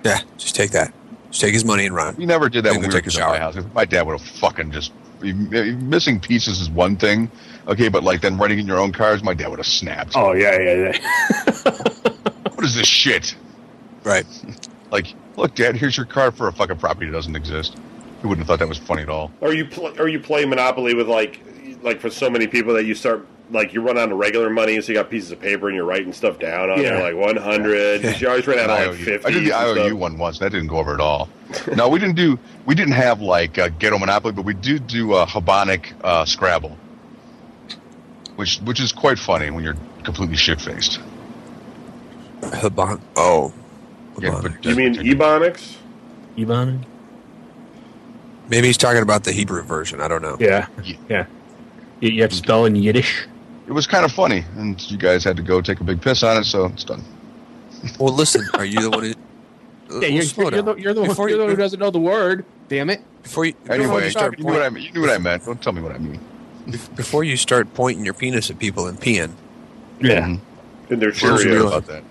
[0.03, 0.19] yeah?
[0.37, 0.93] Just take that.
[1.29, 2.15] Just take his money and run.
[2.17, 3.37] We never did that when we were take a kids at my shower.
[3.39, 3.55] house.
[3.55, 7.31] 'cause My dad would have fucking just missing pieces is one thing,
[7.67, 10.13] okay, but like then running in your own cars, my dad would have snapped.
[10.15, 11.71] Oh yeah, yeah, yeah.
[12.55, 13.35] What is this shit?
[14.03, 14.25] Right.
[14.89, 17.77] Like, look, Dad, here's your car for a fucking property that doesn't exist.
[18.21, 19.31] He wouldn't have thought that was funny at all.
[19.41, 21.39] Or you pl- or you play Monopoly with like
[21.83, 24.81] like for so many people that you start like you run out of regular money,
[24.81, 26.95] so you got pieces of paper and you're writing stuff down on Yeah.
[26.97, 28.03] there, like one hundred.
[28.19, 29.27] You always run out of like fifty.
[29.27, 30.39] I did the IOU one once.
[30.39, 31.29] That didn't go over at all.
[31.75, 32.37] no, we didn't do.
[32.65, 36.75] We didn't have like uh, ghetto monopoly, but we did do uh, Habonic uh, Scrabble,
[38.35, 40.99] which which is quite funny when you're completely shit faced.
[42.41, 42.99] Habon.
[43.15, 43.53] Oh.
[44.19, 44.41] Yeah, Habonic.
[44.61, 45.75] but You mean Ebonics?
[46.37, 46.85] Ivan.
[48.49, 50.01] Maybe he's talking about the Hebrew version.
[50.01, 50.37] I don't know.
[50.39, 50.95] Yeah, Yeah.
[51.09, 51.25] yeah.
[51.99, 53.25] You, you have to spell in Yiddish.
[53.67, 56.23] it was kind of funny, and you guys had to go take a big piss
[56.23, 57.03] on it, so it's done.
[57.99, 58.47] Well, listen.
[58.53, 59.13] Are you the one who?
[59.89, 60.77] Yeah, you're, you're, you're the, down.
[60.79, 62.43] you're the one, you're the one who doesn't know the word.
[62.67, 63.01] Damn it!
[63.23, 64.83] Before you, Anyway, you you, start knew what I mean.
[64.83, 65.45] You knew what I meant.
[65.45, 66.19] Don't tell me what I mean.
[66.95, 69.31] before you start pointing your penis at people and peeing.
[70.01, 70.25] Yeah.
[70.27, 70.39] Mhm.
[70.89, 72.03] And they're What you know about that?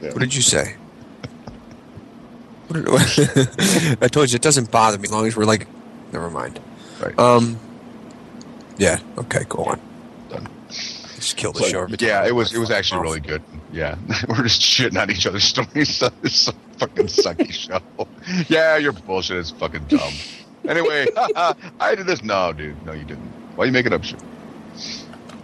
[0.00, 0.76] What did you say?
[2.70, 5.66] What did, I told you it doesn't bother me as long as we're like,
[6.12, 6.60] never mind.
[7.02, 7.18] Right.
[7.18, 7.58] Um.
[8.78, 9.00] Yeah.
[9.18, 9.44] Okay.
[9.48, 9.80] Go on.
[10.28, 10.48] Done.
[10.68, 11.86] Just kill the But, show.
[12.06, 13.42] yeah, it was it was actually really good.
[13.72, 13.96] Yeah,
[14.28, 15.94] we're just shitting on each other's stories.
[15.96, 17.80] So it's a fucking sucky show.
[18.48, 20.12] Yeah, your bullshit is fucking dumb.
[20.68, 22.22] Anyway, I did this.
[22.22, 23.26] No, dude, no, you didn't.
[23.56, 24.20] Why are you making up shit?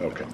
[0.01, 0.25] Okay.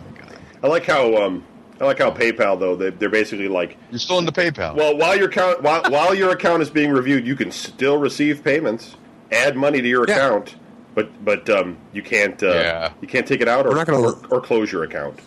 [0.64, 1.44] I like how um
[1.84, 4.76] I like how PayPal though they they're basically like You're still in the PayPal.
[4.76, 8.44] well while your account while, while your account is being reviewed you can still receive
[8.44, 8.96] payments,
[9.32, 10.16] add money to your Yeah.
[10.16, 10.56] account,
[10.96, 12.94] but but um you can't uh, Yeah.
[13.02, 15.20] you can't take it out or, We're not gonna- or, or close your account.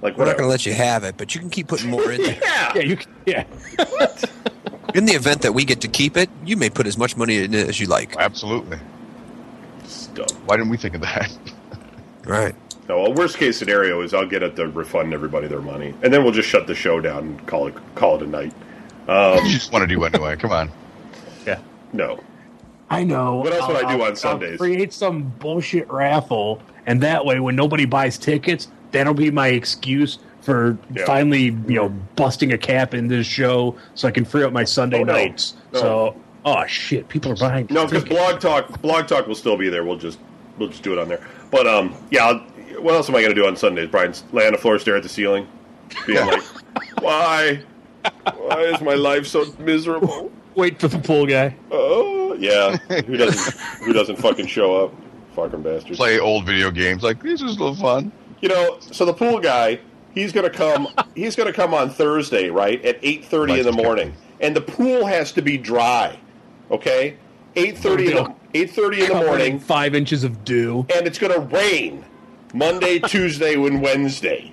[0.00, 2.12] Like We're not going to let you have it, but you can keep putting more
[2.12, 2.38] in there.
[2.44, 2.72] yeah.
[2.76, 2.96] Yeah, you.
[2.98, 3.44] can- Yeah.
[4.94, 7.38] In the event that we get to keep it, you may put as much money
[7.38, 8.14] in it as you like.
[8.16, 8.78] Absolutely.
[9.86, 10.30] Stuff.
[10.46, 11.36] Why didn't we think of that?
[12.24, 12.54] Right.
[12.88, 16.12] No, well, worst case scenario is I'll get it to refund everybody their money, and
[16.12, 18.52] then we'll just shut the show down and call it call it a night.
[19.06, 20.36] Um, you just want to do anyway.
[20.36, 20.70] Come on.
[21.46, 21.58] Yeah.
[21.92, 22.20] no,
[22.90, 23.36] I know.
[23.36, 24.58] What else would I do I'll- on I'll Sundays?
[24.58, 30.18] create some bullshit raffle, and that way, when nobody buys tickets, that'll be my excuse
[30.40, 31.04] for Yeah.
[31.04, 34.64] finally, you know, busting a cap in this show, so I can free up my
[34.64, 35.12] Sunday Oh, no.
[35.12, 35.54] nights.
[35.74, 35.80] No.
[35.80, 36.16] So,
[36.46, 37.66] oh shit, people are buying.
[37.68, 38.04] no, because.
[38.04, 39.84] Blog Talk Blog Talk will still be there.
[39.84, 40.18] We'll just
[40.58, 41.20] we'll just do it on there.
[41.50, 42.24] But um, yeah.
[42.26, 42.42] I'll,
[42.82, 43.88] what else am I going to do on Sundays?
[43.88, 45.46] Brian, lay on the floor, stare at the ceiling,
[46.06, 46.42] being like,
[47.00, 47.62] "Why?
[48.36, 51.54] Why is my life so miserable?" wait for the pool guy.
[51.70, 52.76] Oh, yeah.
[53.06, 54.94] Who doesn't Who doesn't fucking show up?
[55.34, 55.96] Fucking bastards.
[55.96, 57.02] Play old video games.
[57.02, 58.12] Like this is a little fun.
[58.40, 59.80] You know, so the pool guy,
[60.12, 60.88] he's gonna come.
[61.14, 65.06] he's gonna come on Thursday, right at eight thirty in the morning, and the pool
[65.06, 66.18] has to be dry.
[66.70, 67.16] Okay,
[67.56, 70.86] eight thirty in the eight thirty in the morning, five inches of dew.
[70.94, 72.04] and it's gonna rain
[72.54, 74.52] Monday, Tuesday, and Wednesday.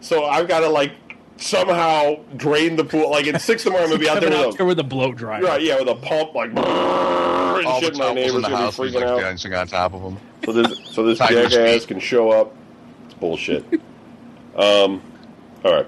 [0.00, 0.92] So I've got to like
[1.38, 3.10] somehow drain the pool.
[3.10, 4.66] Like at six tomorrow, the morning, I'm gonna be out there Coming out with there
[4.66, 5.42] a with a blow dryer.
[5.42, 6.50] right, yeah, with a pump like.
[6.56, 7.96] and All the shit.
[7.96, 8.76] My neighbors in the gonna be house.
[8.76, 9.20] He's freaking like out.
[9.20, 10.18] dancing on top of them.
[10.44, 12.54] So this, so this Time your jackass can show up.
[13.06, 13.64] It's bullshit.
[14.56, 15.02] um,
[15.64, 15.86] all right.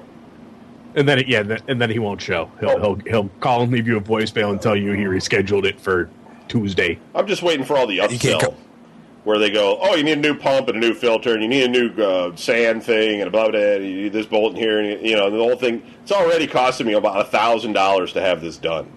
[0.94, 2.50] And then, yeah, and then he won't show.
[2.60, 2.78] He'll, Oh.
[2.80, 6.08] he'll he'll call and leave you a voicemail and tell you he rescheduled it for
[6.48, 6.98] Tuesday.
[7.14, 8.56] I'm just waiting for all the upsell co-
[9.28, 11.48] where they go, oh, you need a new pump and a new filter, and you
[11.48, 13.50] need a new uh, sand thing, and blah blah.
[13.50, 15.82] blah and you need this bolt in here, and you know, the whole thing.
[16.02, 18.90] It's already costing me about a thousand dollars to have this done.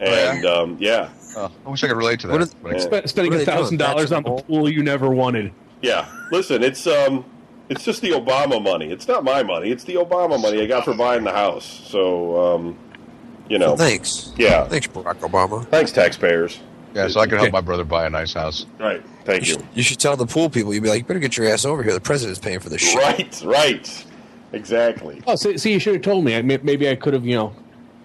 [0.00, 2.32] and um, yeah, Oh, I wish I could relate to that.
[2.32, 3.06] What is- Yeah.
[3.06, 5.52] Spending a thousand dollars on the pool you never wanted.
[5.82, 6.06] yeah.
[6.32, 7.24] Listen, it's um,
[7.68, 8.90] it's just the Obama money.
[8.90, 9.70] It's not my money.
[9.70, 11.64] It's the Obama money I got for buying the house.
[11.86, 12.76] So um,
[13.48, 14.32] you know, Thanks.
[14.36, 14.64] yeah.
[14.66, 15.64] Thanks, Barack Obama.
[15.68, 16.58] Thanks, taxpayers.
[16.96, 18.66] Yeah, so I can help my brother buy a nice house.
[18.80, 19.02] Right.
[19.24, 19.58] Thank You you.
[19.58, 20.72] should, you should tell the pool people.
[20.72, 21.92] You'd be like, you better get your ass over here.
[21.92, 22.96] The president's paying for this shit.
[22.96, 23.42] Right.
[23.44, 24.04] Right.
[24.52, 25.22] Exactly.
[25.26, 26.36] Oh, see, see you should have told me.
[26.36, 27.54] I, may- maybe I could have, you know,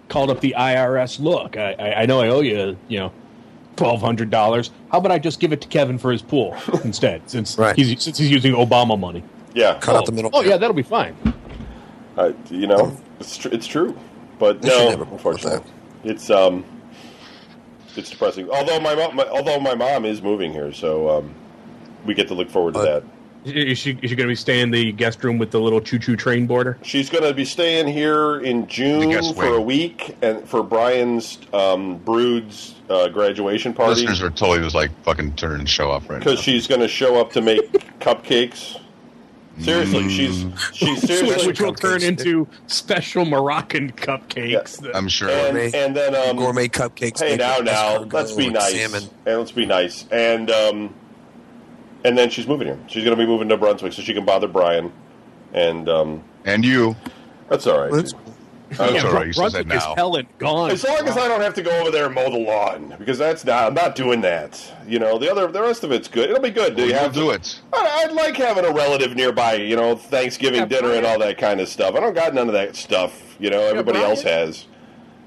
[0.10, 1.20] called up the IRS.
[1.20, 3.14] Look, I, I, I know I owe you, you know,
[3.78, 4.72] twelve hundred dollars.
[4.92, 7.76] How about I just give it to Kevin for his pool instead, since Right.
[7.76, 9.24] he's since he's using Obama money.
[9.54, 9.80] Yeah.
[9.80, 10.32] Cut oh, out the middle.
[10.34, 11.16] Oh yeah, that'll be fine.
[12.18, 13.98] Uh, you know, it's tr- it's true,
[14.38, 15.66] but no, unfortunately,
[16.04, 16.66] it's um,
[17.98, 18.50] it's depressing.
[18.50, 21.34] Although my mom, my, although my mom is moving here, so um,
[22.06, 23.04] we get to look forward to Uh, that.
[23.44, 25.82] Is she, is she going to be staying in the guest room with the little
[25.82, 26.78] choo-choo train border?
[26.84, 29.54] She's going to be staying here in June for wing.
[29.56, 34.92] a week, and for Brian's um, Brood's uh, graduation party Listeners are totally just like
[35.04, 36.24] fucking turning the show off right now.
[36.26, 37.62] because she's going to show up to make
[38.00, 38.80] cupcakes.
[39.64, 44.80] Seriously, she's she's seriously, which will turn into special Moroccan cupcakes.
[44.82, 45.30] that- I'm sure.
[45.30, 47.20] and, Gourmet- and then um, Gourmet cupcakes.
[47.20, 48.74] Hey, now, now, let's be nice.
[48.74, 49.10] Salmon.
[49.26, 50.06] And let's be nice.
[50.12, 50.94] And um,
[52.04, 52.80] and then she's moving here.
[52.88, 54.92] She's going to be moving to Brunswick so she can bother Brian.
[55.54, 56.96] And um, And you.
[57.50, 57.92] that's all right.
[57.92, 58.14] That's-
[58.72, 59.28] That's yeah, all right.
[59.28, 59.96] You said Brunswick that is now.
[59.96, 60.72] hell and gone.
[60.72, 63.18] As long as I don't have to go over there and mow the lawn, because
[63.18, 63.66] that's not.
[63.68, 64.62] I'm not doing that.
[64.88, 66.30] You know, the other, the rest of it's good.
[66.30, 66.76] It'll be good.
[66.78, 67.62] Do you You'll have do to- it.
[67.74, 69.56] I- I'd like having a relative nearby.
[69.56, 71.96] You know, Thanksgiving Yeah, dinner and all that kind of stuff.
[71.96, 73.36] I don't got none of that stuff.
[73.40, 74.10] You know, everybody Brian.
[74.12, 74.66] else has.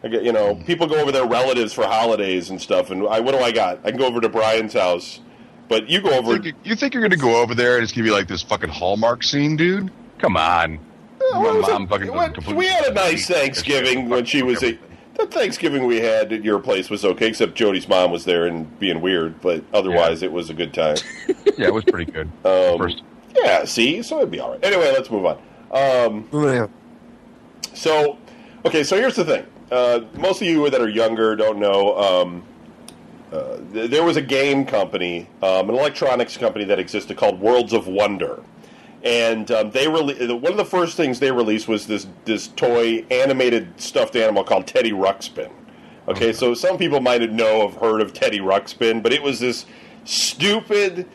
[0.03, 0.64] I get, you know, hmm.
[0.64, 2.90] people go over their relatives for holidays and stuff.
[2.90, 3.80] And I, what do I got?
[3.84, 5.20] I can go over to Brian's house,
[5.68, 6.38] but you go You over.
[6.38, 8.28] think, you think you're going to go over there and it's going to be like
[8.28, 9.90] this fucking Hallmark scene, dude?
[10.18, 10.78] Come on.
[11.41, 11.72] What My was it?
[11.72, 14.78] mom fucking What- completely- we had a nice Thanksgiving when she was a.
[15.16, 18.76] The Thanksgiving we had at your place was okay, except Jody's mom was there and
[18.80, 19.41] being weird.
[19.41, 20.97] But otherwise, it was a good time.
[21.57, 22.28] Yeah, it was pretty good.
[22.45, 23.03] Um, First.
[23.37, 24.64] Yeah, see, so it'd be all right.
[24.64, 25.39] Anyway, let's move on.
[25.70, 26.66] Um, Yeah.
[27.74, 28.18] so,
[28.64, 29.45] okay, so here's the thing.
[29.70, 31.97] Uh, most of you that are younger don't know.
[31.97, 32.43] Um,
[33.32, 37.72] uh, th- there was a game company, um, an electronics company that existed called Worlds
[37.72, 38.43] of Wonder,
[39.05, 43.05] and um, they rele- one of the first things they released was this this toy
[43.11, 45.50] animated stuffed animal called Teddy Ruxpin.
[46.09, 49.64] Okay, so some people might know have heard of Teddy Ruxpin, but it was this
[50.05, 51.09] stupid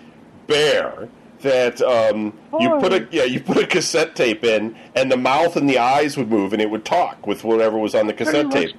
[0.47, 1.09] bear
[1.41, 5.55] that um, you put a yeah you put a cassette tape in, and the mouth
[5.55, 8.51] and the eyes would move, and it would talk with whatever was on the cassette
[8.51, 8.75] tape.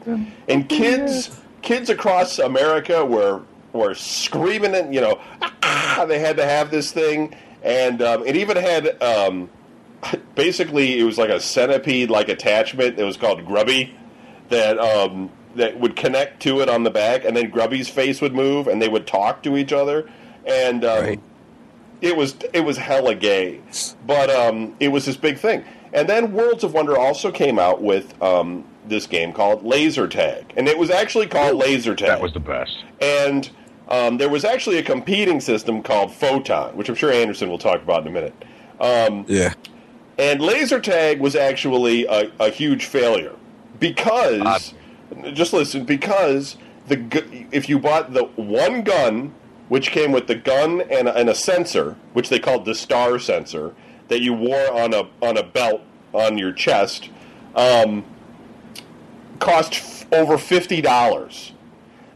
[0.48, 3.42] And kids kids across America were
[3.72, 5.20] were screaming and you know
[5.62, 9.50] ah, they had to have this thing, and um, it even had um,
[10.34, 12.98] basically it was like a centipede like attachment.
[12.98, 13.94] It was called Grubby
[14.48, 18.34] that um, that would connect to it on the back, and then Grubby's face would
[18.34, 20.08] move, and they would talk to each other,
[20.46, 21.20] and um, Right.
[22.00, 23.60] it was it was hella gay,
[24.06, 25.64] but um, it was this big thing.
[25.92, 30.52] And then Worlds of Wonder also came out with um, this game called Laser Tag,
[30.56, 32.08] and it was actually called Laser Tag.
[32.08, 32.84] That was the best.
[33.00, 33.50] and
[33.90, 37.82] um, there was actually a competing system called Photon, which I'm sure Anderson will talk
[37.82, 38.34] about in a minute.
[38.80, 39.54] Um, Yeah.
[40.18, 43.34] and laser tag was actually a, a huge failure
[43.78, 44.40] because
[45.14, 45.34] Odd.
[45.34, 46.56] just listen because
[46.88, 49.34] the gu- if you bought the one gun
[49.68, 53.18] which came with the gun and a, and a sensor which they called the star
[53.18, 53.74] sensor
[54.08, 55.80] that you wore on a on a belt
[56.12, 57.08] on your chest
[57.54, 58.04] um,
[59.38, 61.52] cost f- over fifty dollars.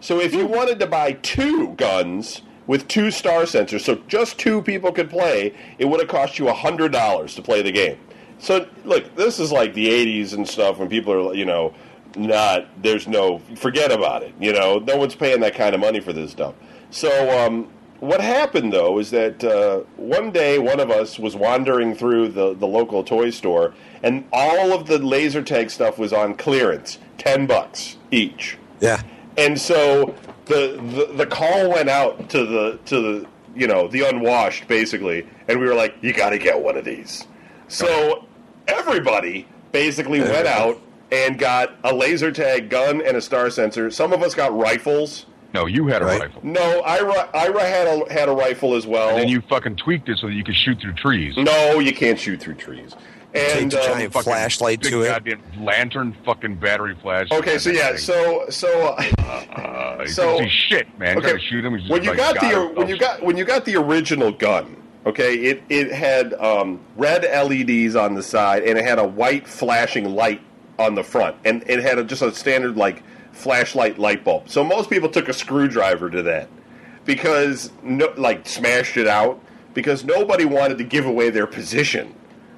[0.05, 4.61] So if you wanted to buy two guns with two star sensors, so just two
[4.61, 7.99] people could play, it would have cost you hundred dollars to play the game.
[8.39, 11.73] So look, this is like the '80s and stuff when people are, you know,
[12.19, 14.35] not there's no forget about it.
[14.39, 16.55] You know, no one's paying that kind of money for this stuff.
[16.91, 17.67] So um,
[18.01, 22.53] what happened though is that uh, one day one of us was wandering through the
[22.53, 27.47] the local toy store, and all of the laser tag stuff was on clearance, ten
[27.47, 28.59] bucks each.
[28.81, 29.01] Yeah.
[29.37, 30.15] And so
[30.47, 33.27] the, the the call went out to the to the
[33.57, 36.85] you know the unwashed basically, and we were like, you got to get one of
[36.85, 37.27] these.
[37.69, 38.27] So
[38.69, 40.81] everybody basically went out
[41.11, 43.91] and got a laser tag gun and a star sensor.
[43.91, 45.27] Some of us got rifles.
[45.53, 46.21] No, you had a Right.
[46.23, 46.41] rifle.
[46.45, 49.11] No, Ira Ira had a had a rifle as well.
[49.11, 51.37] And then you fucking tweaked it so that you could shoot through trees.
[51.37, 52.95] no, you can't shoot through trees.
[53.35, 55.09] And a um, giant Fucking flashlight to it.
[55.09, 57.29] goddamn lantern fucking battery flash.
[57.33, 61.19] okay, so yeah, so so uh, you so- see shit, man.
[61.19, 61.33] Okay.
[61.33, 61.73] To shoot him.
[61.89, 65.35] when you like, got the when you got when you got the original gun, okay,
[65.37, 70.15] it it had um, red LEDs on the side and it had a white flashing
[70.15, 70.41] light
[70.79, 74.49] on the front, and it had a, just a standard like flashlight light bulb.
[74.49, 76.49] So most people took a screwdriver to that
[77.05, 79.41] because no, like smashed it out
[79.75, 82.15] because nobody wanted to give away their position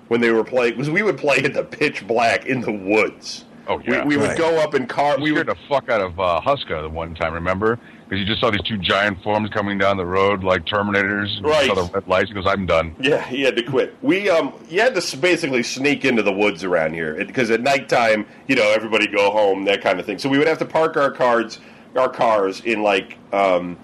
[0.09, 0.73] when they were playing.
[0.75, 3.45] Because we would play in the pitch black in the woods.
[3.69, 4.03] Oh, yeah.
[4.05, 4.39] we, we would Right.
[4.39, 5.17] go up in car.
[5.17, 7.81] We We scared would the fuck out of uh, Huska the one time, remember?
[8.09, 11.37] Because you just saw these two giant forms coming down the road like Terminators.
[11.39, 11.67] and you Right.
[11.67, 12.29] saw the red lights.
[12.29, 12.95] He goes, I'm done.
[13.01, 13.97] Yeah, he had to quit.
[14.03, 18.25] We um, you had to basically sneak into the woods around here because at nighttime,
[18.47, 20.19] you know, everybody go home, that kind of thing.
[20.19, 21.59] So we would have to park our cars,
[21.97, 23.77] our cars in like um,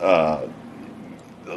[0.00, 0.48] uh,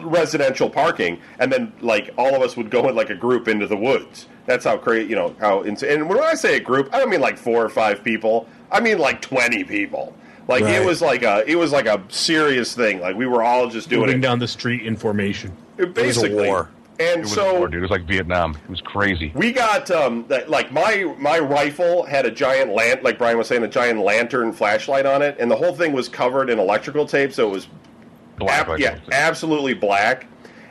[0.04, 3.68] residential parking, and then like all of us would go in like a group into
[3.68, 4.28] the woods.
[4.46, 5.64] That's how crazy, you know, how.
[5.66, 8.48] Ins- and when I say a group, I don't mean like four or five people.
[8.72, 10.16] I mean like twenty people.
[10.48, 13.02] Like it was like a, it was like a serious thing.
[13.02, 14.22] Like we were all just doing Moving it.
[14.22, 15.52] down the street in formation.
[15.78, 16.48] It was a basically.
[16.48, 16.70] war.
[17.00, 17.80] And It was so war, dude.
[17.80, 18.56] It was like Vietnam.
[18.64, 19.32] It was crazy.
[19.36, 23.48] we got um, that, like my my rifle had a giant lant, like Brian was
[23.48, 27.06] saying, a giant lantern flashlight on it, and the whole thing was covered in electrical
[27.06, 27.68] tape, so it was
[28.38, 30.28] Black ab- yeah, absolutely black.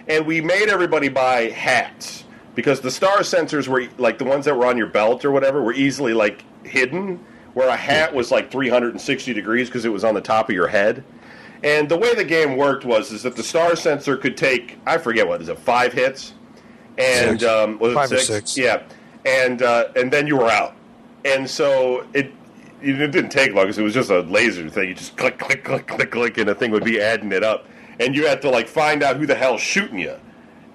[0.08, 4.56] And we made everybody buy hats because the star sensors were like the ones that
[4.56, 8.50] were on your belt or whatever were easily like hidden, where a hat was like
[8.50, 11.02] 360 degrees because it was on the top of your head.
[11.64, 14.98] And the way the game worked was is that the star sensor could take I
[14.98, 16.34] forget what is it five hits,
[16.98, 18.26] and um, was it Five or six?
[18.52, 18.58] six.
[18.58, 18.82] Yeah,
[19.24, 20.76] and uh, and then you were out.
[21.24, 22.30] And so it
[22.87, 24.89] it didn't take long because it was just a laser thing.
[24.89, 27.66] You just click click click click click, and the thing would be adding it up,
[28.01, 30.16] and you had to like find out who the hell's shooting you.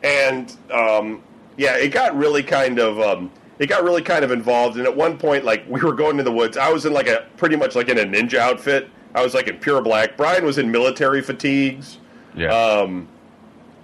[0.03, 1.23] And um,
[1.57, 4.77] yeah, it got really kind of um, it got really kind of involved.
[4.77, 7.07] And at one point, like we were going to the woods, I was in like
[7.07, 8.89] a pretty much like in a ninja outfit.
[9.13, 10.17] I was like in pure black.
[10.17, 11.97] Brian was in military fatigues.
[12.35, 12.53] Yeah.
[12.53, 13.07] Um,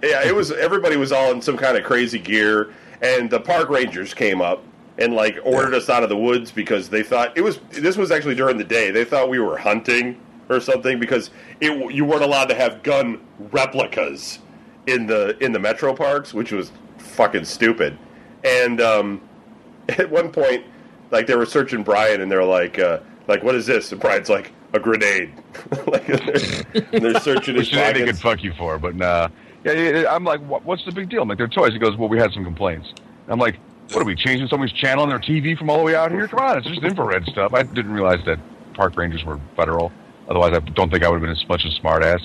[0.02, 2.72] yeah, it was everybody was all in some kind of crazy gear,
[3.02, 4.62] and the park rangers came up
[4.98, 7.58] and like ordered us out of the woods because they thought it was.
[7.70, 8.90] This was actually during the day.
[8.90, 11.30] They thought we were hunting or something because
[11.60, 13.20] it you weren't allowed to have gun
[13.52, 14.40] replicas
[14.86, 17.96] in the in the metro parks, which was fucking stupid.
[18.44, 19.20] And um,
[19.88, 20.64] at one point,
[21.10, 23.92] like they were searching Brian, and they're like, uh, like what is this?
[23.92, 25.32] And Brian's like a grenade.
[25.86, 29.28] like they're, they're searching his Which they could fuck you for, but nah.
[29.64, 31.22] Yeah, yeah, yeah, I'm like, what, what's the big deal?
[31.22, 31.72] I'm like, they're toys.
[31.72, 32.94] He goes, well, we had some complaints.
[33.26, 33.58] I'm like,
[33.92, 36.28] what are we changing someone's channel on their TV from all the way out here?
[36.28, 37.54] Come on, it's just infrared stuff.
[37.54, 38.38] I didn't realize that
[38.74, 39.92] park rangers were federal.
[40.28, 42.20] Otherwise, I don't think I would have been as much a smart ass.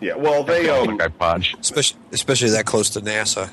[0.00, 1.56] Yeah, well, they um, like I punch.
[1.60, 3.50] especially especially that close to NASA.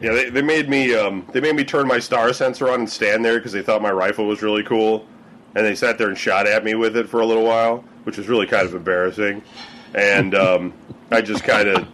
[0.00, 2.90] yeah, they, they made me um, they made me turn my star sensor on and
[2.90, 5.06] stand there because they thought my rifle was really cool,
[5.54, 8.16] and they sat there and shot at me with it for a little while, which
[8.16, 9.42] was really kind of embarrassing,
[9.94, 10.72] and um,
[11.10, 11.86] I just kind of,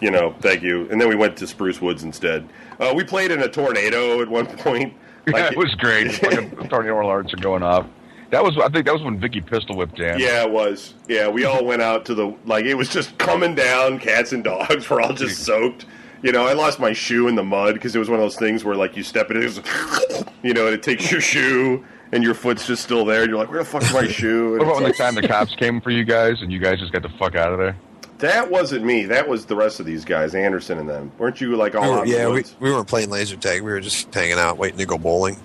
[0.00, 2.48] you know, thank you, and then we went to Spruce Woods instead.
[2.78, 4.94] Uh, we played in a tornado at one point.
[5.26, 6.12] yeah, it was great.
[6.14, 7.86] Fucking tornado alerts are going off.
[8.30, 10.20] That was, I think, that was when Vicky pistol whipped Dan.
[10.20, 10.92] Yeah, it was.
[11.08, 13.98] Yeah, we all went out to the like it was just coming down.
[13.98, 15.86] Cats and dogs were all just soaked.
[16.22, 18.36] You know, I lost my shoe in the mud because it was one of those
[18.36, 21.84] things where like you step in it, it's, you know, and it takes your shoe
[22.12, 23.22] and your foot's just still there.
[23.22, 24.52] And you're like, where the fuck's my shoe?
[24.52, 26.92] What about when the time the cops came for you guys and you guys just
[26.92, 27.76] got the fuck out of there?
[28.20, 29.04] Like- that wasn't me.
[29.06, 31.12] That was the rest of these guys, Anderson and them.
[31.18, 33.62] Weren't you like all We were- in the yeah, we, we weren't playing laser tag.
[33.62, 35.36] We were just hanging out, waiting to go bowling.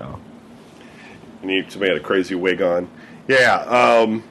[0.00, 0.18] Oh.
[1.42, 2.88] And you, somebody had a crazy wig on.
[3.28, 3.56] Yeah.
[3.62, 4.22] Um,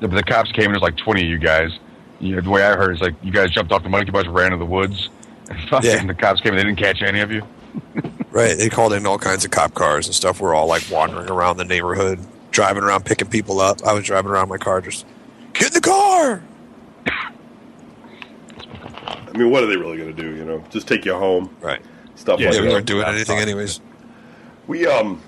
[0.00, 1.78] The, the cops came and there's like 20 of you guys.
[2.20, 4.26] You know, the way I heard is like you guys jumped off the monkey bus,
[4.26, 5.10] ran to the woods,
[5.50, 6.04] and fucking Yeah.
[6.06, 7.42] the cops came and they didn't catch any of you.
[8.32, 8.56] Right.
[8.56, 10.40] They called in all kinds of cop cars and stuff.
[10.40, 12.18] We're all like wandering around the neighborhood,
[12.50, 13.84] driving around, picking people up.
[13.84, 15.04] I was driving around my car, just
[15.52, 16.42] get in the car.
[19.34, 20.34] I mean, what are they really going to do?
[20.36, 21.80] You know, just take you home, Right.
[22.16, 22.72] stuff Yeah, like we that.
[22.72, 23.80] weren't doing anything anyways.
[24.66, 25.20] We um,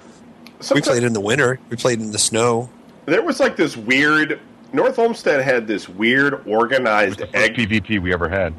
[0.74, 1.59] We played in the winter.
[1.70, 2.68] We played in the snow.
[3.06, 4.40] There was like this weird.
[4.72, 7.55] North Olmsted had this weird It was organized the first egg.
[7.56, 8.55] PvP we ever had.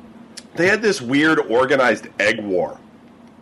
[0.56, 2.78] They had this weird organized egg war,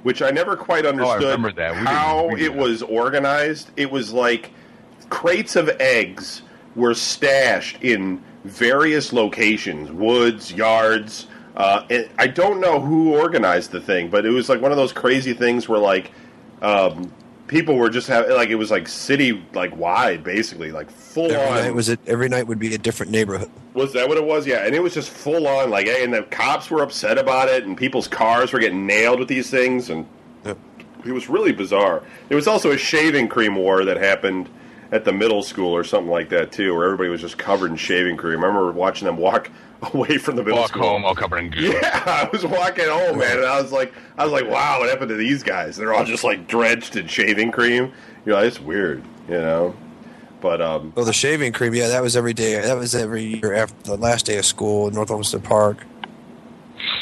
[0.01, 1.75] which I never quite understood Oh, remember that.
[1.75, 2.61] How we did it that.
[2.61, 3.69] was organized.
[3.77, 4.51] It was like
[5.09, 6.41] crates of eggs
[6.75, 11.27] were stashed in various locations, woods, yards.
[11.55, 14.77] Uh, and I don't know who organized the thing, but it was like one of
[14.77, 16.11] those crazy things where like
[16.61, 17.11] um,
[17.47, 21.45] people were just having like it was like city like wide, basically like full Every
[21.47, 21.63] on.
[21.63, 21.99] night was it.
[22.07, 23.51] Every night would be a different neighborhood.
[23.75, 24.47] Was that what it was?
[24.47, 27.65] Yeah, and it was just full on like, and the cops were upset about it,
[27.65, 30.07] and people's cars were getting nailed with these things, and
[30.45, 30.57] Yep.
[31.05, 32.01] it was really bizarre.
[32.29, 34.49] There was also a shaving cream war that happened
[34.91, 37.77] at the middle school or something like that too, where everybody was just covered in
[37.77, 38.43] shaving cream.
[38.43, 39.49] I remember watching them walk
[39.93, 40.83] away from the middle Walk school.
[40.83, 41.61] home all covered in goo.
[41.61, 44.89] Yeah, I was walking home, man, and I was like, I was like, wow, what
[44.89, 45.75] happened to these guys?
[45.77, 47.91] They're all just like drenched in shaving cream.
[48.25, 49.75] You're like, it's weird, you know.
[50.41, 51.73] But um, Oh, the shaving cream.
[51.73, 52.59] Yeah, that was every day.
[52.59, 55.85] That was every year after the last day of school in North Olmsted Park.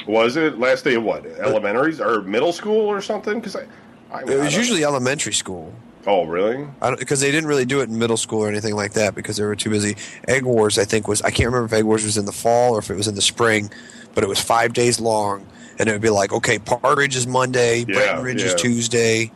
[0.08, 1.26] was it last day of what?
[1.40, 3.40] Elementaries or middle school or something?
[3.40, 3.66] Because I,
[4.12, 5.74] I, It was don't- usually elementary school.
[6.08, 6.68] Oh, really?
[6.98, 9.44] because they didn't really do it in middle school or anything like that because they
[9.44, 9.96] were too busy.
[10.28, 12.74] Egg Wars, I think, was I can't remember if Egg Wars was in the fall
[12.76, 13.72] or if it was in the spring,
[14.16, 15.46] but it was five days long,
[15.78, 18.62] and it would be like, okay, Partridge is Monday, Yeah, Breckenridge Ridge is.
[18.62, 19.32] Tuesday.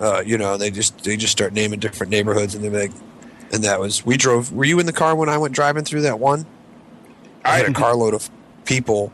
[0.00, 2.92] Uh, you know, they just they just start naming different neighborhoods, and they're like,
[3.52, 4.52] and that was we drove.
[4.52, 6.46] Were you in the car when I went driving through that one?
[7.44, 8.30] I had a carload of
[8.64, 9.12] people,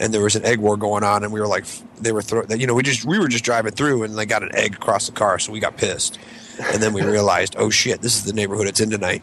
[0.00, 1.64] and there was an egg war going on, and we were like,
[2.00, 2.50] they were throwing.
[2.60, 5.06] You know, we just we were just driving through, and they got an egg across
[5.06, 6.18] the car, so we got pissed,
[6.72, 9.22] and then we realized, oh shit, this is the neighborhood it's in tonight.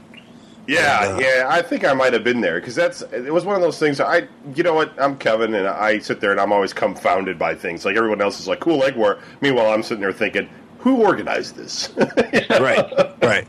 [0.68, 1.48] Yeah, And, uh, yeah.
[1.50, 4.00] I think I might have been there because that's it was one of those things.
[4.00, 4.94] I, you know what?
[5.02, 7.84] I'm Kevin, and I sit there and I'm always confounded by things.
[7.84, 10.48] Like everyone else is like, "Cool egg war." Meanwhile, I'm sitting there thinking,
[10.80, 11.90] "Who organized this?
[12.50, 13.48] Right, right.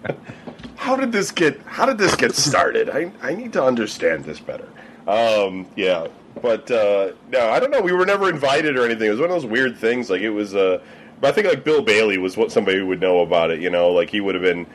[0.77, 1.61] how did this get?
[1.63, 2.89] How did this get started?
[2.89, 4.69] I, I need to understand this better."
[5.07, 6.07] Um, yeah,
[6.41, 7.81] but uh, no, I don't know.
[7.81, 9.09] We were never invited or anything.
[9.09, 10.09] It was one of those weird things.
[10.11, 10.55] Like it was.
[10.55, 10.81] Uh,
[11.21, 13.61] but I think like Bill Bailey was what somebody would know about it.
[13.61, 14.67] You know, like he would have been.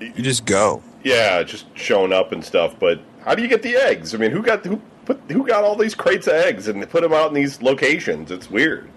[0.00, 0.82] You just go.
[1.02, 2.78] Yeah, just showing up and stuff.
[2.78, 4.14] But how do you get the eggs?
[4.14, 7.02] I mean, who got who put who got all these crates of eggs and put
[7.02, 8.30] them out in these locations?
[8.30, 8.88] It's weird,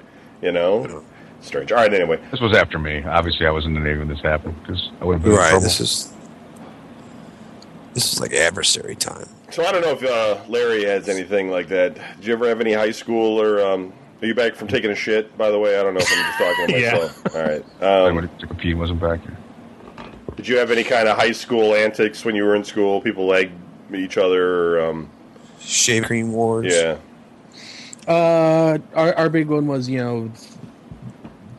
[0.41, 1.03] you know.
[1.41, 1.72] Strange.
[1.72, 1.94] All right.
[1.94, 3.03] Anyway, This was after me.
[3.03, 5.38] Obviously, I wasn't in the Navy when this happened because I would have been in
[5.38, 5.49] Right.
[5.49, 5.64] trouble.
[5.64, 6.11] This is
[7.94, 9.28] this is like adversary time.
[9.49, 11.95] So I don't know if uh, Larry has anything like that.
[12.18, 13.65] Did you ever have any high school or?
[13.65, 15.38] Um, are you back from taking a shit?
[15.38, 16.91] By the way, I don't know if I'm just talking to Yeah.
[16.94, 17.36] myself.
[17.36, 17.65] All right.
[17.82, 18.76] I Um, went to compete.
[18.76, 19.38] Wasn't back here.
[20.36, 22.99] did you have any kind of high school antics when you were in school?
[22.99, 23.52] People egg
[23.94, 24.80] each other.
[24.80, 25.10] Or, um,
[25.60, 26.74] Shave cream wars.
[26.74, 26.98] yeah.
[28.07, 30.32] Uh, our, our big one was you know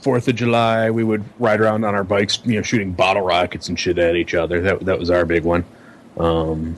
[0.03, 0.91] Fourth of July.
[0.91, 4.17] We would ride around on our bikes, you know, shooting bottle rockets and shit at
[4.17, 4.61] each other.
[4.61, 5.65] That that was our big one.
[6.19, 6.77] Um,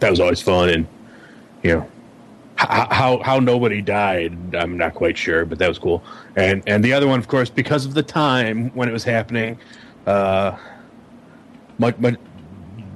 [0.00, 0.86] that was always fun, and
[1.62, 1.90] you know
[2.56, 4.54] how, how nobody died.
[4.54, 6.02] I'm not quite sure, but that was cool.
[6.36, 9.58] And and the other one, of course, because of the time when it was happening,
[10.06, 10.56] uh,
[11.78, 12.16] much, much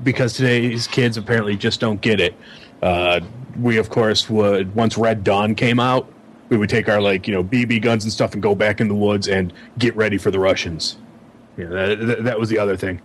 [0.02, 2.34] because today's kids apparently just don't get it.
[2.82, 3.20] Uh,
[3.60, 6.10] we of course would once Red Dawn came out,
[6.48, 8.88] we would take our like you know BB guns and stuff and go back in
[8.88, 10.96] the woods and get ready for the Russians.
[11.58, 13.02] Yeah, that, that was the other thing.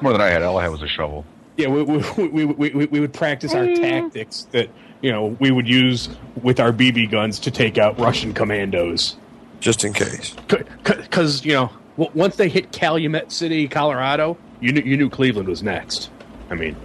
[0.00, 0.42] More than I had.
[0.42, 1.26] All I had was a shovel.
[1.58, 1.98] Yeah, we we,
[2.28, 4.70] we, we, we, we would practice our tactics that
[5.02, 6.08] you know we would use
[6.42, 9.16] with our BB guns to take out Russian commandos.
[9.58, 10.36] Just in case.
[10.46, 15.48] Because you know w- once they hit Calumet City, Colorado, you knew you knew Cleveland
[15.48, 16.10] was next.
[16.48, 16.76] I mean,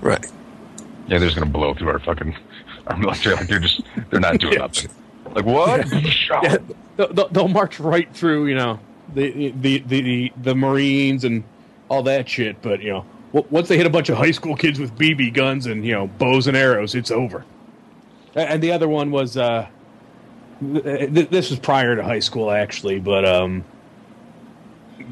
[0.00, 0.24] Right.
[1.06, 2.34] Yeah, they're just gonna blow through our fucking
[2.86, 3.36] our military.
[3.36, 4.58] Like they're just they're not doing Yeah.
[4.60, 4.90] nothing.
[5.34, 5.92] Like what?
[6.42, 6.56] yeah,
[6.96, 8.80] they'll, they'll- they'll march right through, you know,
[9.14, 11.44] the, the the the the Marines and
[11.90, 12.62] all that shit.
[12.62, 13.13] But you know, w-
[13.50, 16.06] once they hit a bunch of high school kids with BB guns and you know
[16.06, 17.44] bows and arrows, it's over.
[18.34, 19.66] And the other one was uh,
[20.60, 23.64] th- th- this was prior to high school actually, but um,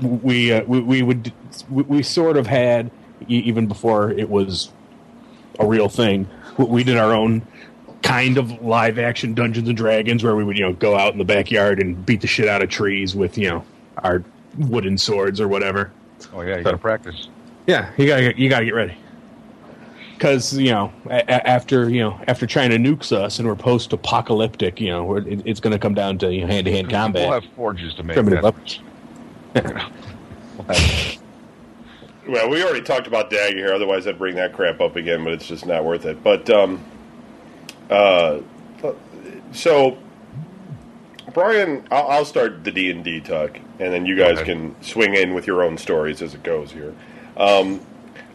[0.00, 1.32] we uh, we, we would
[1.70, 2.90] we, we sort of had
[3.28, 4.70] even before it was
[5.58, 6.28] a real thing.
[6.58, 7.42] we- did our own
[8.02, 11.18] kind of live action Dungeons and Dragons where we would you know go out in
[11.18, 13.64] the backyard and beat the shit out of trees with you know
[13.98, 14.24] our
[14.58, 15.92] wooden swords or whatever.
[16.32, 17.28] Oh yeah, you gotta practice.
[17.66, 18.96] Yeah, you gotta you gotta get ready.
[20.14, 24.80] Because you know, a- a- after you know, after China nukes us and we're post-apocalyptic,
[24.80, 27.28] you know, we're, it, it's going to come down to you know, hand-to-hand combat.
[27.28, 28.54] We'll have forges to make Primitive that.
[29.54, 31.18] weapons.
[32.28, 33.72] Well, we already talked about Dagger here.
[33.74, 36.22] Otherwise, I'd bring that crap up again, but it's just not worth it.
[36.22, 36.80] But um,
[37.90, 38.38] uh,
[39.50, 39.98] so
[41.34, 44.52] Brian, I'll, I'll start the D and D talk, and then you guys Okay.
[44.52, 46.94] can swing in with your own stories as it goes here.
[47.36, 47.80] Um,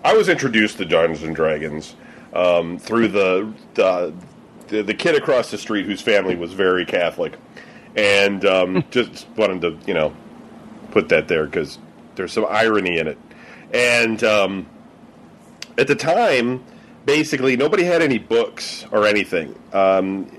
[0.03, 1.95] I was introduced to Dungeons and Dragons
[2.33, 4.13] um, through the, the
[4.67, 7.33] the kid across the street whose family was very Catholic,
[7.95, 10.15] and um, just wanted to you know
[10.91, 11.79] put that there because
[12.15, 13.17] there's some irony in it.
[13.73, 14.67] And um,
[15.77, 16.63] at the time,
[17.05, 19.57] basically nobody had any books or anything.
[19.73, 20.29] Um,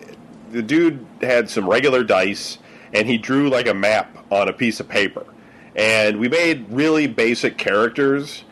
[0.51, 2.59] the dude had some regular dice,
[2.93, 5.27] and he drew like a map on a piece of paper.
[5.77, 8.45] And we made really basic characters.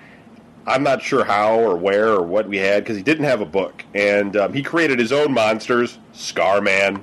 [0.66, 3.46] I'm not sure how or where or what we had because he didn't have a
[3.46, 3.84] book.
[3.94, 7.00] And um, he created his own monsters, Scarman,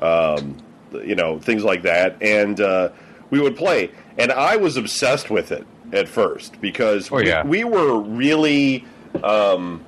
[0.00, 0.56] um,
[0.92, 2.20] you know, things like that.
[2.22, 2.90] And uh,
[3.30, 3.90] we would play.
[4.18, 7.44] And I was obsessed with it at first because Oh, yeah.
[7.44, 8.84] we, we were really,
[9.22, 9.82] um,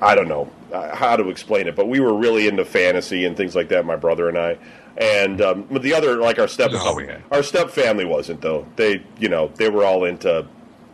[0.00, 3.36] I don't know uh, how to explain it, but we were really into fantasy and
[3.36, 4.58] things like that, my brother and I.
[4.96, 7.22] And um, but the other, like our step, we had.
[7.30, 8.66] our step family wasn't though.
[8.76, 10.46] They, you know, they were all into,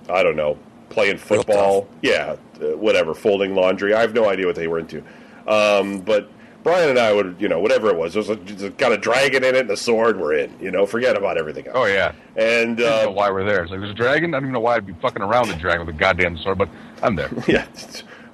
[0.09, 0.59] I don't know,
[0.91, 1.89] playing football.
[2.03, 3.95] Yeah, uh, whatever, folding laundry.
[3.95, 5.03] I have no idea what they were into.
[5.47, 6.31] Um, but
[6.63, 8.97] Brian and I would, you know, whatever it was, it was a, just got a
[8.97, 10.19] dragon in it and a sword.
[10.19, 10.57] We're in.
[10.61, 11.77] You know, forget about everything else.
[11.77, 12.13] Oh yeah.
[12.37, 13.63] And I don't know uh, why we're there.
[13.63, 14.35] It's like there's a dragon.
[14.35, 16.59] I don't even know why I'd be fucking around the dragon with a goddamn sword,
[16.59, 16.71] but
[17.03, 17.31] I'm there.
[17.47, 17.67] yeah,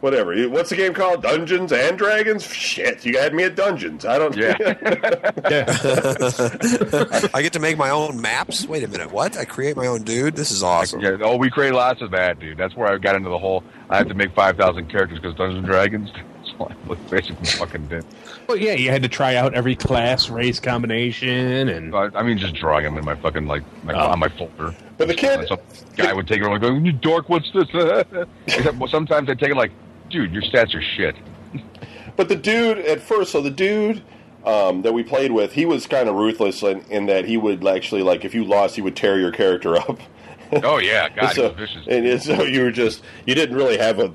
[0.01, 0.35] whatever.
[0.49, 1.23] What's the game called?
[1.23, 2.45] Dungeons and Dragons?
[2.45, 4.05] Shit, you had me at Dungeons.
[4.05, 4.37] I don't.
[4.37, 4.57] Yeah.
[7.35, 8.67] I get to make my own maps.
[8.67, 9.37] Wait a minute, what?
[9.37, 10.37] I create my own dude.
[10.37, 11.01] This is awesome.
[11.01, 12.59] Yeah, oh, we create lots of that, dude.
[12.59, 13.63] That's where I got into the whole.
[13.89, 16.11] I have to make five thousand characters because Dungeons and Dragons.
[16.89, 18.05] That's basically fucking did.
[18.47, 22.39] Well, yeah, you had to try out every class, race combination, and I, I mean,
[22.39, 24.11] just drawing them in my fucking like my, Oh.
[24.11, 24.75] on my folder.
[24.99, 25.59] But the kid, Some
[25.97, 27.69] guy would take it like, going, "You dork, what's this?"
[28.47, 29.73] Except, well, sometimes I take it like,
[30.11, 31.17] "Dude, your stats are shit."
[32.17, 34.03] But the dude at first, so the dude
[34.45, 37.67] um, that we played with, he was kind of ruthless in, in that he would
[37.67, 39.99] actually like if you lost, he would tear your character up.
[40.65, 41.87] Oh yeah, God, so, vicious.
[41.89, 44.13] and, and so you were just you didn't really have a.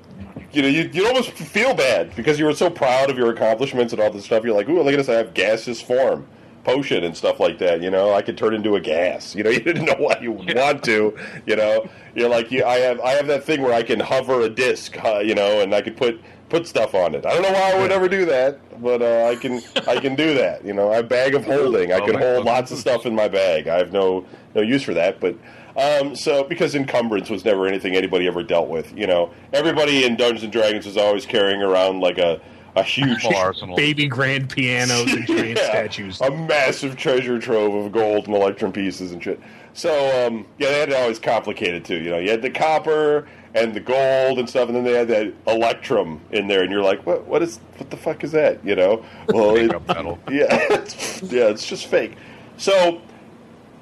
[0.52, 3.94] You know, you you almost feel bad because you were so proud of your accomplishments
[3.94, 4.44] and all this stuff.
[4.44, 5.08] You're like, "Ooh, look at this!
[5.08, 6.28] I have gaseous form,
[6.66, 9.36] potion, and stuff like that." You know, I could turn into a gas.
[9.36, 11.18] You know, you didn't know why you want to.
[11.46, 14.42] You know, you're like, you, I have I have that thing where I can hover
[14.42, 14.98] a disc.
[15.04, 16.20] Uh, you know, and I could put
[16.50, 17.26] put stuff on it.
[17.26, 20.16] I don't know why I would ever do that, but uh, I can I can
[20.16, 20.66] do that.
[20.66, 21.92] You know, I have bag of holding.
[21.92, 23.68] I can hold lots of stuff in my bag.
[23.68, 25.36] I have no no use for that, but
[25.78, 28.96] um, so because encumbrance was never anything anybody ever dealt with.
[28.98, 32.40] You know, everybody in Dungeons and Dragons was always carrying around like a
[32.76, 33.76] a huge arsenal.
[33.76, 36.22] baby grand pianos and giant Yeah, statues.
[36.22, 39.40] a massive treasure trove of gold and electrum pieces and shit.
[39.74, 41.98] So um, yeah, they had to always complicated too.
[41.98, 45.08] You know, you had the copper and the gold and stuff, and then they had
[45.10, 47.26] that electrum in there, and you're like, what?
[47.26, 47.58] What is?
[47.78, 48.64] What the fuck is that?
[48.66, 49.06] You know?
[49.30, 50.20] Well, it, metal.
[50.30, 52.16] yeah, it's, yeah, it's just fake.
[52.58, 53.02] So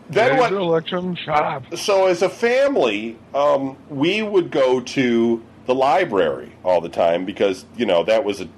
[0.09, 0.51] then what?
[0.53, 1.75] Electrum, shut up.
[1.77, 7.65] so as a family, um, we would go to the library all the time because
[7.77, 8.49] you know that was a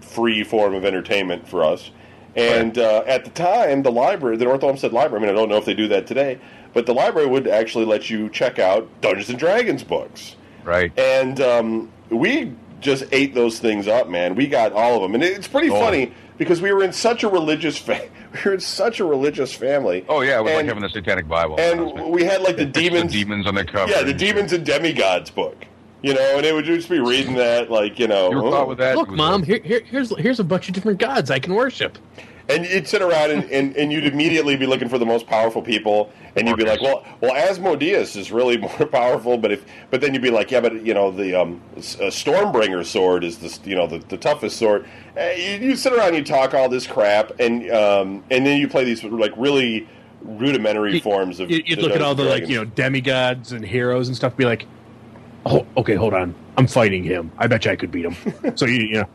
[0.00, 1.90] free form of entertainment for us.
[2.34, 5.50] And uh, at the time, the library, the North Olmsted Library, I mean, I don't
[5.50, 6.38] know if they do that today,
[6.72, 10.36] but the library would actually let you check out Dungeons and Dragons books.
[10.64, 10.96] Right.
[10.98, 14.34] And um, we just ate those things up, man.
[14.34, 15.78] We got all of them, and it's pretty Oh.
[15.78, 19.52] funny because we were in such a religious, fa- we were in such a religious
[19.52, 20.04] family.
[20.08, 21.60] Oh yeah, it was like having the Satanic Bible.
[21.60, 23.92] and we had like the demons, demons on the cover.
[23.92, 25.66] yeah, the demons and demigods book.
[26.02, 28.66] You know, and it would just be reading that, like you know, You were oh.
[28.66, 28.96] with that.
[28.96, 31.96] Look, mom, here, here, here's here's a bunch of different gods I can worship.
[32.48, 35.62] and you'd sit around and, and, and you'd immediately be looking for the most powerful
[35.62, 40.00] people, and you'd be like, well, well, Asmodeus is really more powerful, but if but
[40.00, 41.80] then you'd be like, yeah, but you know, the um, uh,
[42.10, 44.84] Stormbringer sword is the you know the, the toughest sword.
[45.16, 48.60] Uh, you, you sit around, and you talk all this crap, and um, and then
[48.60, 49.88] you play these like really
[50.22, 51.48] rudimentary You- forms of.
[51.50, 54.36] You- You'd look at all the and like you know demigods and heroes and stuff.
[54.36, 54.66] Be like,
[55.46, 57.30] oh, okay, hold on, I'm fighting him.
[57.38, 58.16] I bet you I could beat him.
[58.56, 59.08] so you, you know,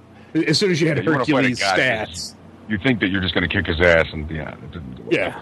[0.48, 2.34] as soon as you had Yeah, you a Hercules guy stats,
[2.68, 5.04] You think that you're just going to kick his ass, and yeah, it didn't go.
[5.12, 5.42] yeah,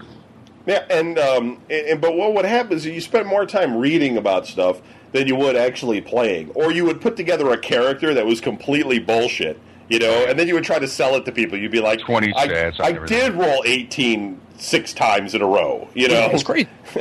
[0.66, 4.16] Yeah, and, um, and and- but what would happen is you spend more time reading
[4.16, 4.80] about stuff
[5.12, 8.98] than you would actually playing, or you would put together a character that was completely
[8.98, 9.58] bullshit,
[9.88, 11.58] you know, and then you would try to sell it to people.
[11.58, 15.46] You'd be like, 20 I, stats on I did roll 18 six times in a
[15.46, 16.28] row, you know.
[16.32, 16.68] it's great.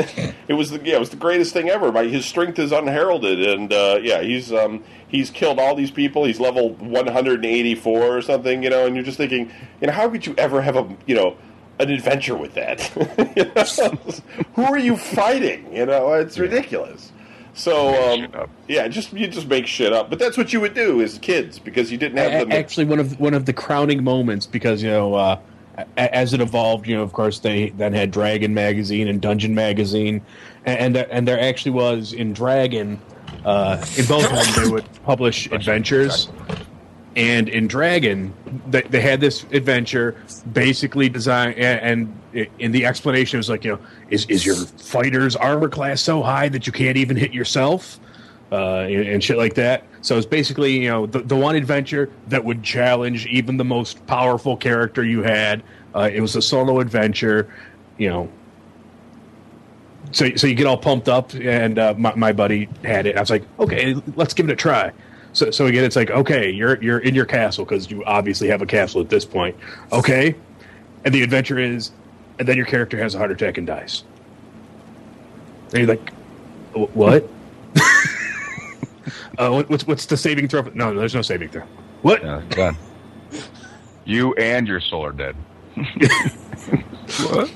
[0.48, 1.92] it was the yeah, it was the greatest thing ever.
[1.92, 6.26] My, his strength is unheralded, and uh, yeah, he's um, he's killed all these people.
[6.26, 8.86] He's level 184 or something, you know.
[8.86, 9.52] And you're just thinking,
[9.82, 11.38] you know, how could you ever have a you know
[11.80, 12.92] an adventure with that?
[13.36, 14.14] You know?
[14.56, 15.74] Who are you fighting?
[15.76, 17.12] You know, it's ridiculous.
[17.56, 20.10] So um, yeah, just you just make shit up.
[20.10, 23.00] But that's what you would do as kids because you didn't have the actually one
[23.00, 25.40] of one of the crowning moments because you know uh,
[25.98, 30.22] as it evolved you know of course they then had dragon magazine and dungeon magazine
[30.66, 33.00] and and there, and there actually was in dragon
[33.46, 36.30] uh, in both of them they would publish adventures
[37.16, 38.34] and in dragon
[38.68, 40.16] they, they had this adventure
[40.52, 43.80] basically designed and, and in the explanation it was like you know
[44.10, 48.00] is, is your fighter's armor class so high that you can't even hit yourself
[48.52, 49.84] uh, and, and shit like that.
[50.02, 54.06] So it's basically you know the, the one adventure that would challenge even the most
[54.08, 55.64] powerful character you had.
[55.94, 57.52] Uh, it was a solo adventure,
[57.98, 58.30] you know.
[60.12, 63.18] So so you get all pumped up, and uh, my, my buddy had it.
[63.18, 64.92] I was like, okay, let's give it a try.
[65.36, 68.62] So so again, it's like okay, you're you're in your castle because you obviously have
[68.62, 69.56] a castle at this point.
[69.92, 70.34] Okay,
[71.04, 71.92] and the adventure is,
[72.40, 74.06] and then your character has a heart attack and dies.
[75.74, 76.14] And you're like,
[76.74, 77.30] what?
[79.38, 80.62] Uh, what, what's what's the saving throw?
[80.74, 81.64] No, no, there's no saving throw.
[82.04, 82.24] What?
[82.24, 82.78] Yeah, done.
[84.06, 85.36] You and your soul are dead.
[85.76, 87.52] what?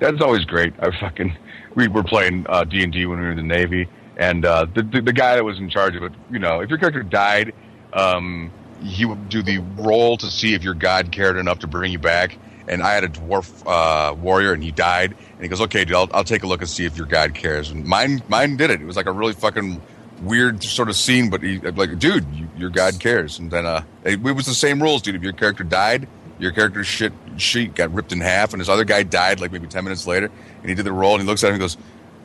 [0.00, 0.74] That's always great.
[0.80, 1.34] I fucking
[1.74, 4.66] we were playing uh, D and D when we were in the Navy, And uh,
[4.72, 7.02] the, the the guy that was in charge of it, you know, if your character
[7.02, 7.54] died,
[7.92, 8.50] um,
[8.82, 11.98] he would do the roll to see if your god cared enough to bring you
[11.98, 12.38] back.
[12.68, 15.12] And I had a dwarf uh, warrior, and he died.
[15.12, 17.34] And he goes, "Okay, dude, I'll, I'll take a look and see if your god
[17.34, 18.80] cares." And mine, mine did it.
[18.80, 19.80] It was like a really fucking
[20.22, 23.38] weird sort of scene, but he like, dude, you, your god cares.
[23.38, 25.16] And then uh, it, it was the same rules, dude.
[25.16, 26.06] If your character died,
[26.38, 29.66] your character's shit sheet got ripped in half, and this other guy died like maybe
[29.66, 30.30] ten minutes later.
[30.60, 31.76] And he did the roll, and he looks at him and goes,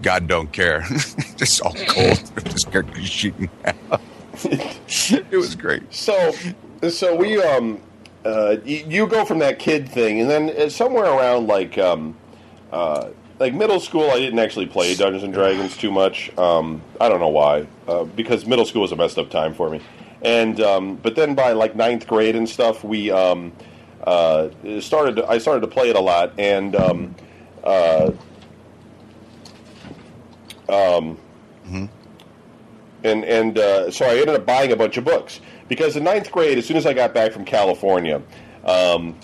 [0.01, 0.81] "God don't care."
[1.37, 2.31] Just all cold.
[2.71, 3.33] character's sheet
[4.43, 5.81] it was great.
[5.93, 6.31] So,
[6.89, 7.81] so we um,
[8.23, 12.15] uh, you, you go from that kid thing, and then uh, somewhere around like um,
[12.71, 13.09] uh,
[13.39, 16.35] like middle school, I didn't actually play Dungeons and Dragons too much.
[16.37, 19.69] Um, I don't know why, uh, because middle school was a messed up time for
[19.69, 19.81] me.
[20.21, 23.51] And um, but then by like ninth grade and stuff, we um,
[24.03, 24.49] uh,
[24.79, 25.19] started.
[25.21, 27.15] I started to play it a lot, and um,
[27.63, 28.11] uh,
[30.69, 31.17] um,
[33.03, 36.31] and and uh, so I ended up buying a bunch of books because in ninth
[36.31, 38.21] grade, as soon as I got back from California,
[38.65, 39.15] um,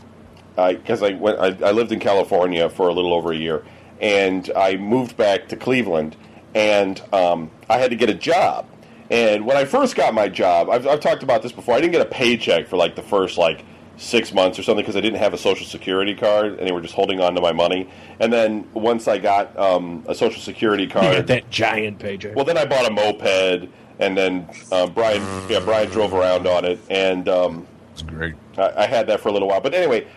[0.56, 3.66] because I, went, I, I lived in California for a little over a year,
[4.02, 6.16] and I moved back to Cleveland,
[6.54, 8.68] and um, I had to get a job.
[9.10, 11.76] And when I first got my job, I've, I've talked about this before.
[11.76, 13.64] I didn't get a paycheck for like the first like
[13.98, 16.82] six months or something because I didn't have a social security card, and they were
[16.82, 17.90] just holding on to my money.
[18.20, 22.36] And then once I got um, a social security card, got that giant paycheck.
[22.36, 26.66] well, then I bought a moped, and then uh, Brian, yeah, Brian drove around on
[26.66, 28.36] it, and um, It's great.
[28.58, 29.62] I, I had that for a little while.
[29.62, 30.08] But anyway,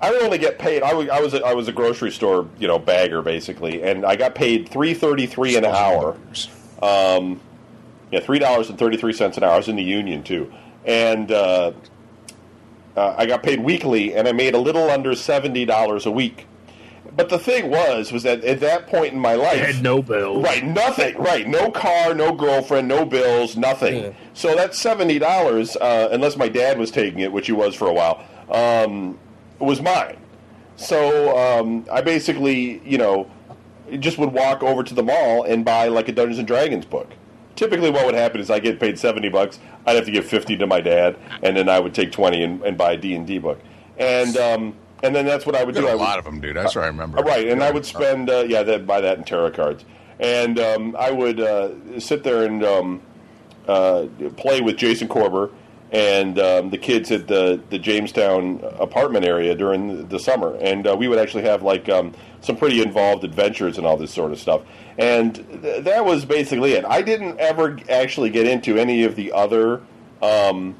[0.00, 0.82] I would only get paid.
[0.82, 4.04] I was I was a, I was a grocery store, you know, bagger basically, and
[4.04, 6.16] I got paid three thirty three an hour.
[6.82, 7.40] Um,
[8.10, 9.52] yeah, three dollars and thirty three cents an hour.
[9.52, 10.52] I was in the union too,
[10.84, 11.72] and uh,
[12.96, 16.46] uh, I got paid weekly, and I made a little under seventy dollars a week.
[17.14, 19.82] But the thing was, was that at that point in my life, I life, had
[19.82, 20.44] no bills.
[20.44, 21.16] Right, nothing.
[21.16, 24.02] Right, no car, no girlfriend, no bills, nothing.
[24.02, 24.12] Yeah.
[24.34, 27.88] So that seventy dollars, uh, unless my dad was taking it, which he was for
[27.88, 29.18] a while, um,
[29.58, 30.18] was mine.
[30.76, 33.30] So um, I basically, you know,
[33.98, 37.10] just would walk over to the mall and buy like a Dungeons and Dragons book.
[37.56, 39.58] Typically, what would happen is I get paid seventy bucks.
[39.86, 42.62] I'd have to give fifty to my dad, and then I would take twenty and,
[42.62, 43.58] and buy a D and D book.
[43.98, 45.86] And um, and then that's what I would do.
[45.86, 46.56] a would, lot of them, dude.
[46.56, 47.22] That's what I remember.
[47.22, 49.84] Right, and I would spend uh, yeah, that buy that in tarot cards,
[50.20, 53.02] and um, I would uh, sit there and um,
[53.66, 54.06] uh,
[54.36, 55.50] play with Jason Corber
[55.92, 60.96] and um, the kids at the the Jamestown apartment area during the summer, and uh,
[60.96, 64.38] we would actually have like um, some pretty involved adventures and all this sort of
[64.38, 64.62] stuff,
[64.98, 66.84] and th- that was basically it.
[66.84, 69.82] I didn't ever actually get into any of the other.
[70.22, 70.76] Um,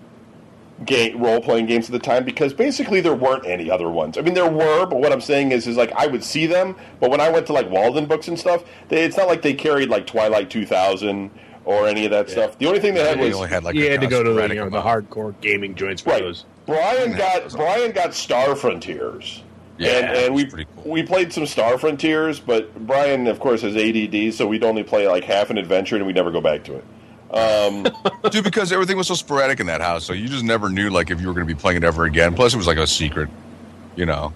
[0.84, 4.18] game role playing games at the time because basically there weren't any other ones.
[4.18, 6.76] I mean, there were, but what I'm saying is, is like I would see them,
[7.00, 9.88] but when I went to like Waldenbooks and stuff, they, it's not like they carried
[9.88, 11.30] like Twilight 2000
[11.66, 12.56] or any of that stuff.
[12.59, 14.48] The only thing they had was only had like you had to go to the,
[14.48, 16.22] you know, the hardcore gaming joints for right.
[16.22, 16.47] those.
[16.64, 19.43] Brian Yeah, got Brian got Star Frontiers.
[19.78, 20.64] Yeah, and, and we cool.
[20.84, 25.06] we played some Star Frontiers, but Brian, of course, has ADD, so we'd only play
[25.06, 26.84] like half an adventure, and we'd never go back to it.
[27.36, 27.86] Um,
[28.30, 31.10] dude, because everything was so sporadic in that house, so you just never knew like
[31.10, 32.34] if you were going to be playing it ever again.
[32.34, 33.28] Plus, it was like a secret,
[33.97, 34.32] you know.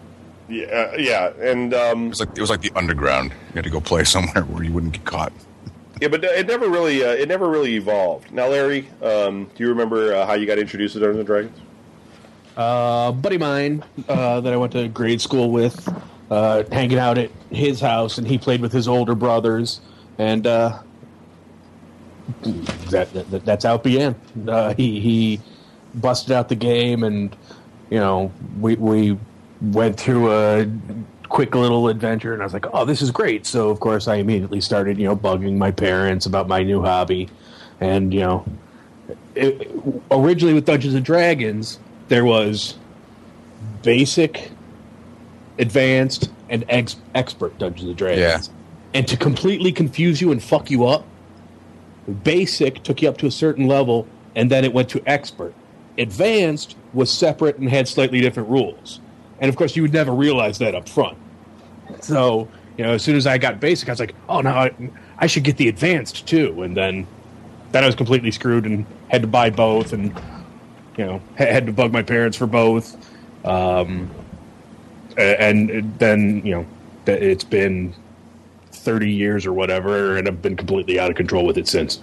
[0.48, 3.31] yeah, uh, yeah, and um, It was like it was like the underground.
[3.31, 5.32] You had to go play somewhere where you wouldn't get caught.
[6.01, 8.32] Yeah, but it never really uh, it never really evolved.
[8.32, 11.60] Now, Larry, um, do you remember uh, how you got introduced to Dungeons and Dragons?
[12.56, 15.89] uh, buddy mine uh, that I went to grade school with,
[16.31, 19.81] uh, hanging out at his house, and he played with his older brothers,
[20.18, 20.78] and uh,
[22.90, 24.14] that, that that's how it began.
[24.47, 25.40] Uh, he he
[25.94, 27.35] busted out the game, and
[27.90, 29.18] you know we we
[29.62, 30.66] went through a
[31.31, 33.47] quick little adventure, and I was like, oh, this is great.
[33.47, 37.31] So of course I immediately started you know bugging my parents about my new hobby,
[37.81, 38.44] and you know
[39.35, 39.70] it,
[40.11, 41.78] originally with Dungeons and Dragons,
[42.09, 42.77] there was
[43.82, 44.51] basic,
[45.59, 48.48] advanced, and ex- expert Dungeons and Dragons.
[48.48, 48.55] Yeah.
[48.93, 51.07] And to completely confuse you and fuck you up,
[52.24, 55.55] basic took you up to a certain level, and then it went to expert.
[55.97, 59.01] Advanced was separate and had slightly different rules.
[59.41, 61.19] And of course, you would never realize that up front.
[62.01, 64.73] So, you know, as soon as I got basic, I was like, oh, no, I,
[65.19, 66.62] I should get the advanced too.
[66.62, 67.07] And then
[67.73, 70.12] then I was completely screwed and had to buy both, and
[70.97, 72.97] you know had to bug my parents for both.
[73.45, 74.11] Um,
[75.17, 76.67] and then you know
[77.07, 77.95] it's been
[78.73, 82.01] thirty years or whatever, and I've been completely out of control with it since.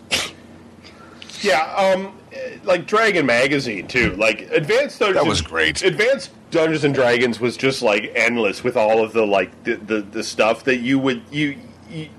[1.42, 2.17] Yeah, um,
[2.64, 4.16] like Dragon Magazine too.
[4.16, 5.24] Like Advanced Dungeons.
[5.24, 5.82] That was great.
[5.84, 10.02] Advanced Dungeons and Dragons was just like endless with all of the like the the,
[10.02, 11.58] the stuff that you would you
[11.90, 12.10] you,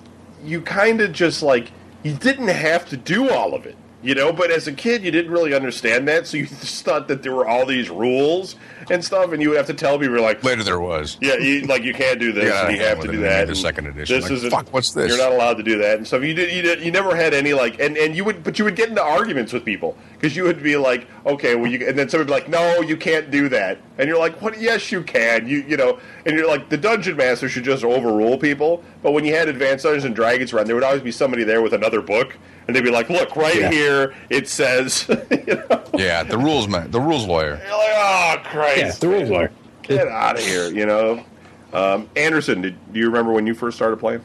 [0.45, 1.71] you kind of just like
[2.03, 3.77] you didn't have to do all of it.
[4.01, 7.09] You know, but as a kid, you didn't really understand that, so you just thought
[7.09, 8.55] that there were all these rules
[8.91, 11.19] and stuff, and you would have to tell people, like, Later there was.
[11.21, 13.49] yeah, you, like you can't do this, Yeah, and you have to do that.
[13.49, 14.15] the second edition.
[14.17, 15.09] This Like, isn't fuck, what's this?
[15.09, 16.23] You're not allowed to do that and stuff.
[16.23, 18.65] You did, you did, you never had any like, and, and you would, but you
[18.65, 21.99] would get into arguments with people because you would be like, okay, well, you, and
[21.99, 24.61] then somebody would be like, no, you can't do that, and you're like, what?
[24.61, 25.47] Yes, you can.
[25.49, 28.83] You, you know, and you're like, the dungeon master should just overrule people.
[29.03, 31.63] But when you had Advanced Dungeons and Dragons run, there would always be somebody there
[31.63, 33.71] with another book, and they'd be like, look, right Yeah.
[33.71, 37.61] here it says, you know, Yeah, the rules man, the rules lawyer.
[37.65, 39.51] you're like, oh Christ, Yeah, the rules are.
[39.83, 41.25] get out of here, you know.
[41.73, 44.23] Um, Anderson, did, do you remember when you first started playing?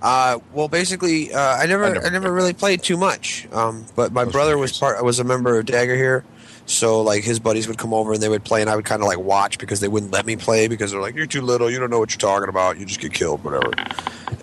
[0.00, 3.48] Uh, well, basically, uh, I never, I I never never, really played too much.
[3.52, 6.24] Um, but my brother was part, was a member of Dagger here,
[6.68, 9.02] so like his buddies would come over and they would play, and I would kind
[9.02, 11.70] of like watch because they wouldn't let me play because they're like, "You're too little,
[11.70, 13.72] you don't know what you're talking about, you just get killed, whatever."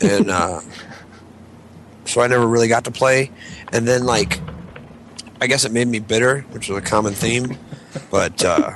[0.01, 0.59] and uh,
[2.05, 3.31] so I never really got to play,
[3.71, 4.39] and then like,
[5.39, 7.57] I guess it made me bitter, which is a common theme,
[8.11, 8.71] but uh,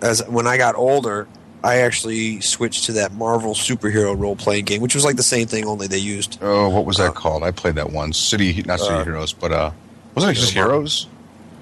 [0.00, 1.26] as when I got older.
[1.60, 5.48] I actually switched to that Marvel superhero role playing game, which was like the same
[5.48, 7.42] thing, only they used Oh, what was that Uh, called?
[7.42, 8.12] I played that one.
[8.12, 9.72] City, not City Uh, Heroes, but uh,
[10.14, 10.52] wasn't it just.
[10.52, 11.08] Heroes?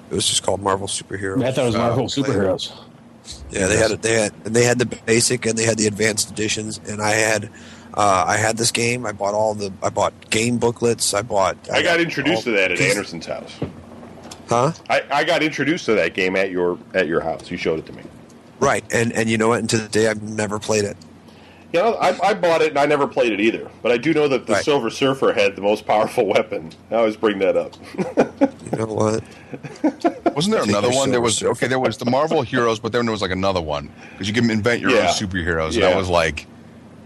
[0.09, 1.43] It was just called Marvel Superheroes.
[1.43, 2.71] I thought it was Uh, Marvel play- superheroes.
[3.51, 4.01] Yeah, they had it.
[4.01, 7.11] They had and they had the basic and they had the advanced editions, and I
[7.11, 7.49] had
[7.93, 9.05] uh, I had this game.
[9.05, 11.13] I bought all the I bought game booklets.
[11.13, 11.57] I bought.
[11.71, 13.51] I got all- introduced to that at piece- Anderson's house.
[14.47, 14.71] Huh?
[14.89, 17.51] I, I got introduced to that game at your at your house.
[17.51, 18.03] You showed it to me.
[18.61, 19.59] Right, and and you know what?
[19.59, 20.95] And to the day, I've never played it.
[21.73, 23.69] You know, I, I bought it and I never played it either.
[23.83, 24.63] But I do know that the Right.
[24.63, 26.71] Silver Surfer had the most powerful weapon.
[26.91, 27.75] I always bring that up.
[28.71, 29.23] You know what?
[30.35, 31.11] Wasn't there another there's one?
[31.11, 31.51] There was Surfer.
[31.51, 31.67] okay.
[31.67, 34.49] There was the Marvel Heroes, but then there was like another one because you can
[34.49, 35.01] invent your Yeah.
[35.01, 35.75] own superheroes.
[35.75, 36.47] And I was like,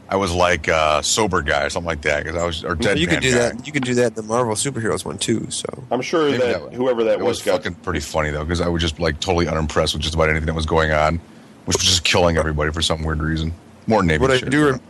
[0.09, 2.99] I was like uh, sober guy or something like that because I was or dead.
[2.99, 3.65] you could do that.
[3.65, 5.49] You could do that in the Marvel superheroes one too.
[5.49, 8.29] So I'm sure Maybe that, that- whoever that It was was, got fucking pretty funny
[8.29, 10.91] though because I was just like totally unimpressed with just about anything that was going
[10.91, 11.19] on,
[11.65, 13.53] which was just killing everybody for some weird reason.
[13.87, 14.81] More Navy what I do rem-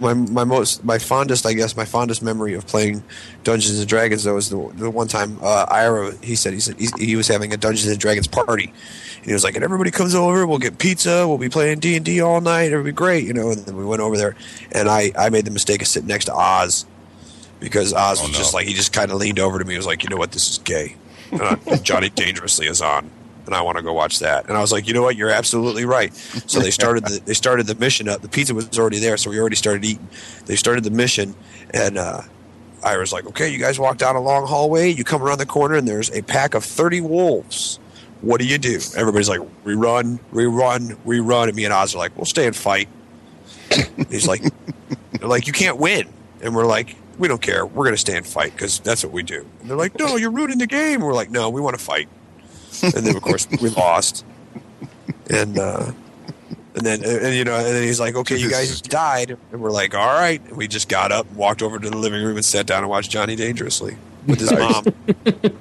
[0.00, 3.02] my my most my fondest I guess my fondest memory of playing
[3.42, 6.76] Dungeons and Dragons though was the the one time uh, Ira he said he said
[6.78, 8.72] he, he was having a Dungeons and Dragons party.
[9.16, 11.96] And he was like and everybody comes over we'll get pizza we'll be playing D
[11.96, 14.36] and D all night it'll be great you know and then we went over there
[14.70, 16.86] and I I made the mistake of sitting next to Oz
[17.58, 18.38] because Oz Oh, was no.
[18.38, 20.16] just like he just kind of leaned over to me and was like you know
[20.16, 20.30] what?
[20.30, 20.94] This is gay.
[21.32, 23.10] Uh, Johnny Dangerously is on
[23.48, 24.46] and I want to go watch that.
[24.46, 26.14] And I was like, you know what, you're absolutely right.
[26.14, 28.20] So they started the they started the mission up.
[28.20, 30.06] The pizza was already there, so we already started eating.
[30.44, 31.34] They started the mission,
[31.70, 32.20] and uh,
[32.84, 34.90] I was like, okay, you guys walk down a long hallway.
[34.90, 37.80] You come around the corner, and there's a pack of thirty wolves.
[38.20, 38.78] What do you do?
[38.96, 41.48] Everybody's like, we run, we run, we run.
[41.48, 42.88] And me and Oz are like, we'll stay and fight.
[44.10, 44.42] He's like,
[45.12, 46.06] they're like, you can't win,
[46.42, 46.96] and we're like.
[47.18, 47.66] We don't care.
[47.66, 49.44] We're going to stay and fight because that's what we do.
[49.60, 52.08] And they're like, "No, you're ruining the game." We're like, "No, we want to fight."
[52.82, 54.24] And then of course we lost.
[55.30, 55.92] And uh
[56.74, 59.36] and then and, you know and then he's like okay you guys died.
[59.52, 60.40] And we're like all right.
[60.46, 62.90] And we just got up walked over to the living room and sat down and
[62.90, 63.96] watched johnny dangerously
[64.26, 64.84] with his Nice.
[64.84, 64.84] mom.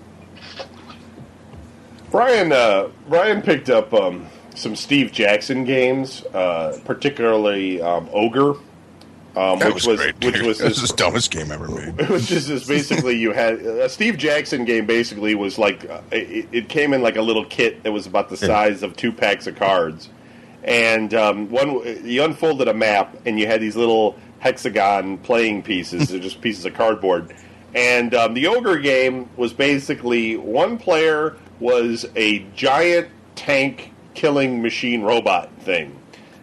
[2.11, 4.25] Brian, uh, Brian picked up um,
[4.55, 8.53] some Steve Jackson games, uh, particularly um, Ogre,
[9.37, 10.25] um, which was, was great.
[10.25, 11.95] which was That was the dumbest game ever made.
[12.09, 14.85] which is this basically you had a Steve Jackson game.
[14.85, 18.29] Basically, was like uh, it, it came in like a little kit that was about
[18.29, 20.09] the size of two packs of cards,
[20.63, 26.09] and um, one you unfolded a map and you had these little hexagon playing pieces,
[26.09, 27.35] they're just pieces of cardboard.
[27.75, 35.03] And um, the ogre game was basically one player was a giant tank killing machine
[35.03, 35.95] robot thing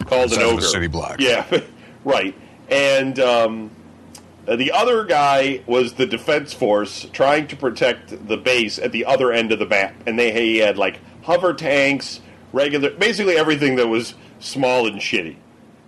[0.06, 0.62] called an ogre.
[0.62, 1.16] city block.
[1.18, 1.44] Yeah,
[2.04, 2.34] right.
[2.70, 3.70] And um,
[4.46, 9.32] the other guy was the defense force trying to protect the base at the other
[9.32, 12.20] end of the map, and they he had like hover tanks,
[12.52, 15.36] regular, basically everything that was small and shitty.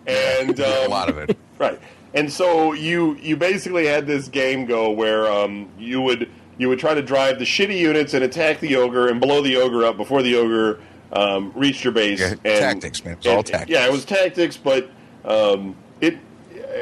[0.07, 1.37] And a um, lot of it.
[1.59, 1.81] right.
[2.15, 6.79] And so you you basically had this game go where um, you would you would
[6.79, 9.97] try to drive the shitty units and attack the ogre and blow the ogre up
[9.97, 10.81] before the ogre
[11.13, 12.21] um, reached your base.
[12.21, 13.15] Yeah, and, tactics, man.
[13.15, 13.71] It was all tactics.
[13.71, 14.91] Yeah, it was tactics, but
[15.25, 16.19] um, it.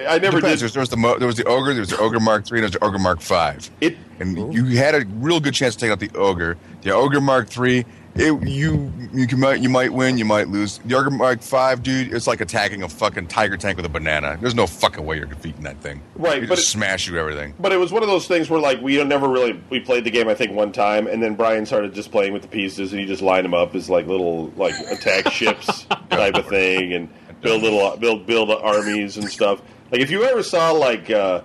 [0.08, 0.60] I never Depends.
[0.62, 0.70] did.
[0.72, 2.62] There was the mo- there was the ogre, there was the ogre Mark Three, and
[2.62, 3.70] there was the ogre Mark Five.
[3.80, 6.56] It and you had a real good chance to take out the ogre.
[6.82, 7.84] The ogre Mark Three,
[8.14, 10.78] it, you you can might you might win, you might lose.
[10.84, 14.38] The ogre Mark Five, dude, it's like attacking a fucking tiger tank with a banana.
[14.40, 16.00] There's no fucking way you're defeating that thing.
[16.16, 17.54] Right, it but just it- smash you everything.
[17.58, 20.10] But it was one of those things where like we never really we played the
[20.10, 23.00] game I think one time and then Brian started just playing with the pieces and
[23.00, 27.08] he just lined them up as like little like attack ships type of thing and
[27.40, 29.60] build little build build armies and stuff.
[29.94, 31.42] Like if you ever saw like uh,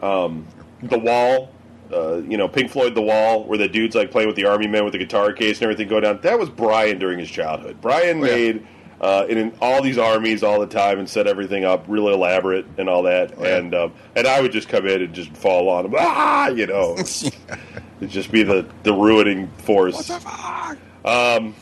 [0.00, 0.46] um,
[0.84, 1.50] the Wall,
[1.92, 4.68] uh, you know, Pink Floyd, The Wall, where the dude's like playing with the army
[4.68, 6.20] men with the guitar case and everything go down.
[6.20, 7.80] That was Brian during his childhood.
[7.80, 8.32] Brian Oh, yeah.
[8.36, 8.66] made
[9.00, 12.66] uh, in, in all these armies all the time and set everything up real elaborate
[12.78, 13.34] and all that.
[13.36, 13.56] Oh, yeah.
[13.56, 16.68] And um, and I would just come in and just fall on him, ah, you
[16.68, 19.96] know, it'd just be the the ruining force.
[19.96, 20.78] What the fuck?
[21.04, 21.52] Um,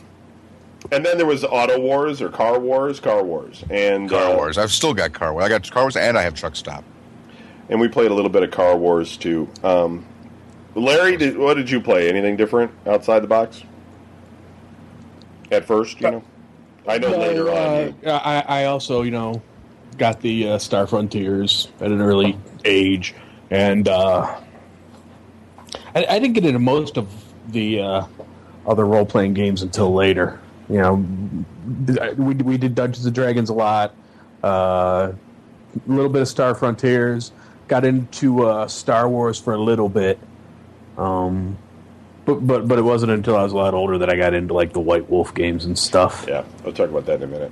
[0.91, 4.57] and then there was Auto Wars or Car Wars, Car Wars, and Car uh, Wars.
[4.57, 5.45] I've still got Car Wars.
[5.45, 6.83] I got Car Wars and I have Truck Stop.
[7.69, 9.49] and we played a little bit of Car Wars too.
[9.63, 10.05] Um,
[10.75, 12.07] Larry, did, what did you play?
[12.09, 13.63] Anything different outside the box?
[15.51, 16.23] At first, you know.
[16.87, 17.55] I know No, later on.
[17.57, 19.41] uh, you- I, I also, you know,
[19.97, 23.15] got the uh, Star Frontiers at an early age,
[23.49, 24.39] and uh,
[25.95, 27.09] I, I didn't get into most of
[27.49, 28.05] the uh,
[28.67, 30.39] other role playing games until later.
[30.69, 33.95] You know, we we did Dungeons and Dragons a lot,
[34.43, 37.31] uh, a little bit of Star Frontiers,
[37.67, 40.19] got into uh, Star Wars for a little bit.
[40.97, 41.57] Um,
[42.25, 44.53] but, but but it wasn't until I was a lot older that I got into
[44.53, 46.25] like the White Wolf games and stuff.
[46.27, 47.51] yeah, I'll talk about that in a minute.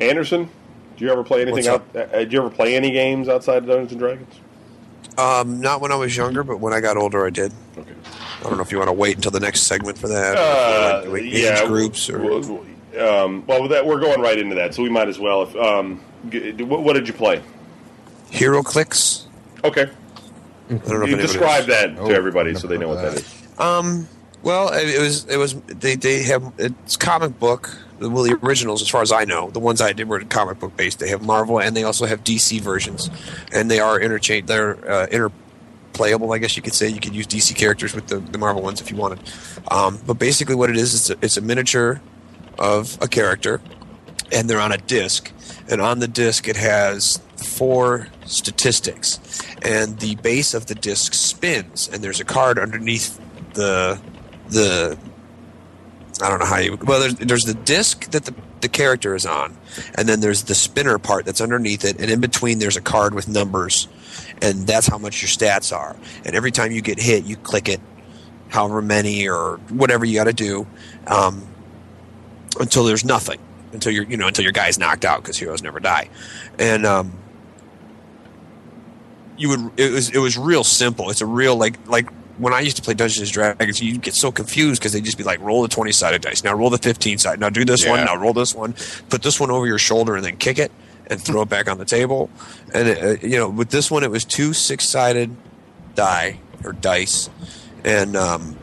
[0.00, 0.50] Anderson,
[0.96, 2.12] do you ever play anything What's out?
[2.12, 4.40] Uh, did you ever play any games outside of Dungeons and Dragons?
[5.16, 7.52] Um, not when I was younger, but when I got older, I did.
[7.78, 7.93] Okay.
[8.44, 10.36] I don't know if you want to wait until the next segment for that.
[10.36, 12.20] Uh, like, age yeah, groups or
[12.98, 15.42] Um, well, that, we're going right into that, so we might as well.
[15.42, 17.42] If, um, g- what, what did you play?
[18.30, 19.24] HeroClix.
[19.64, 23.02] Okay, I don't know you anybody describe that Oh, to everybody so they know what
[23.02, 23.20] that that.
[23.20, 23.58] is.
[23.58, 24.08] Um.
[24.42, 25.24] Well, it it was.
[25.26, 25.54] It was.
[25.66, 25.94] They.
[25.96, 26.52] They have.
[26.58, 27.74] It's comic book.
[28.00, 30.76] Well, the originals, as far as I know, the ones I did were comic book
[30.76, 30.98] based.
[30.98, 33.08] They have Marvel and they also have DC versions,
[33.52, 34.46] and they are interchange.
[34.46, 35.06] They're uh,
[35.94, 36.34] interplayable.
[36.34, 38.80] I guess you could say you could use DC characters with the, the Marvel ones
[38.80, 39.20] if you wanted.
[39.70, 42.00] Um, but basically, what it is, it's a, it's a miniature
[42.58, 43.60] of a character,
[44.32, 45.32] and they're on a disc,
[45.70, 49.20] and on the disc it has four statistics,
[49.62, 53.20] and the base of the disc spins, and there's a card underneath
[53.54, 54.00] the
[54.48, 54.98] the
[56.22, 59.26] I don't know how you well there's there's the disc that the the character is
[59.26, 59.54] on,
[59.94, 63.14] and then there's the spinner part that's underneath it, and in between there's a card
[63.14, 63.88] with numbers,
[64.44, 65.96] and that's how much your stats are.
[66.24, 67.80] And every time you get hit, you click it,
[68.48, 70.66] however many or whatever you got to do,
[71.06, 71.46] um,
[72.60, 73.40] until there's nothing,
[73.72, 76.10] until you're you know until your guy's knocked out because heroes never die,
[76.58, 77.12] and um,
[79.38, 81.10] you would it was it was real simple.
[81.10, 84.14] It's a real like like when I used to play Dungeons and Dragons, you'd get
[84.14, 86.78] so confused because they'd just be like, roll the twenty sided dice, now roll the
[86.78, 88.74] fifteen side, now do this one, now roll this one,
[89.08, 90.70] put this one over your shoulder, and then kick it
[91.08, 92.30] and throw it back on the table.
[92.72, 95.34] And uh, you know, with this one, it was two six sided
[95.94, 97.30] die or dice,
[97.84, 98.56] and um,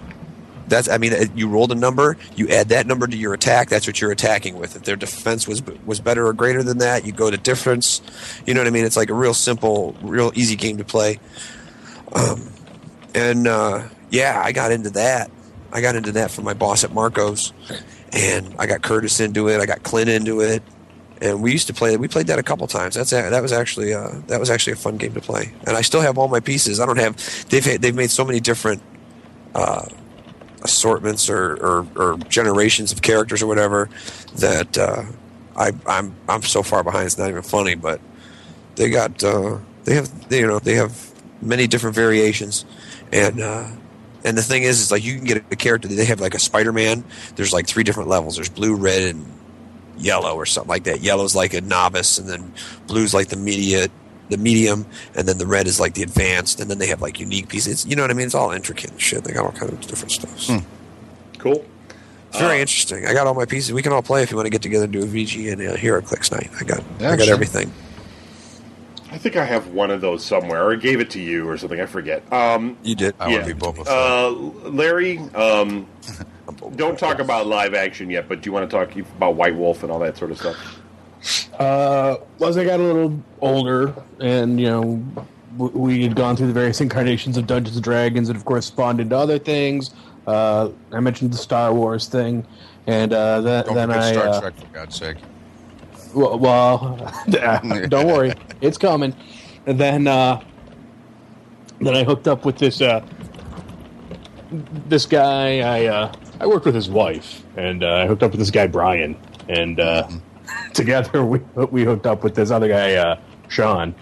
[0.72, 3.70] that's I mean, you rolled a number, you add that number to your attack.
[3.70, 4.76] That's what you're attacking with.
[4.76, 8.02] If their defense was was better or greater than that, you go to difference.
[8.48, 8.86] You know what I mean?
[8.86, 11.20] It's like a real simple, real easy game to play.
[12.14, 12.52] Um,
[13.14, 15.30] and uh, yeah, I got into that.
[15.72, 17.54] I got into that from my boss at Marcos,
[18.12, 19.60] and I got Curtis into it.
[19.60, 20.64] I got Clint into it,
[21.22, 21.92] and we used to play.
[21.92, 22.00] that.
[22.00, 22.96] We played that a couple times.
[22.96, 25.54] That's a, that was actually uh, that was actually a fun game to play.
[25.68, 26.80] And I still have all my pieces.
[26.80, 27.16] I don't have.
[27.50, 28.82] They've had, they've made so many different
[29.54, 29.86] uh,
[30.64, 33.90] assortments or, or, or generations of characters or whatever
[34.38, 35.04] that uh,
[35.56, 37.06] I I'm I'm so far behind.
[37.06, 37.76] It's not even funny.
[37.76, 38.02] But
[38.76, 41.12] they got uh, they have they, you know they have
[41.42, 42.66] many different variations,
[43.12, 43.70] and uh,
[44.24, 45.88] and the thing is, is like you can get a character.
[45.88, 47.04] They have like a Spider Man.
[47.36, 48.36] There's like three different levels.
[48.36, 49.26] There's blue, red, and
[50.02, 51.02] yellow, or something like that.
[51.02, 52.54] Yellow's like a novice, and then
[52.88, 53.88] blue's like the media.
[54.30, 57.20] The medium, and then the red is like the advanced, and then they have like
[57.20, 57.86] unique pieces.
[57.86, 58.28] You know what I mean?
[58.28, 59.26] It's all intricate and shit.
[59.26, 60.64] They got all kinds of different stuff.
[61.38, 61.66] Cool.
[62.30, 63.06] It's very Uh, interesting.
[63.06, 63.74] I got all my pieces.
[63.74, 65.62] We can all play if you want to get together and do a VG and
[65.62, 66.50] a HeroClix night.
[66.58, 67.34] I got, Yeah, I got sure.
[67.34, 67.74] everything.
[69.12, 71.58] I think I have one of those somewhere, or I gave it to you or
[71.58, 71.82] something.
[71.82, 72.32] I forget.
[72.32, 73.14] Um, You did.
[73.20, 73.34] I yeah.
[73.36, 73.88] want to be Boba Fett.
[73.88, 74.30] Uh,
[74.70, 75.86] Larry, um,
[76.48, 77.00] Boba don't Fett.
[77.00, 79.92] talk about live action yet, but do you want to talk about White Wolf and
[79.92, 80.80] all that sort of stuff?
[81.60, 85.04] Uh, as I got a little older, and you know,
[85.58, 89.02] we had gone through the various incarnations of Dungeons and Dragons, and of course spawned
[89.02, 89.92] into other things.
[90.26, 92.46] Uh, I mentioned the Star Wars thing,
[92.88, 95.18] and uh, then, I Don't then I Star uh, Trek, for God's sake.
[96.14, 99.16] Well, well don't worry, it's coming.
[99.66, 100.42] And then uh,
[101.80, 103.06] then I hooked up with this uh,
[104.88, 105.60] this guy.
[105.60, 108.68] I uh, I worked with his wife, and uh, I hooked up with this guy
[108.68, 109.18] Brian,
[109.50, 110.08] and uh,
[110.74, 111.40] together we
[111.72, 113.96] we hooked up with this other guy uh, Sean,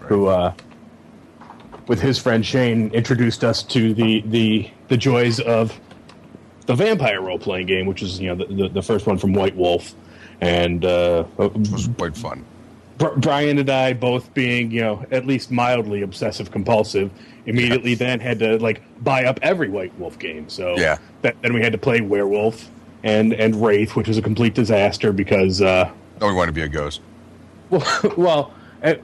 [0.00, 0.52] who uh,
[1.86, 5.78] with his friend Shane introduced us to the the the joys of
[6.66, 9.32] the vampire role playing game, which is you know the, the, the first one from
[9.32, 9.94] White Wolf,
[10.44, 12.44] and uh, It was quite fun.
[13.16, 17.10] Brian and I both being, you know, at least mildly obsessive compulsive,
[17.46, 20.48] immediately then had to like buy up every White Wolf game.
[20.48, 20.98] So Yeah.
[21.22, 22.70] that, then we had to play Werewolf
[23.02, 25.90] and and Wraith, which was a complete disaster because, uh,
[26.20, 27.00] No, we want to be a ghost.
[27.70, 27.84] well,
[28.16, 28.94] well, uh,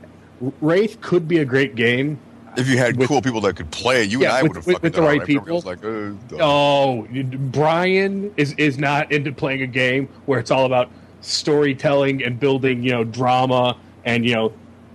[0.61, 2.19] Wraith could be a great game.
[2.57, 4.67] If you had With- cool people that could play, you Yeah, and I would have
[4.67, 5.61] with- with the right people.
[5.67, 6.11] like, uh.
[6.41, 7.07] Oh,
[7.51, 10.91] Brian is is not into playing a game where it's all about
[11.21, 14.53] storytelling and building, you know, drama and you know.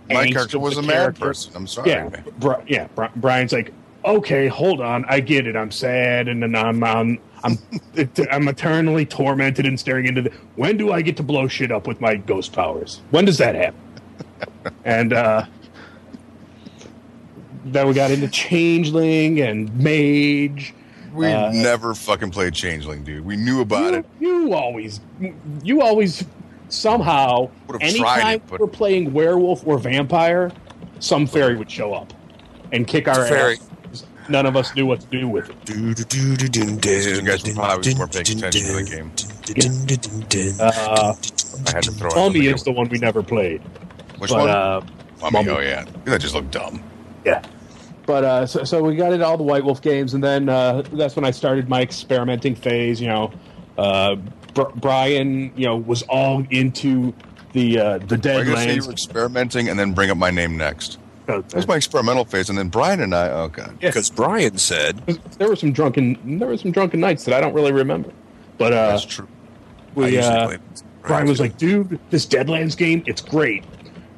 [0.09, 1.51] my character was a mad person.
[1.55, 1.89] I'm sorry.
[1.91, 2.87] Yeah, Bri- yeah.
[2.95, 3.73] Bri- Brian's like,
[4.03, 5.55] okay, hold on, I get it.
[5.55, 7.57] I'm sad, and then I'm I'm I'm,
[8.31, 10.31] I'm eternally tormented and staring into the.
[10.55, 13.01] When do I get to blow shit up with my ghost powers?
[13.11, 13.79] When does that happen?
[14.85, 15.45] and uh
[17.65, 20.73] then we got into changeling and mage.
[21.15, 23.25] We Uh, never fucking played Changeling, dude.
[23.25, 24.05] We knew about you, it.
[24.19, 24.99] you always,
[25.63, 26.25] you always
[26.69, 30.51] somehow, anytime it, but- we're playing werewolf or vampire,
[30.99, 32.13] some fairy would show up
[32.73, 33.55] and kick our Fairy.
[33.93, 34.05] ass.
[34.27, 35.55] None of us knew what to do with it.
[35.75, 35.93] You
[37.21, 39.11] guys probably weren't paying attention to the game.
[40.59, 41.13] Uh,
[41.67, 42.09] I had to throw.
[42.15, 43.61] Mummy is the one we never played,
[44.17, 44.49] Which but one?
[44.49, 44.81] uh.
[45.31, 45.49] Mummy.
[45.49, 46.83] Oh yeah, that just looked dumb.
[47.23, 47.41] yeah.
[48.05, 50.83] But uh, so, so we got into all the White Wolf games, and then uh,
[50.93, 53.01] that's when I started my experimenting phase.
[53.01, 53.31] You know,
[53.77, 54.15] uh,
[54.53, 57.13] Br- Brian, you know, was all into
[57.53, 58.85] the uh, the Are you gonna say you Deadlands.
[58.87, 60.99] were experimenting and then bring up my name next?
[61.27, 63.29] Uh, That was my experimental phase, and then Brian and I.
[63.31, 63.75] Oh god.
[63.81, 63.89] Yeah.
[63.89, 64.97] Because Brian said,
[65.39, 68.11] there were some drunken there were some drunken nights that I don't really remember.
[68.59, 69.27] But uh, That's true.
[69.97, 70.57] I we, usually uh,
[71.01, 73.63] Brian was like, "Dude, this Deadlands game, it's great.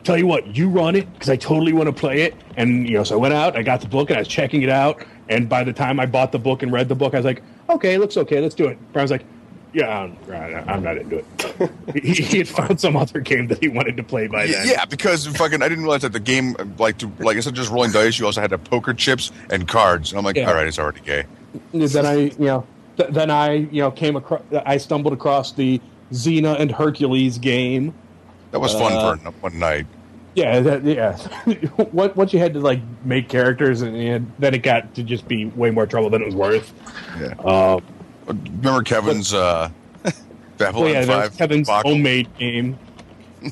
[0.08, 2.96] Tell you what, you run it because I totally want to play it." And you
[2.96, 5.04] know, so I went out, I got the book, and I was checking it out.
[5.28, 7.44] And by the time I bought the book and read the book, I was like,
[7.70, 8.40] "Okay, it looks okay.
[8.40, 9.26] Let's do it." Brian's like,
[9.74, 11.72] "Yeah, I'm, I'm not into it."
[12.02, 14.66] he, he had found some other game that he wanted to play by then.
[14.66, 17.70] Yeah, because fucking, I didn't realize that the game, like, to like instead of just
[17.70, 20.14] rolling dice, you also had to poker chips and cards.
[20.14, 20.48] And I'm like, Yeah.
[20.48, 21.26] all right, it's already gay.
[21.74, 22.66] then I, you know,
[22.96, 25.82] th- then I, you know, came across, I stumbled across the
[26.14, 27.94] Xena and Hercules game.
[28.52, 29.86] That was fun Uh, for one night.
[30.38, 31.18] Yeah, that, yeah.
[31.91, 35.27] Once once you had to like make characters, and, and then it got to just
[35.27, 36.72] be way more trouble than it was worth.
[37.19, 37.34] Yeah.
[37.39, 37.80] Uh,
[38.27, 39.69] Remember Kevin's uh,
[40.59, 41.38] Babylon well, yeah, that was Five?
[41.39, 41.91] Kevin's debacle?
[41.91, 42.77] homemade game.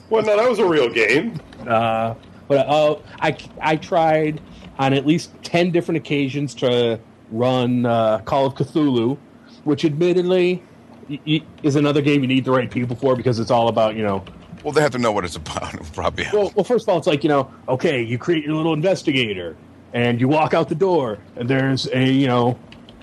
[0.09, 1.39] Well, no, that was a real game.
[1.67, 2.15] Uh,
[2.47, 4.41] but uh, I I tried
[4.77, 6.99] on at least ten different occasions to
[7.31, 9.17] run uh, Call of Cthulhu,
[9.63, 10.61] which admittedly
[11.09, 13.95] y- y- is another game you need the right people for because it's all about
[13.95, 14.23] you know
[14.65, 15.73] Well, they have to know what it's about.
[15.93, 16.25] Probably.
[16.33, 19.55] Well, well, first of all, it's like you know, okay, you create your little investigator,
[19.93, 22.57] and you walk out the door, and there's a you know,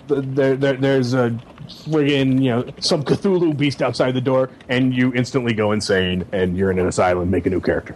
[0.09, 1.31] th- there, there there's a
[1.69, 6.57] friggin' you know some Cthulhu beast outside the door, and you instantly go insane, and
[6.57, 7.95] you're in an asylum, make a new character.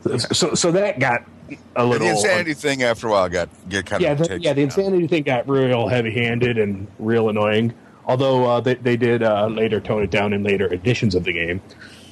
[0.00, 1.20] So, so, so that got
[1.50, 4.40] a And little the insanity thing after a while got get kind yeah, of the,
[4.40, 7.74] yeah, the insanity thing got real heavy-handed and real annoying.
[8.06, 11.32] Although uh, they, they did uh, later tone it down in later editions of the
[11.32, 11.60] game.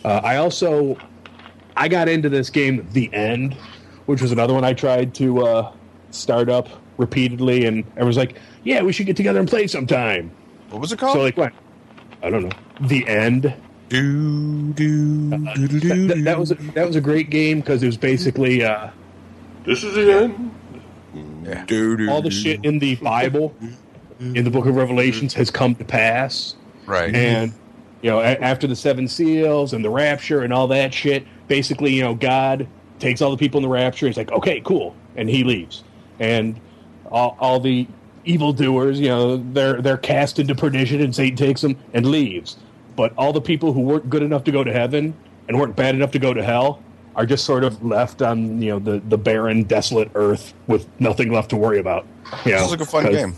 [0.05, 0.97] Uh, I also
[1.77, 3.55] I got into this game, The End,
[4.07, 5.73] which was another one I tried to uh,
[6.11, 6.69] start up
[6.99, 10.31] repeatedly, and I was like, "Yeah, we should get together and play sometime."
[10.71, 11.15] What was it called?
[11.15, 11.53] So like, what?
[12.23, 12.57] I don't know.
[12.89, 13.55] The End.
[13.89, 17.83] do, do, do, do, That, that- that was a, that was a great game because
[17.83, 18.91] it was basically uh,
[19.65, 20.51] This is the end.
[21.67, 22.35] Do, do, all the do.
[22.35, 23.55] shit in the Bible,
[24.19, 26.57] in the Book of Revelations, has come to pass.
[26.87, 27.15] right.
[27.15, 27.53] and
[28.05, 31.93] you know a- after the seven seals and the rapture and all that shit basically
[31.95, 32.69] you know god
[32.99, 35.83] takes all the people in the rapture he's like okay cool and he leaves
[36.21, 36.61] and
[37.11, 37.89] all, all the
[38.27, 42.59] evildoers you know they're they're cast into perdition and satan takes them and leaves
[42.95, 45.15] but all the people who weren't good enough to go to heaven
[45.49, 46.83] and weren't bad enough to go to hell
[47.17, 51.33] are just sort of left on you know the, the barren desolate earth with nothing
[51.33, 52.05] left to worry about
[52.45, 53.35] you know, Sounds like a fun game.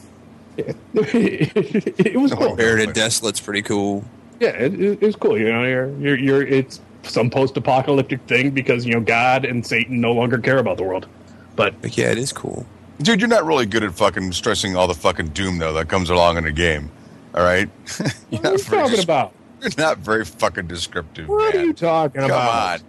[0.59, 2.57] it was No, cool.
[2.57, 4.05] Buried and Desolate's pretty cool.
[4.41, 5.39] Yeah, it, it, it's cool.
[5.39, 10.01] You know, you're, you're, you're, it's some post-apocalyptic thing because you know God and Satan
[10.01, 11.07] no longer care about the world.
[11.55, 12.67] But Like, yeah, it is cool.
[13.01, 16.11] Dude, you're not really good at fucking stressing all the fucking doom though that comes
[16.11, 16.91] along in a game.
[17.35, 17.69] All right.
[18.31, 19.33] you're what are you very talking des- about?
[19.61, 21.29] You're not very fucking descriptive.
[21.29, 21.63] What man.
[21.63, 22.81] are you talking Come about?
[22.81, 22.87] on.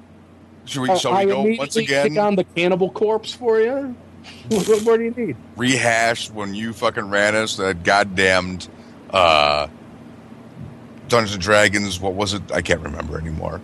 [0.66, 0.90] Should we?
[0.90, 2.10] Uh, shall I we go immediately once again?
[2.10, 3.96] pick on the cannibal corpse for you.
[4.50, 5.38] What, what more do you need?
[5.56, 8.68] rehash when you fucking ran us that goddamned
[9.12, 9.68] uh,
[11.10, 12.00] Dungeons and Dragons.
[12.00, 12.42] What was it?
[12.52, 13.62] I can't remember anymore.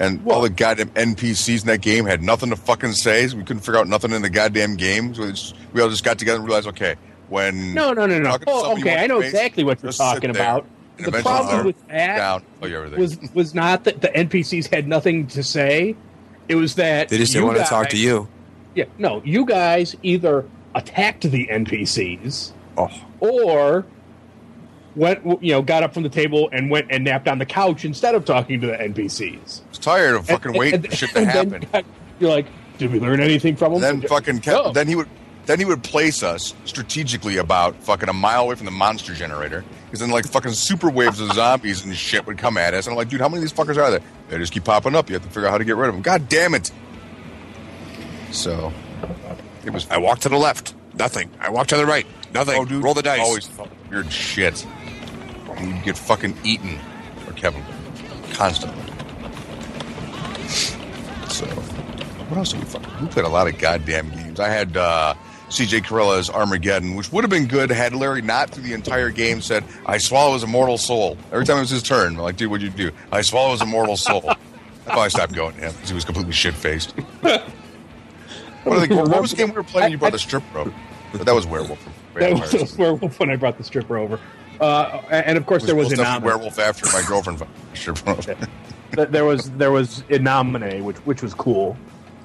[0.00, 3.28] And all the goddamn NPCs in that game had nothing to fucking say.
[3.28, 5.14] So we couldn't figure out nothing in the goddamn game.
[5.14, 6.96] So it's, we all just got together and realized, okay,
[7.28, 8.30] when No, no, no, no.
[8.30, 10.66] talking Oh, okay, I know face, exactly what you're talking about.
[10.96, 13.00] The problem start with that down, oh, tell you everything.
[13.00, 15.96] was was not that the NPCs had nothing to say.
[16.48, 18.28] It was that They just didn't you want to talk to you.
[18.76, 20.44] Yeah, no, you guys either
[20.74, 22.90] attacked the NPCs Oh,
[23.20, 23.84] or
[24.96, 27.84] went, you know, got up from the table and went and napped on the couch
[27.84, 29.60] instead of talking to the NPCs.
[29.62, 31.84] I was tired of fucking And- waiting and- for shit to and then happen.
[32.20, 32.46] you're like,
[32.78, 33.80] did we learn anything from them?
[33.80, 34.72] then fucking kept, No.
[34.72, 35.08] then he would
[35.46, 39.62] then he would place us strategically about fucking a mile away from the monster generator
[39.84, 42.92] because then like fucking super waves of zombies and shit would come at us and
[42.94, 44.00] I'm like dude how many of these fuckers are there
[44.30, 45.94] they just keep popping up you have to figure out how to get rid of
[45.96, 46.72] them god damn it
[48.30, 48.72] so
[49.64, 50.74] it was I walked to the left.
[50.98, 51.30] Nothing.
[51.40, 52.06] I walked to the right.
[52.32, 52.56] Nothing.
[52.58, 53.20] oh dude Roll the dice.
[53.20, 53.50] always
[53.90, 54.66] weird shit
[55.56, 56.78] and you get fucking eaten
[57.26, 57.62] or Kevin
[58.32, 58.82] constantly
[61.28, 64.76] so what else did we fucking we played a lot of goddamn games I had
[64.76, 65.14] uh
[65.54, 69.40] CJ Carella's Armageddon, which would have been good had Larry not through the entire game
[69.40, 71.16] said, I swallow his immortal soul.
[71.30, 72.96] Every time it was his turn, I'm like, dude, what'd you do?
[73.12, 74.32] I swallow his immortal soul.
[74.88, 76.90] I stopped going to him because he was completely shit faced.
[77.20, 77.46] what,
[78.64, 79.92] what was the game we were playing?
[79.92, 80.72] You brought the strip rope.
[81.12, 81.78] But that was werewolf.
[82.14, 84.18] that was werewolf when I brought the stripper over.
[84.60, 88.06] Uh, and of course, there was supposed to werewolf after my girlfriend found the strip
[88.06, 88.20] rope.
[88.24, 91.76] Th- There was there was In Nomine, which which was cool.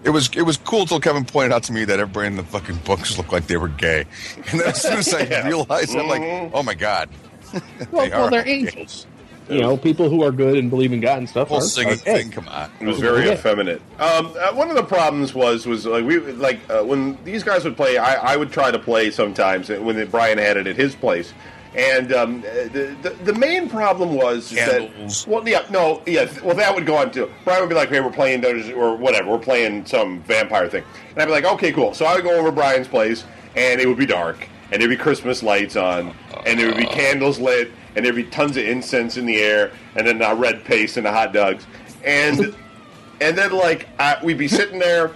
[0.03, 2.43] It was it was cool until Kevin pointed out to me that everybody in the
[2.43, 4.05] fucking books looked like they were gay,
[4.51, 7.09] and then as soon as I realized, I'm like, oh my god,
[7.53, 7.61] Well,
[8.05, 8.51] They well are they're gay.
[8.51, 9.07] angels.
[9.49, 11.47] You know, people who are good and believe in God and stuff.
[11.47, 12.21] whole are, singing are gay.
[12.21, 12.29] thing.
[12.31, 13.33] Come on, It was very Yeah.
[13.33, 13.81] effeminate.
[13.99, 17.63] Um, uh, one of the problems was was like we like uh, when these guys
[17.63, 17.97] would play.
[17.97, 21.33] I, I would try to play sometimes when Brian had it at his place,
[21.75, 25.25] and um, the, the the main problem was Candles.
[25.25, 27.31] that well yeah no yeah well that would go on too.
[27.43, 30.83] Brian would be like, hey, we're playing Dungeons or whatever, we're playing some vampire thing,
[31.11, 31.93] and I'd be like, okay, cool.
[31.93, 33.23] So I would go over to Brian's place,
[33.55, 36.13] and it would be dark, and there'd be Christmas lights on,
[36.45, 39.71] and there would be candles lit, and there'd be tons of incense in the air,
[39.95, 41.67] and then uh, red paste and the hot dogs,
[42.03, 42.55] and
[43.21, 45.11] and then like I, we'd be sitting there,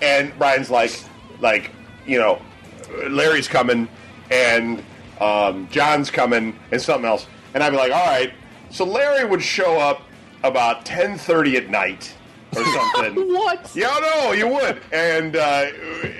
[0.00, 0.98] and Brian's like,
[1.40, 1.70] like
[2.06, 2.40] you know,
[3.08, 3.88] Larry's coming,
[4.30, 4.82] and
[5.20, 8.32] um, John's coming, and something else, and I'd be like, all right.
[8.70, 10.02] So Larry would show up
[10.42, 12.14] about ten thirty at night
[12.56, 12.64] or
[12.94, 13.28] something.
[13.28, 13.70] What?
[13.74, 15.66] Yeah, no, you would, and uh,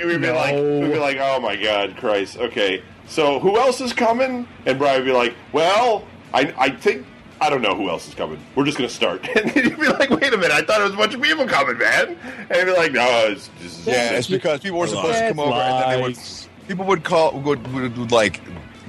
[0.04, 2.82] we'd be like, we'd be like, oh my god, Christ, okay.
[3.06, 4.46] So who else is coming?
[4.66, 7.06] And Brian would be like, well, I, I think
[7.40, 8.38] I don't know who else is coming.
[8.54, 9.26] We're just gonna start.
[9.36, 11.22] And then you'd be like, wait a minute, I thought it was a bunch of
[11.22, 12.16] people coming, man.
[12.50, 15.40] And he'd be like, no, it's just Yeah, it's because people were supposed to come
[15.40, 16.18] over, and then they would
[16.66, 18.40] people would call would, would, would like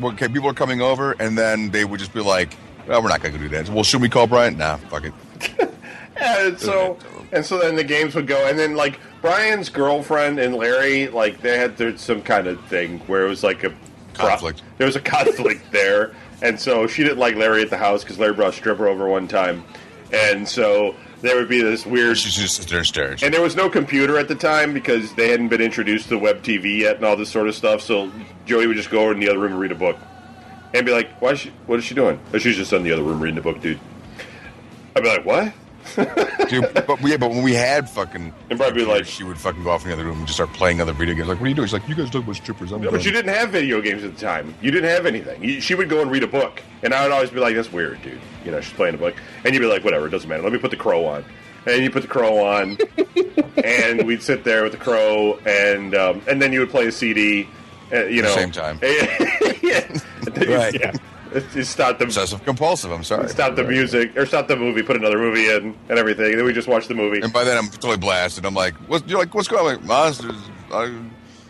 [0.04, 2.56] okay, people are coming over, and then they would just be like,
[2.88, 4.58] "Well, we're not going to do that." Well, should we call Brian?
[4.58, 5.14] Nah, fuck it.
[6.22, 6.98] And so,
[7.32, 11.40] and so then the games would go, and then like Brian's girlfriend and Larry, like
[11.40, 13.74] they had there's some kind of thing where it was like a
[14.20, 14.62] Conflict.
[14.78, 18.20] There was a conflict there, and so she didn't like Larry at the house because
[18.20, 19.64] Larry brought a stripper over one time,
[20.12, 22.18] and so there would be this weird.
[22.18, 23.24] She just sits there and.
[23.24, 26.42] And there was no computer at the time because they hadn't been introduced to web
[26.42, 27.82] TV yet and all this sort of stuff.
[27.82, 28.12] So
[28.46, 29.98] Joey would just go over in the other room and read a book,
[30.74, 31.32] and be like, "Why?
[31.32, 33.42] Is she, what is she doing?" Oh, she's just in the other room reading the
[33.42, 33.80] book, dude.
[34.96, 35.54] I'd be like, "What?"
[36.50, 39.64] Dude, but yeah, but when we had fucking, And would be like- she would fucking
[39.64, 41.28] go off in the other room and just start playing other video games.
[41.28, 41.68] Like, what are you doing?
[41.68, 42.72] She's like, you guys talk about strippers.
[42.72, 44.54] I'm No, but you didn't have video games at the time.
[44.62, 45.44] You didn't have anything.
[45.44, 47.72] You, she would go and read a book, and I would always be like, "That's
[47.72, 50.30] weird, dude." You know, she's playing a book, and you'd be like, "Whatever, it doesn't
[50.30, 50.44] matter.
[50.44, 51.24] Let me put the crow on."
[51.66, 52.78] And you put the crow on,
[53.64, 56.92] and we'd sit there with the crow, and um, and then you would play a
[56.92, 57.48] CD.
[57.92, 58.80] Uh, you know, Same time.
[58.84, 59.82] yeah.
[59.90, 60.02] And
[60.36, 60.74] then you- Right.
[60.80, 60.94] yeah.
[61.54, 62.92] You start the obsessive compulsive.
[62.92, 63.30] I'm sorry.
[63.30, 66.26] stop the music or stop the movie, put another movie in, and everything.
[66.32, 67.22] And then we just watch the movie.
[67.22, 68.46] And by then, I'm totally blasted.
[68.46, 69.08] I'm like, what?
[69.08, 69.72] You're like, what's going on?
[69.74, 70.36] I'm like, monsters.
[70.72, 70.94] I,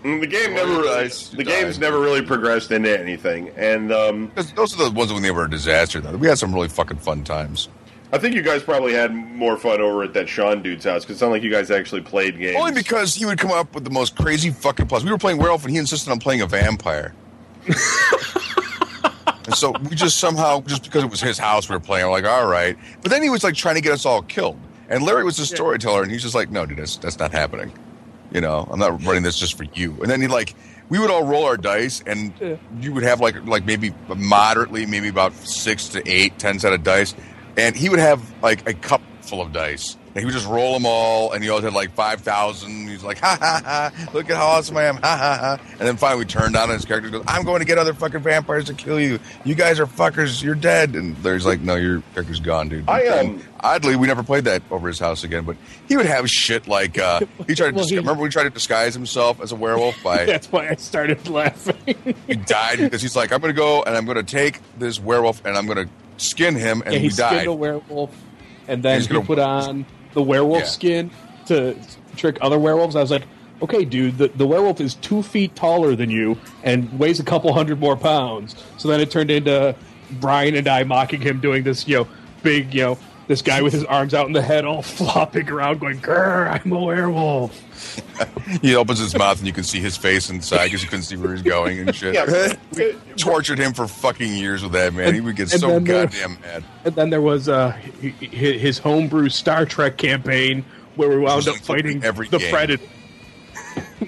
[0.04, 1.82] Mm, the game never really, dice, the game's die.
[1.88, 3.50] never really progressed into anything.
[3.58, 6.00] And um, Those- those are the ones when they were a disaster.
[6.00, 7.68] Though we had some really fucking fun times.
[8.14, 11.18] I think you guys probably had more fun over at that Sean dude's house because
[11.18, 12.56] it sounded like you guys actually played games.
[12.58, 15.04] Only because he would come up with the most crazy fucking plots.
[15.04, 17.14] We were playing werewolf, and he insisted on playing a vampire.
[19.50, 22.06] and so we just somehow, just because it was his house, we were playing.
[22.06, 22.78] We're like, all right.
[23.02, 24.60] But then he was like trying to get us all killed.
[24.90, 27.74] And Larry was the storyteller, and he's just like, no, dude, that's that's not happening.
[28.32, 30.00] You know, I'm not running this just for you.
[30.04, 30.54] And then he like,
[30.90, 32.32] we would all roll our dice, and
[32.80, 36.84] you would have like like maybe moderately, maybe about six to eight, ten set of
[36.84, 37.16] dice,
[37.58, 39.98] and he would have like a cup full of dice.
[40.16, 42.88] And he would just roll them all, and he always had like 5,000.
[42.90, 45.66] He's like, ha ha ha, look at how awesome I am, ha ha ha.
[45.74, 47.94] And then finally we turned on, and his character goes, I'm going to get other
[47.94, 49.20] fucking vampires to kill you.
[49.46, 50.96] You guys are fuckers, you're dead.
[50.96, 52.90] And Larry's like, no, your character's gone, dude.
[52.90, 55.58] I, um, oddly, we never played that over his house again, but
[55.88, 58.44] he would have shit like, uh, he tried to, Well, disgu- he- remember we tried
[58.46, 62.16] to disguise himself as a werewolf by That's why I started laughing.
[62.28, 65.00] he died because he's like, I'm going to go and I'm going to take this
[65.00, 67.48] werewolf and I'm going to skin him, and yeah, he he died.
[67.48, 68.10] a werewolf,
[68.68, 70.68] and then He's he gonna- put on the werewolf Yeah.
[70.68, 71.12] skin
[71.48, 71.76] to
[72.16, 72.96] trick other werewolves.
[72.96, 73.24] I was like,
[73.62, 77.54] okay, dude, the, the werewolf is two feet taller than you and weighs a couple
[77.54, 78.56] hundred more pounds.
[78.78, 79.76] So then it turned into
[80.20, 82.08] Brian and I mocking him doing this, you know,
[82.44, 82.98] big, you know,
[83.30, 86.72] this guy with his arms out in the head, all flopping around, going, "Grr, I'm
[86.74, 87.58] a werewolf."
[88.64, 91.16] He opens his mouth and you can see his face inside because you couldn't see
[91.16, 92.16] where he's going and shit.
[92.16, 92.54] Yeah.
[92.76, 95.14] We tortured him for fucking years with that man.
[95.14, 96.64] He would get so then there- goddamn mad.
[96.84, 100.66] And then there was uh, hi- hi- his homebrew Star Trek campaign
[100.96, 102.50] where we wound up fighting every the game.
[102.52, 102.84] Predator.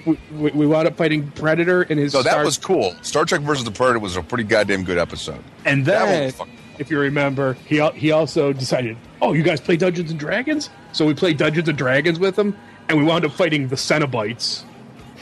[0.04, 2.12] we, we we wound up fighting Predator in his.
[2.12, 2.94] So that Star- was cool.
[3.02, 5.42] Star Trek versus the Predator was a pretty goddamn good episode.
[5.64, 6.48] and that then, was fuck-
[6.82, 11.06] if you remember, he he also decided, oh, you guys play Dungeons and Dragons, so
[11.06, 12.54] we played Dungeons and Dragons with him,
[12.88, 14.64] and we wound up fighting the Cenobites.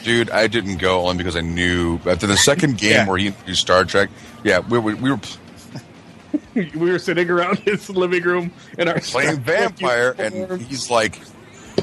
[0.03, 3.07] Dude, I didn't go only because I knew after the second game Yeah.
[3.09, 4.09] where he introduced Star Trek.
[4.43, 5.21] Yeah, we were, we were
[6.55, 11.21] we were sitting around his living room in our playing Star vampire, and he's like,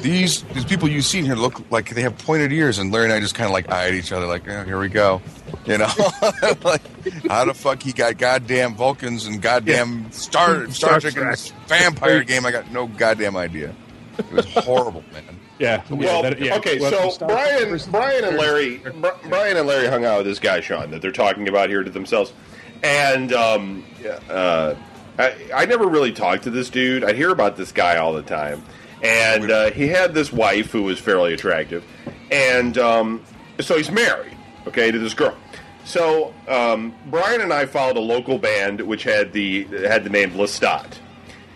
[0.02, 3.04] "These these people you see seen here look like they have pointed ears." And Larry
[3.06, 5.20] and I just kind of like eyed each other, like, "Yeah, "Here we go,"
[5.66, 5.88] you know,
[6.62, 6.82] like
[7.28, 11.30] how the fuck he got goddamn Vulcans and goddamn Star Star, Star Trek, in Trek.
[11.36, 12.44] this vampire game?
[12.46, 13.74] I got no goddamn idea.
[14.18, 15.22] It was horrible, man.
[15.60, 19.56] yeah, yeah, Well, that- yeah, okay, well, so Star Brian, Brian and Larry, Bri- Brian
[19.56, 22.32] and Larry hung out with this guy Sean that they're talking about here to themselves,
[22.82, 23.84] and um,
[24.28, 24.74] uh,
[25.18, 27.04] I, I never really talked to this dude.
[27.04, 28.62] I hear about this guy all the time,
[29.02, 31.84] and uh, he had this wife who was fairly attractive,
[32.30, 33.24] and um,
[33.60, 35.36] so he's married, okay, to this girl.
[35.84, 40.32] So um, Brian and I followed a local band which had the had the name
[40.32, 40.98] Lestat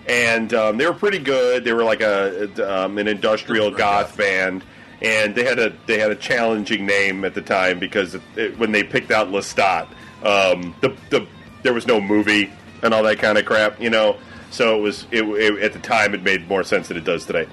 [0.07, 1.65] and um, they were pretty good.
[1.65, 4.65] They were like a um, an industrial goth band,
[5.01, 8.59] and they had a they had a challenging name at the time because it, it,
[8.59, 9.87] when they picked out Lestat,
[10.25, 11.27] um, the the
[11.63, 12.53] there was no movie
[12.83, 14.17] and all that kind of crap, you know.
[14.53, 17.25] So it was it, it, at the time it made more sense than it does
[17.25, 17.47] today.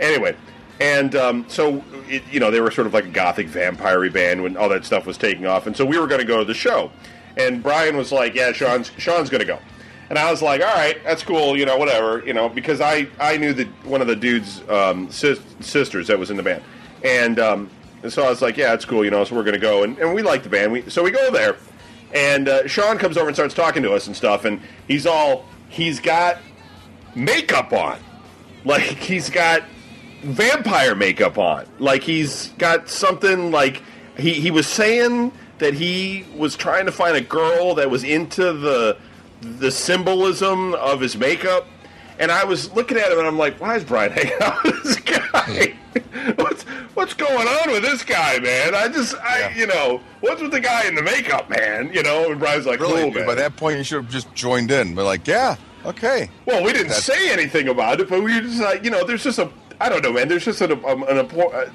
[0.00, 0.36] Anyway,
[0.80, 4.42] and um, so it, you know they were sort of like a gothic vampire band
[4.42, 6.44] when all that stuff was taking off, and so we were going to go to
[6.44, 6.90] the show,
[7.36, 9.58] and Brian was like, "Yeah, Sean's Sean's going to go."
[10.10, 13.08] And I was like, all right, that's cool, you know, whatever, you know, because I,
[13.20, 16.62] I knew that one of the dude's um, sis- sisters that was in the band.
[17.04, 17.70] And, um,
[18.02, 19.82] and so I was like, yeah, it's cool, you know, so we're going to go.
[19.82, 20.72] And, and we like the band.
[20.72, 21.56] We, so we go there.
[22.14, 24.46] And uh, Sean comes over and starts talking to us and stuff.
[24.46, 26.38] And he's all, he's got
[27.14, 27.98] makeup on.
[28.64, 29.62] Like, he's got
[30.22, 31.66] vampire makeup on.
[31.78, 33.82] Like, he's got something like,
[34.16, 38.52] he, he was saying that he was trying to find a girl that was into
[38.52, 38.96] the
[39.40, 41.66] the symbolism of his makeup.
[42.18, 44.82] And I was looking at him and I'm like, why is Brian hanging out with
[44.82, 45.76] this guy?
[46.98, 48.74] what's going on with this guy, man?
[48.74, 51.92] I just I you know, what's with the guy in the makeup, man?
[51.94, 54.34] You know, and Brian's like, Really, cool, dude, by that point, you should have just
[54.34, 54.96] joined in.
[54.96, 55.54] But like, yeah,
[55.84, 56.28] okay.
[56.44, 59.04] Well, we didn't That's- say anything about it, but we were just like, you know,
[59.06, 59.48] there's just a,
[59.80, 60.26] I don't know, man.
[60.26, 61.70] There's just an, um, an, impor- uh,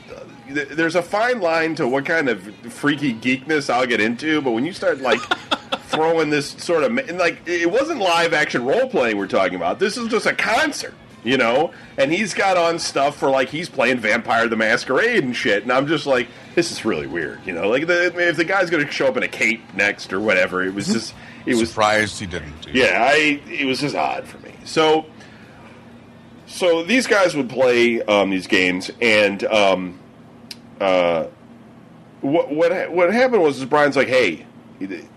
[0.50, 2.44] there's a fine line to what kind of
[2.74, 5.22] freaky geekness I'll get into, but when you start like
[5.88, 9.80] throwing this sort of, and, like, it wasn't live action role playing we're talking about.
[9.80, 10.94] This is just a concert.
[11.24, 15.34] You know, and he's got on stuff for like he's playing Vampire the Masquerade and
[15.34, 17.40] shit, and I'm just like, this is really weird.
[17.46, 20.12] You know, like the, if the guy's going to show up in a cape next
[20.12, 22.68] or whatever, it was just, it was Surprised he didn't.
[22.74, 24.54] Yeah, I it was just odd for me.
[24.66, 25.06] So,
[26.46, 30.00] so these guys would play um, these games, and um,
[30.82, 31.28] uh,
[32.20, 34.46] what what what happened was is Brian's like, hey.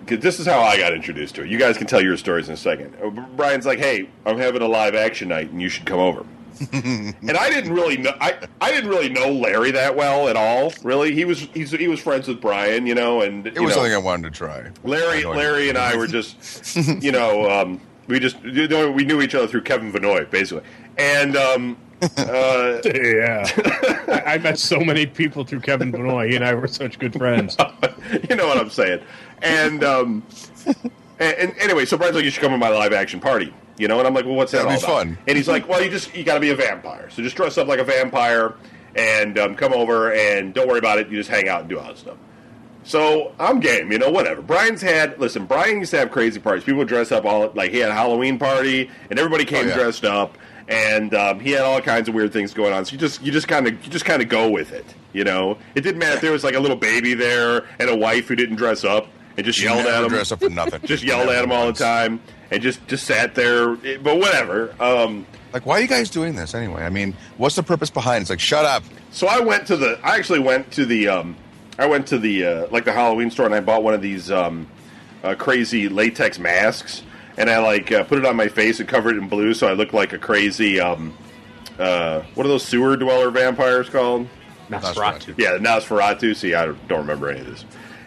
[0.06, 1.48] 'Cause This is how I got introduced to it.
[1.50, 2.94] You guys can tell your stories in a second.
[3.02, 6.24] Uh, Brian's like, "Hey, I'm having a live action night, and you should come over."
[6.72, 10.72] and I didn't really know I, I didn't really know Larry that well at all.
[10.82, 13.72] Really, he was he's, he was friends with Brian, you know, and It you was
[13.72, 14.70] know, something I wanted to try.
[14.82, 19.20] Larry, Larry, and I were just, you know, um, we just you know, we knew
[19.20, 20.64] each other through Kevin Vinoy, basically,
[20.96, 21.76] and um,
[22.16, 23.46] uh, yeah,
[24.08, 26.30] I, I met so many people through Kevin Benoit.
[26.30, 27.56] He and I were such good friends.
[28.30, 29.00] you know what I'm saying.
[29.42, 30.22] And um,
[31.18, 33.88] and, and anyway, so Brian's like, you should come to my live action party, you
[33.88, 35.06] know, and I'm like, well, what's that That'd all about?
[35.06, 35.18] fun.
[35.26, 37.58] And he's like, well, you just you got to be a vampire, so just dress
[37.58, 38.54] up like a vampire
[38.94, 41.08] and um, come over and don't worry about it.
[41.08, 42.16] You just hang out and do all that stuff.
[42.84, 44.40] So I'm game, you know, whatever.
[44.42, 45.44] Brian's had listen.
[45.46, 46.64] Brian used to have crazy parties.
[46.64, 49.68] People would dress up all like he had a Halloween party, and everybody came Oh,
[49.68, 49.74] yeah.
[49.74, 50.38] dressed up,
[50.68, 52.84] and um, he had all kinds of weird things going on.
[52.84, 55.24] So you just you just kind of you just kind of go with it, you
[55.24, 55.58] know.
[55.74, 58.36] It didn't matter if there was like a little baby there and a wife who
[58.36, 60.80] didn't dress up and just You yelled never at him, dress up for nothing.
[60.84, 63.74] just yelled at him all the time, and just just sat there.
[63.76, 64.74] But whatever.
[64.80, 66.82] Um, Like, why are you guys doing this anyway?
[66.82, 68.20] I mean, what's the purpose behind it?
[68.22, 68.82] It's like, shut up.
[69.10, 69.98] So I went to the.
[70.02, 71.08] I actually went to the.
[71.08, 71.36] Um,
[71.78, 74.30] I went to the uh, like the Halloween store and I bought one of these
[74.30, 74.66] um,
[75.22, 77.02] uh, crazy latex masks
[77.36, 79.66] and I like uh, put it on my face and covered it in blue so
[79.68, 81.14] I looked like a crazy um,
[81.78, 84.26] uh, what are those sewer dweller vampires called?
[84.70, 85.34] Nosferatu.
[85.38, 86.34] Yeah, Nosferatu.
[86.34, 87.64] See, I don't don't remember any of this.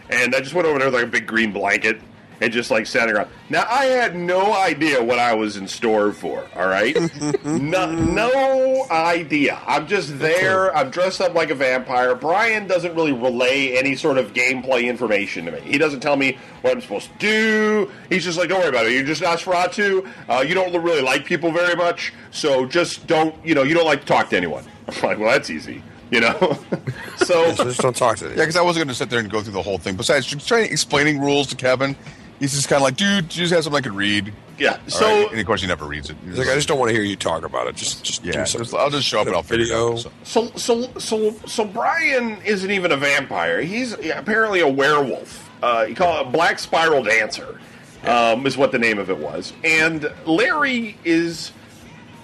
[0.10, 2.02] And I just went over there with like a big green blanket
[2.42, 3.30] and just like sat around.
[3.50, 6.48] Now I had no idea what I was in store for.
[6.56, 6.96] All right,
[7.46, 9.60] no, no idea.
[9.68, 10.76] I'm just there.
[10.76, 12.16] I'm dressed up like a vampire.
[12.16, 15.60] Brian doesn't really relay any sort of gameplay information to me.
[15.62, 17.92] He doesn't tell me what I'm supposed to do.
[18.10, 18.94] He's just like, don't worry about it.
[18.94, 20.08] You're just Nosferatu.
[20.30, 23.36] Uh, you don't really like people very much, so just don't.
[23.46, 24.64] You know, you don't like to talk to anyone.
[24.88, 25.84] I'm like, well, that's easy.
[26.12, 26.58] You know,
[27.18, 28.30] so So just don't talk to it.
[28.32, 29.96] Yeah, because I wasn't going to sit there and go through the whole thing.
[29.96, 31.96] Besides, just trying explaining rules to Kevin,
[32.40, 34.34] he's just kind of like, dude, you just have something I could read.
[34.58, 34.72] yeah.
[34.86, 35.32] All So right?
[35.32, 36.18] and of course, he never reads it.
[36.26, 37.76] He's like, I just don't want to hear you talk about it.
[37.76, 38.66] Just, just yeah, do something.
[38.66, 39.92] just- I'll just show up and I'll figure Video.
[39.92, 40.12] it out.
[40.24, 43.62] So- So, so, so, so Brian isn't even a vampire.
[43.62, 45.48] He's apparently a werewolf.
[45.62, 47.60] Uh, you call it a black spiral dancer,
[48.04, 49.54] um, is what the name of it was.
[49.64, 51.52] And Larry is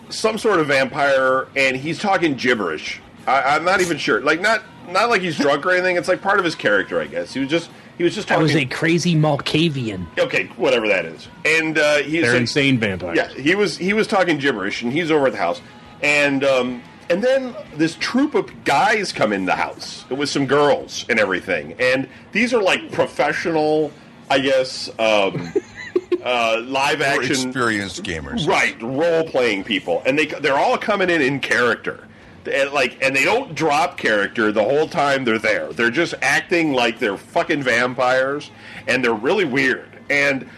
[0.09, 3.01] some sort of vampire, and he's talking gibberish.
[3.27, 4.21] I, I'm not even sure.
[4.21, 5.95] Like, not not like he's drunk or anything.
[5.97, 7.33] It's like part of his character, I guess.
[7.33, 8.43] He was just he was just That talking.
[8.43, 10.05] was a crazy Malkavian.
[10.19, 11.27] okay, whatever that is.
[11.45, 13.17] And uh, he's They're like- insane vampires.
[13.17, 15.61] yeah, he was he was talking gibberish, and he's over at the house,
[16.03, 21.05] and um, and then this troop of guys come in the house with some girls
[21.09, 23.91] and everything, and these are like professional,
[24.29, 25.51] I guess, um,
[26.23, 28.47] uh, live We're action, experienced gamers.
[28.47, 32.04] right, role playing people, and they they're all coming in in character.
[32.47, 35.73] And like, and they don't drop character the whole time they're there.
[35.73, 38.51] They're just acting like they're fucking vampires,
[38.87, 39.89] and they're really weird.
[40.09, 40.49] And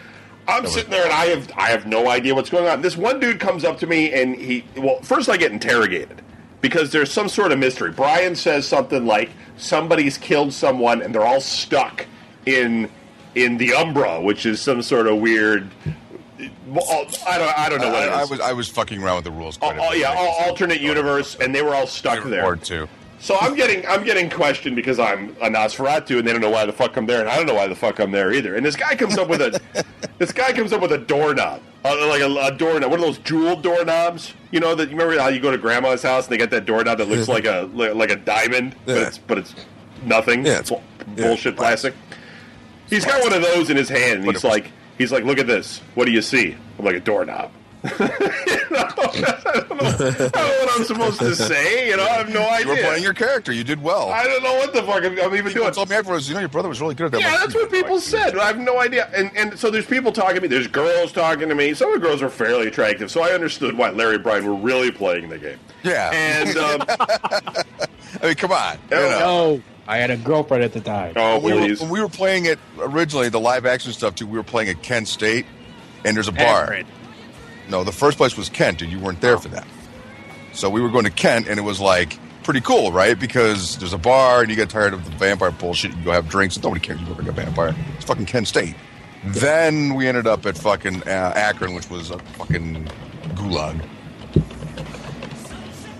[0.46, 2.80] I'm sitting there, and I have I have no idea what's going on.
[2.80, 6.22] This one dude comes up to me, and he well, first I get interrogated
[6.60, 7.92] because there's some sort of mystery.
[7.92, 12.06] Brian says something like somebody's killed someone, and they're all stuck
[12.46, 12.90] in
[13.34, 15.70] in the Umbra, which is some sort of weird.
[16.66, 19.16] Well, I don't I don't know what it I, I was I was fucking around
[19.16, 19.58] with the rules.
[19.60, 20.00] Oh, Quite a oh, bit.
[20.00, 22.44] yeah, Like, alternate universe, and they were all stuck there.
[22.44, 22.88] Or two.
[23.20, 26.64] So I'm getting I'm getting questioned because I'm a Nosferatu, and they don't know why
[26.66, 28.54] the fuck I'm there, and I don't know why the fuck I'm there either.
[28.54, 29.60] And this guy comes up with a
[30.18, 33.18] this guy comes up with a doorknob, uh, like a, a doorknob, one of those
[33.18, 34.34] jeweled doorknobs.
[34.52, 36.64] You know that you remember how you go to grandma's house and they got that
[36.64, 39.54] doorknob that looks like a like a diamond, but it's but it's
[40.04, 40.46] nothing.
[40.46, 40.76] Yeah, it's- Bu-
[41.16, 41.94] yeah, bullshit plastic.
[42.88, 45.46] He's got one of those in his hand, and he's like, he's like, look at
[45.46, 45.80] this.
[45.94, 46.56] What do you see?
[46.78, 47.50] I'm like a doorknob.
[47.84, 48.04] You know?
[48.80, 51.88] I, don't know, I don't know what I'm supposed to say.
[51.88, 52.66] You know, I have no idea.
[52.66, 53.52] You were playing your character.
[53.52, 54.10] You did well.
[54.10, 55.72] I don't know what the fuck I'm, I'm even People doing.
[55.74, 57.20] told me afterwards, you know, your brother was really good at that.
[57.20, 58.36] Yeah, Like, that's what people said.
[58.36, 59.08] I have no idea.
[59.14, 60.48] And and so there's people talking to me.
[60.48, 61.72] There's girls talking to me.
[61.74, 64.54] Some of the girls are fairly attractive, so I understood why Larry and Brian were
[64.54, 65.58] really playing the game.
[65.84, 66.10] Yeah.
[66.12, 68.74] And um, I mean, come on.
[68.90, 69.18] You Oh, know.
[69.56, 71.14] No, I had a girlfriend at the time.
[71.16, 74.26] oh, When we, were, when we were playing it originally, the live action stuff too,
[74.26, 75.46] we were playing at Kent State,
[76.04, 76.64] and there's a bar.
[76.64, 76.86] Akron.
[77.70, 79.66] No, the first place was Kent, and you weren't there for that.
[80.52, 83.18] So we were going to Kent, and it was like pretty cool, right?
[83.18, 85.96] Because there's a bar, and you get tired of the vampire bullshit.
[85.96, 87.74] You go have drinks, and nobody cares you look like a vampire.
[87.96, 88.74] It's fucking Kent State.
[89.24, 92.84] Then we ended up at fucking uh, Akron, which was a fucking
[93.36, 93.82] gulag.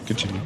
[0.06, 0.40] Continue.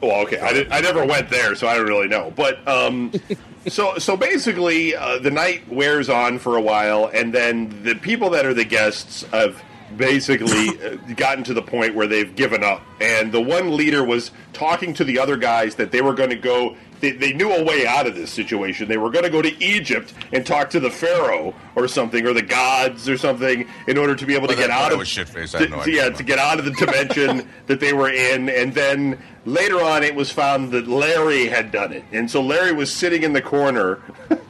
[0.00, 0.38] Well, okay.
[0.38, 2.32] I, did, I never went there, so I don't really know.
[2.36, 3.12] But um,
[3.66, 8.30] so so basically, uh, the night wears on for a while, and then the people
[8.30, 9.62] that are the guests have
[9.96, 12.82] basically uh, gotten to the point where they've given up.
[13.00, 16.36] And the one leader was talking to the other guys that they were going to
[16.36, 16.76] go.
[17.00, 18.88] They, they knew a way out of this situation.
[18.88, 22.32] They were going to go to Egypt and talk to the pharaoh or something, or
[22.32, 25.08] the gods or something, in order to be able to Well, get out of was
[25.08, 25.54] shit-faced.
[25.54, 28.48] I to- no to- yeah, to get out of the dimension that they were in,
[28.48, 32.72] and then later on, it was found that Larry had done it, and so Larry
[32.72, 34.00] was sitting in the corner,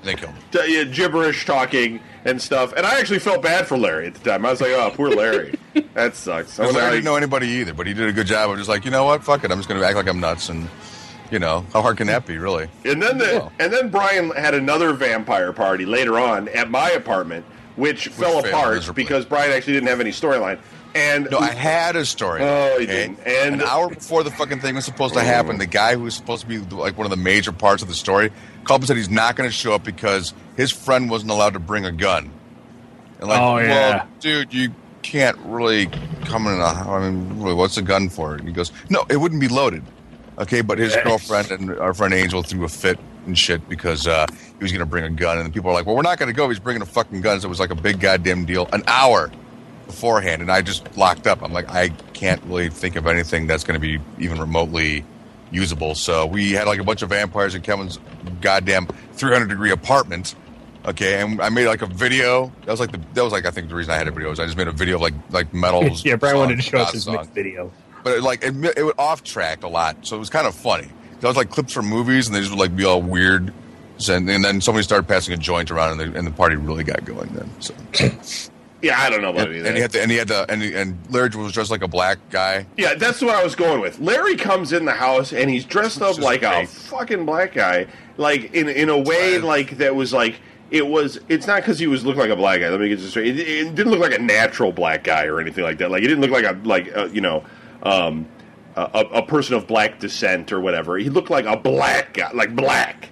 [0.02, 0.32] They killed
[0.66, 2.72] yeah, gibberish talking and stuff.
[2.76, 4.44] And I actually felt bad for Larry at the time.
[4.46, 5.58] I was like, "Oh, poor Larry,
[5.94, 8.56] that sucks." I I didn't know anybody either, but he did a good job of
[8.56, 10.48] just like, you know what, fuck it, I'm just going to act like I'm nuts,
[10.48, 10.68] and
[11.30, 12.68] you know, how hard can that be, really?
[12.84, 13.48] And then the Yeah.
[13.64, 17.44] and then Brian had another vampire party later on at my apartment,
[17.76, 19.02] which, fell apart miserably.
[19.04, 20.58] because Brian actually didn't have any storyline.
[20.94, 22.40] And No, I had a story.
[22.42, 23.18] Oh, you didn't.
[23.26, 26.14] And- an hour before the fucking thing was supposed to happen, the guy who was
[26.14, 28.32] supposed to be like one of the major parts of the story
[28.64, 31.58] called and said he's not going to show up because his friend wasn't allowed to
[31.60, 32.30] bring a gun.
[33.20, 33.68] And like, Oh, yeah.
[33.96, 34.70] well, dude, you
[35.02, 35.88] can't really
[36.24, 36.58] come in.
[36.58, 38.34] A, I mean, really, what's a gun for?
[38.36, 39.82] And he goes, no, it wouldn't be loaded.
[40.38, 44.24] Okay, but his girlfriend and our friend Angel threw a fit and shit because uh,
[44.30, 46.28] he was going to bring a gun, and people are like, "Well, we're not going
[46.28, 46.48] to go.
[46.48, 48.68] He's bringing a fucking gun." So it was like a big goddamn deal.
[48.72, 49.32] An hour
[49.86, 51.42] beforehand, and I just locked up.
[51.42, 55.04] I'm like, I can't really think of anything that's going to be even remotely
[55.50, 55.94] usable.
[55.94, 57.98] So we had like a bunch of vampires in Kevin's
[58.40, 60.36] goddamn 300 degree apartment.
[60.84, 62.52] Okay, and I made like a video.
[62.64, 64.30] That was like the that was like I think the reason I had a video
[64.30, 66.04] was I just made a video of like like metals.
[66.08, 67.72] Yeah, Brian wanted to show us his mixed video.
[68.08, 70.54] But it, like it, it would off track a lot, so it was kind of
[70.54, 70.88] funny.
[71.20, 73.52] That was like clips from movies, and they just would like be all weird.
[74.08, 76.84] And, and then somebody started passing a joint around, and the, and the party really
[76.84, 77.28] got going.
[77.30, 77.74] Then, so
[78.80, 80.28] Yeah, I don't know about and, any of and he had to, and he had
[80.28, 82.66] to, and, he, and Larry was dressed like a black guy.
[82.76, 83.98] Yeah, that's what I was going with.
[83.98, 88.54] Larry comes in the house and he's dressed up like a fucking black guy, like
[88.54, 90.36] in in a way like that was like
[90.70, 91.18] it was.
[91.28, 92.68] It's not because he was looking like a black guy.
[92.68, 93.38] Let me get this straight.
[93.38, 95.90] It, it didn't look like a natural black guy or anything like that.
[95.90, 97.44] Like it didn't look like a like uh, you know.
[97.82, 98.26] Um,
[98.78, 100.96] a, a person of black descent or whatever.
[100.98, 103.08] He looked like a black guy, like black,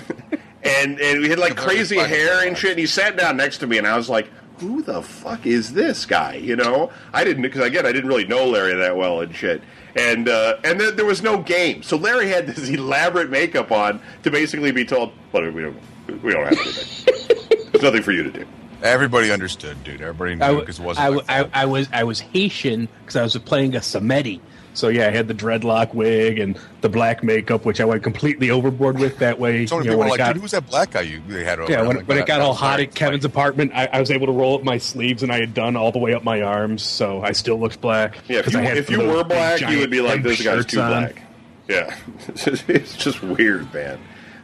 [0.62, 2.72] and and we had like crazy hair and shit.
[2.72, 4.28] And he sat down next to me, and I was like,
[4.58, 8.26] "Who the fuck is this guy?" You know, I didn't because again, I didn't really
[8.26, 9.62] know Larry that well and shit.
[9.96, 14.00] And uh, and then there was no game, so Larry had this elaborate makeup on
[14.22, 17.68] to basically be told, "Well, we don't, we don't have anything.
[17.72, 18.46] There's nothing for you to do."
[18.82, 20.00] Everybody understood, dude.
[20.00, 21.06] Everybody knew w- because it wasn't.
[21.06, 21.62] I, my w- I.
[21.62, 24.40] I was I was Haitian because I was playing a Samedi.
[24.72, 28.50] So yeah, I had the dreadlock wig and the black makeup, which I went completely
[28.50, 29.18] overboard with.
[29.18, 30.92] That way, so many you know, people when were like, got, "Dude, who's that black
[30.92, 33.24] guy you they had over?" yeah, when, like, when it got all hot at Kevin's
[33.24, 35.90] apartment, I, I was able to roll up my sleeves, and I had done all
[35.92, 38.16] the way up my arms, so I still looked black.
[38.28, 40.38] Yeah, if 'Cause you, I had if you were black, you would be like, pink
[40.38, 40.88] "This guy's too on.
[40.88, 41.22] black."
[41.68, 41.94] Yeah,
[42.28, 43.98] it's just weird, man.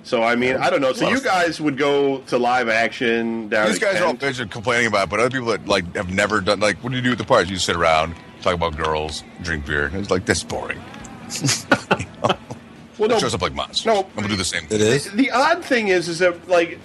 [0.06, 0.92] So I mean, I don't know.
[0.92, 3.66] So you guys would go to live action down.
[3.66, 4.20] These at guys are all Kent?
[4.36, 6.96] bitching, complaining about it, but other people that like have never done like, what do
[6.96, 7.50] you do at the parties?
[7.50, 9.90] You sit around, talk about girls, drink beer.
[9.92, 10.80] It's like that's boring.
[12.98, 13.84] Well, It no, shows up like monsters.
[13.84, 14.04] No.
[14.04, 14.64] I'm gonna do the same.
[14.70, 15.16] It thing.
[15.18, 16.78] the odd thing is, is that like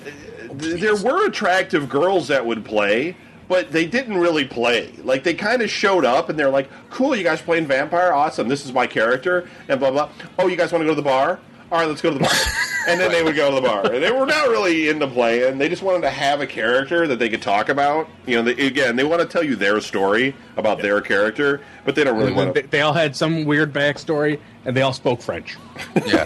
[0.59, 3.15] th- there were attractive girls that would play,
[3.47, 4.91] but they didn't really play.
[5.03, 8.11] Like they kind of showed up and they're like, "Cool, you guys playing vampire?
[8.11, 8.49] Awesome!
[8.49, 10.09] This is my character." And blah blah.
[10.37, 11.39] Oh, you guys want to go to the bar?
[11.71, 12.33] All right, let's go to the bar.
[12.87, 13.87] and then they would go to the bar.
[13.87, 15.57] They were not really into playing.
[15.57, 18.09] They just wanted to have a character that they could talk about.
[18.25, 21.95] You know, they, again, they want to tell you their story about their character, but
[21.95, 25.21] they don't really want They, they all had some weird backstory, and they all spoke
[25.21, 25.57] French.
[26.05, 26.25] Yeah,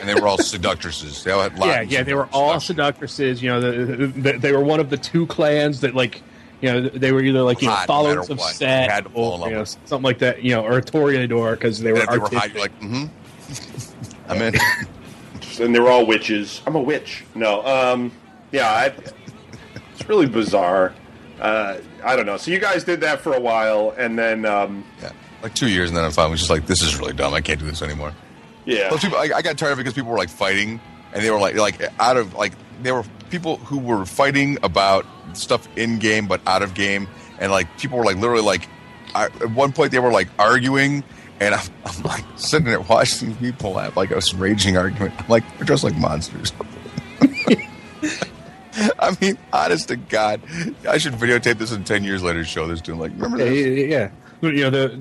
[0.00, 1.24] and they were all seductresses.
[1.24, 3.42] They all had Yeah, yeah, they were all seductresses.
[3.42, 6.22] You know, the, the, they were one of the two clans that, like,
[6.60, 8.54] you know, they were either like you know Hot, no followers matter of what.
[8.54, 10.42] Set Had to fall in or you know, something like that.
[10.42, 12.06] You know, or Toreador because they were.
[12.06, 14.30] They were hot, you're like, mm-hmm.
[14.30, 14.54] I'm in.
[15.60, 16.60] And they were all witches.
[16.66, 17.24] I'm a witch.
[17.34, 18.12] No, um,
[18.52, 18.92] yeah, I,
[19.92, 20.94] it's really bizarre.
[21.40, 22.36] Uh, I don't know.
[22.36, 25.10] So you guys did that for a while, and then um, Yeah,
[25.42, 27.34] like two years, and then I finally was just like, this is really dumb.
[27.34, 28.12] I can't do this anymore.
[28.64, 30.80] yeah, Those people, I, I got tired of it because people were like fighting,
[31.12, 32.52] and they were like, like out of like
[32.82, 37.08] they were people who were fighting about stuff in game but out of game,
[37.40, 38.68] and like people were like literally like,
[39.14, 41.02] I, at one point they were like arguing,
[41.40, 45.14] and I'm, I'm like sitting there watching people have like a raging argument.
[45.18, 46.52] I'm like, they're dressed like monsters.
[48.98, 50.40] I mean, honest to God,
[50.88, 53.00] I should videotape this and ten years later show this to them.
[53.00, 53.88] Like, remember Yeah, this?
[53.90, 54.10] yeah.
[54.50, 55.00] You know, the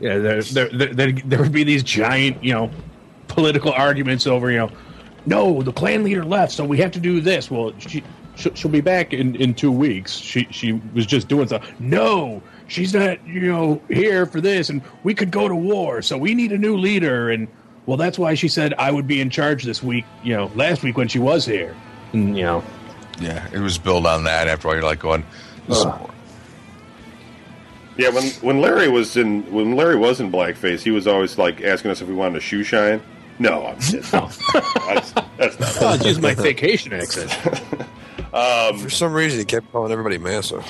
[0.00, 2.70] yeah, there, there, there, there, there would be these giant, you know,
[3.28, 4.70] political arguments over, you know,
[5.26, 7.50] no, the clan leader left, so we have to do this.
[7.50, 8.02] Well, she
[8.36, 10.14] she'll, she'll be back in in two weeks.
[10.16, 11.68] She she was just doing stuff.
[11.80, 16.18] No, she's not, you know, here for this, and we could go to war, so
[16.18, 17.30] we need a new leader.
[17.30, 17.48] And
[17.86, 20.04] well, that's why she said I would be in charge this week.
[20.22, 21.76] You know, last week when she was here,
[22.12, 22.64] and you know.
[23.18, 24.46] Yeah, it was built on that.
[24.46, 25.24] After all, you're like going,
[25.68, 25.86] this is
[27.96, 28.10] yeah.
[28.10, 31.90] When when Larry was in when Larry was in blackface, he was always like asking
[31.90, 33.00] us if we wanted a shoe shine.
[33.38, 34.00] No, I'm kidding.
[34.10, 35.82] that's, that's not.
[35.82, 37.34] Oh, it's just my vacation accent.
[38.32, 40.62] Um, for some reason, he kept calling everybody Massa.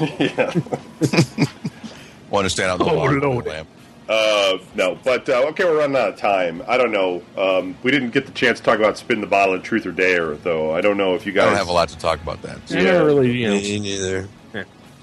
[2.36, 3.46] Want to stand out in the Oh, bar with the Lord.
[3.46, 3.68] lamp.
[4.08, 6.62] Uh, no, but uh, okay, we're running out of time.
[6.68, 7.22] I don't know.
[7.36, 9.90] Um, we didn't get the chance to talk about spin the bottle and truth or
[9.90, 10.72] dare, though.
[10.72, 12.58] I don't know if you I guys don't have a lot to talk about that.
[12.70, 13.54] I never really, you know.
[13.56, 14.28] Me neither.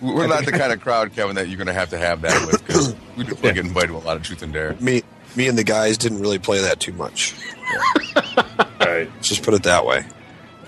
[0.01, 2.45] We're not the kind of crowd, Kevin, that you're going to have to have that
[2.47, 4.73] with because we do get invited to a lot of truth and dare.
[4.81, 5.01] Me,
[5.35, 7.33] me and the guys didn't really play that too much.
[8.15, 8.23] All
[8.79, 9.09] right.
[9.15, 10.05] Let's just put it that way.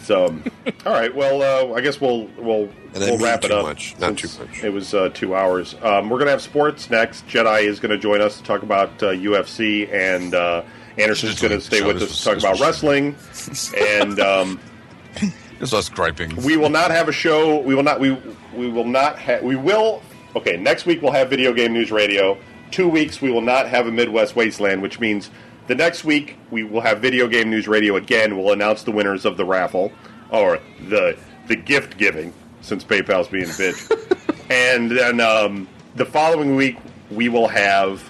[0.06, 0.44] So, um,
[0.86, 1.14] all right.
[1.14, 3.64] Well, uh, I guess we'll we'll we'll wrap it up.
[3.64, 4.64] much, not too much.
[4.64, 5.76] It was uh, two hours.
[5.82, 7.28] Um, we're gonna have sports next.
[7.28, 10.64] Jedi is going to join us to talk about uh, UFC, and uh,
[11.00, 13.16] Anderson's Just going to leave stay with us to talk about wrestling.
[13.76, 14.60] and um,
[15.62, 16.36] us griping.
[16.38, 17.60] we will not have a show.
[17.62, 18.00] We will not.
[18.00, 18.12] We
[18.54, 19.18] we will not.
[19.20, 20.04] Ha- we will.
[20.36, 20.56] Okay.
[20.56, 22.38] Next week we'll have video game news radio.
[22.70, 25.32] Two weeks we will not have a Midwest Wasteland, which means
[25.68, 28.38] the next week we will have video game news radio again.
[28.38, 29.92] We'll announce the winners of the raffle
[30.32, 31.18] or the
[31.48, 34.46] the gift giving, since PayPal's being a bitch.
[34.50, 36.78] and then um, the following week
[37.12, 38.10] we will have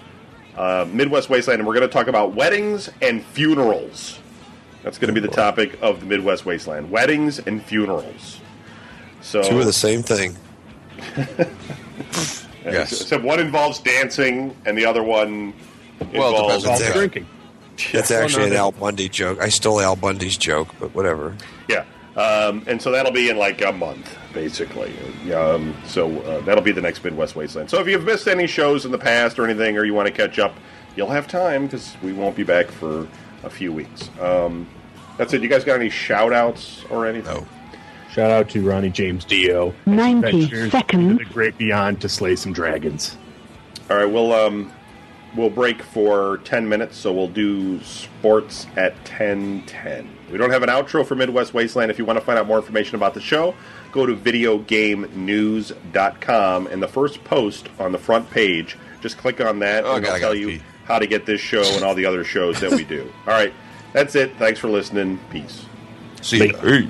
[0.58, 4.20] uh, Midwest Wasteland, and we're going to talk about weddings and funerals.
[4.84, 8.40] That's going to be the topic of the Midwest Wasteland: weddings and funerals.
[9.22, 10.38] So, Two of the same thing.
[12.66, 13.02] Yes.
[13.02, 15.54] except one involves dancing, and the other one
[16.00, 17.28] Well, it involves depends on the drinking.
[17.92, 19.40] That's Well, actually no, an Al Bundy joke.
[19.42, 21.36] I stole Al Bundy's joke, but whatever.
[21.68, 21.86] Yeah,
[22.16, 24.94] um, and so that'll be in like a month, basically.
[25.34, 27.70] Um, so uh, that'll be the next Midwest Wasteland.
[27.70, 30.14] So if you've missed any shows in the past or anything, or you want to
[30.14, 30.56] catch up,
[30.96, 33.08] you'll have time because we won't be back for
[33.44, 34.10] a few weeks.
[34.22, 34.68] Um,
[35.18, 35.42] that's it.
[35.42, 37.34] You guys got any shout outs or anything?
[37.34, 37.46] No.
[38.12, 39.74] Shout out to Ronnie James Dio.
[39.86, 41.20] 90 Adventures seconds.
[41.20, 43.18] the great beyond to slay some dragons.
[43.90, 44.72] All right, we'll um,
[45.36, 50.08] we'll break for ten minutes, so we'll do sports at ten ten.
[50.32, 51.92] We don't have an outro for Midwest Wasteland.
[51.92, 53.54] If you want to find out more information about the show,
[53.92, 59.86] go to videogamenews.com, and the first post on the front page, just click on that,
[59.86, 60.62] Oh, and God, I it'll tell you pee.
[60.86, 63.12] how to get this show and all the other shows that we do.
[63.28, 63.54] all right,
[63.94, 64.36] that's it.
[64.38, 65.20] Thanks for listening.
[65.32, 65.66] Peace.
[66.22, 66.58] See ya.
[66.58, 66.90] Every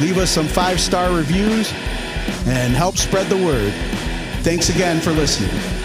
[0.00, 1.72] Leave us some five star reviews
[2.46, 3.72] and help spread the word.
[4.42, 5.79] Thanks again for listening.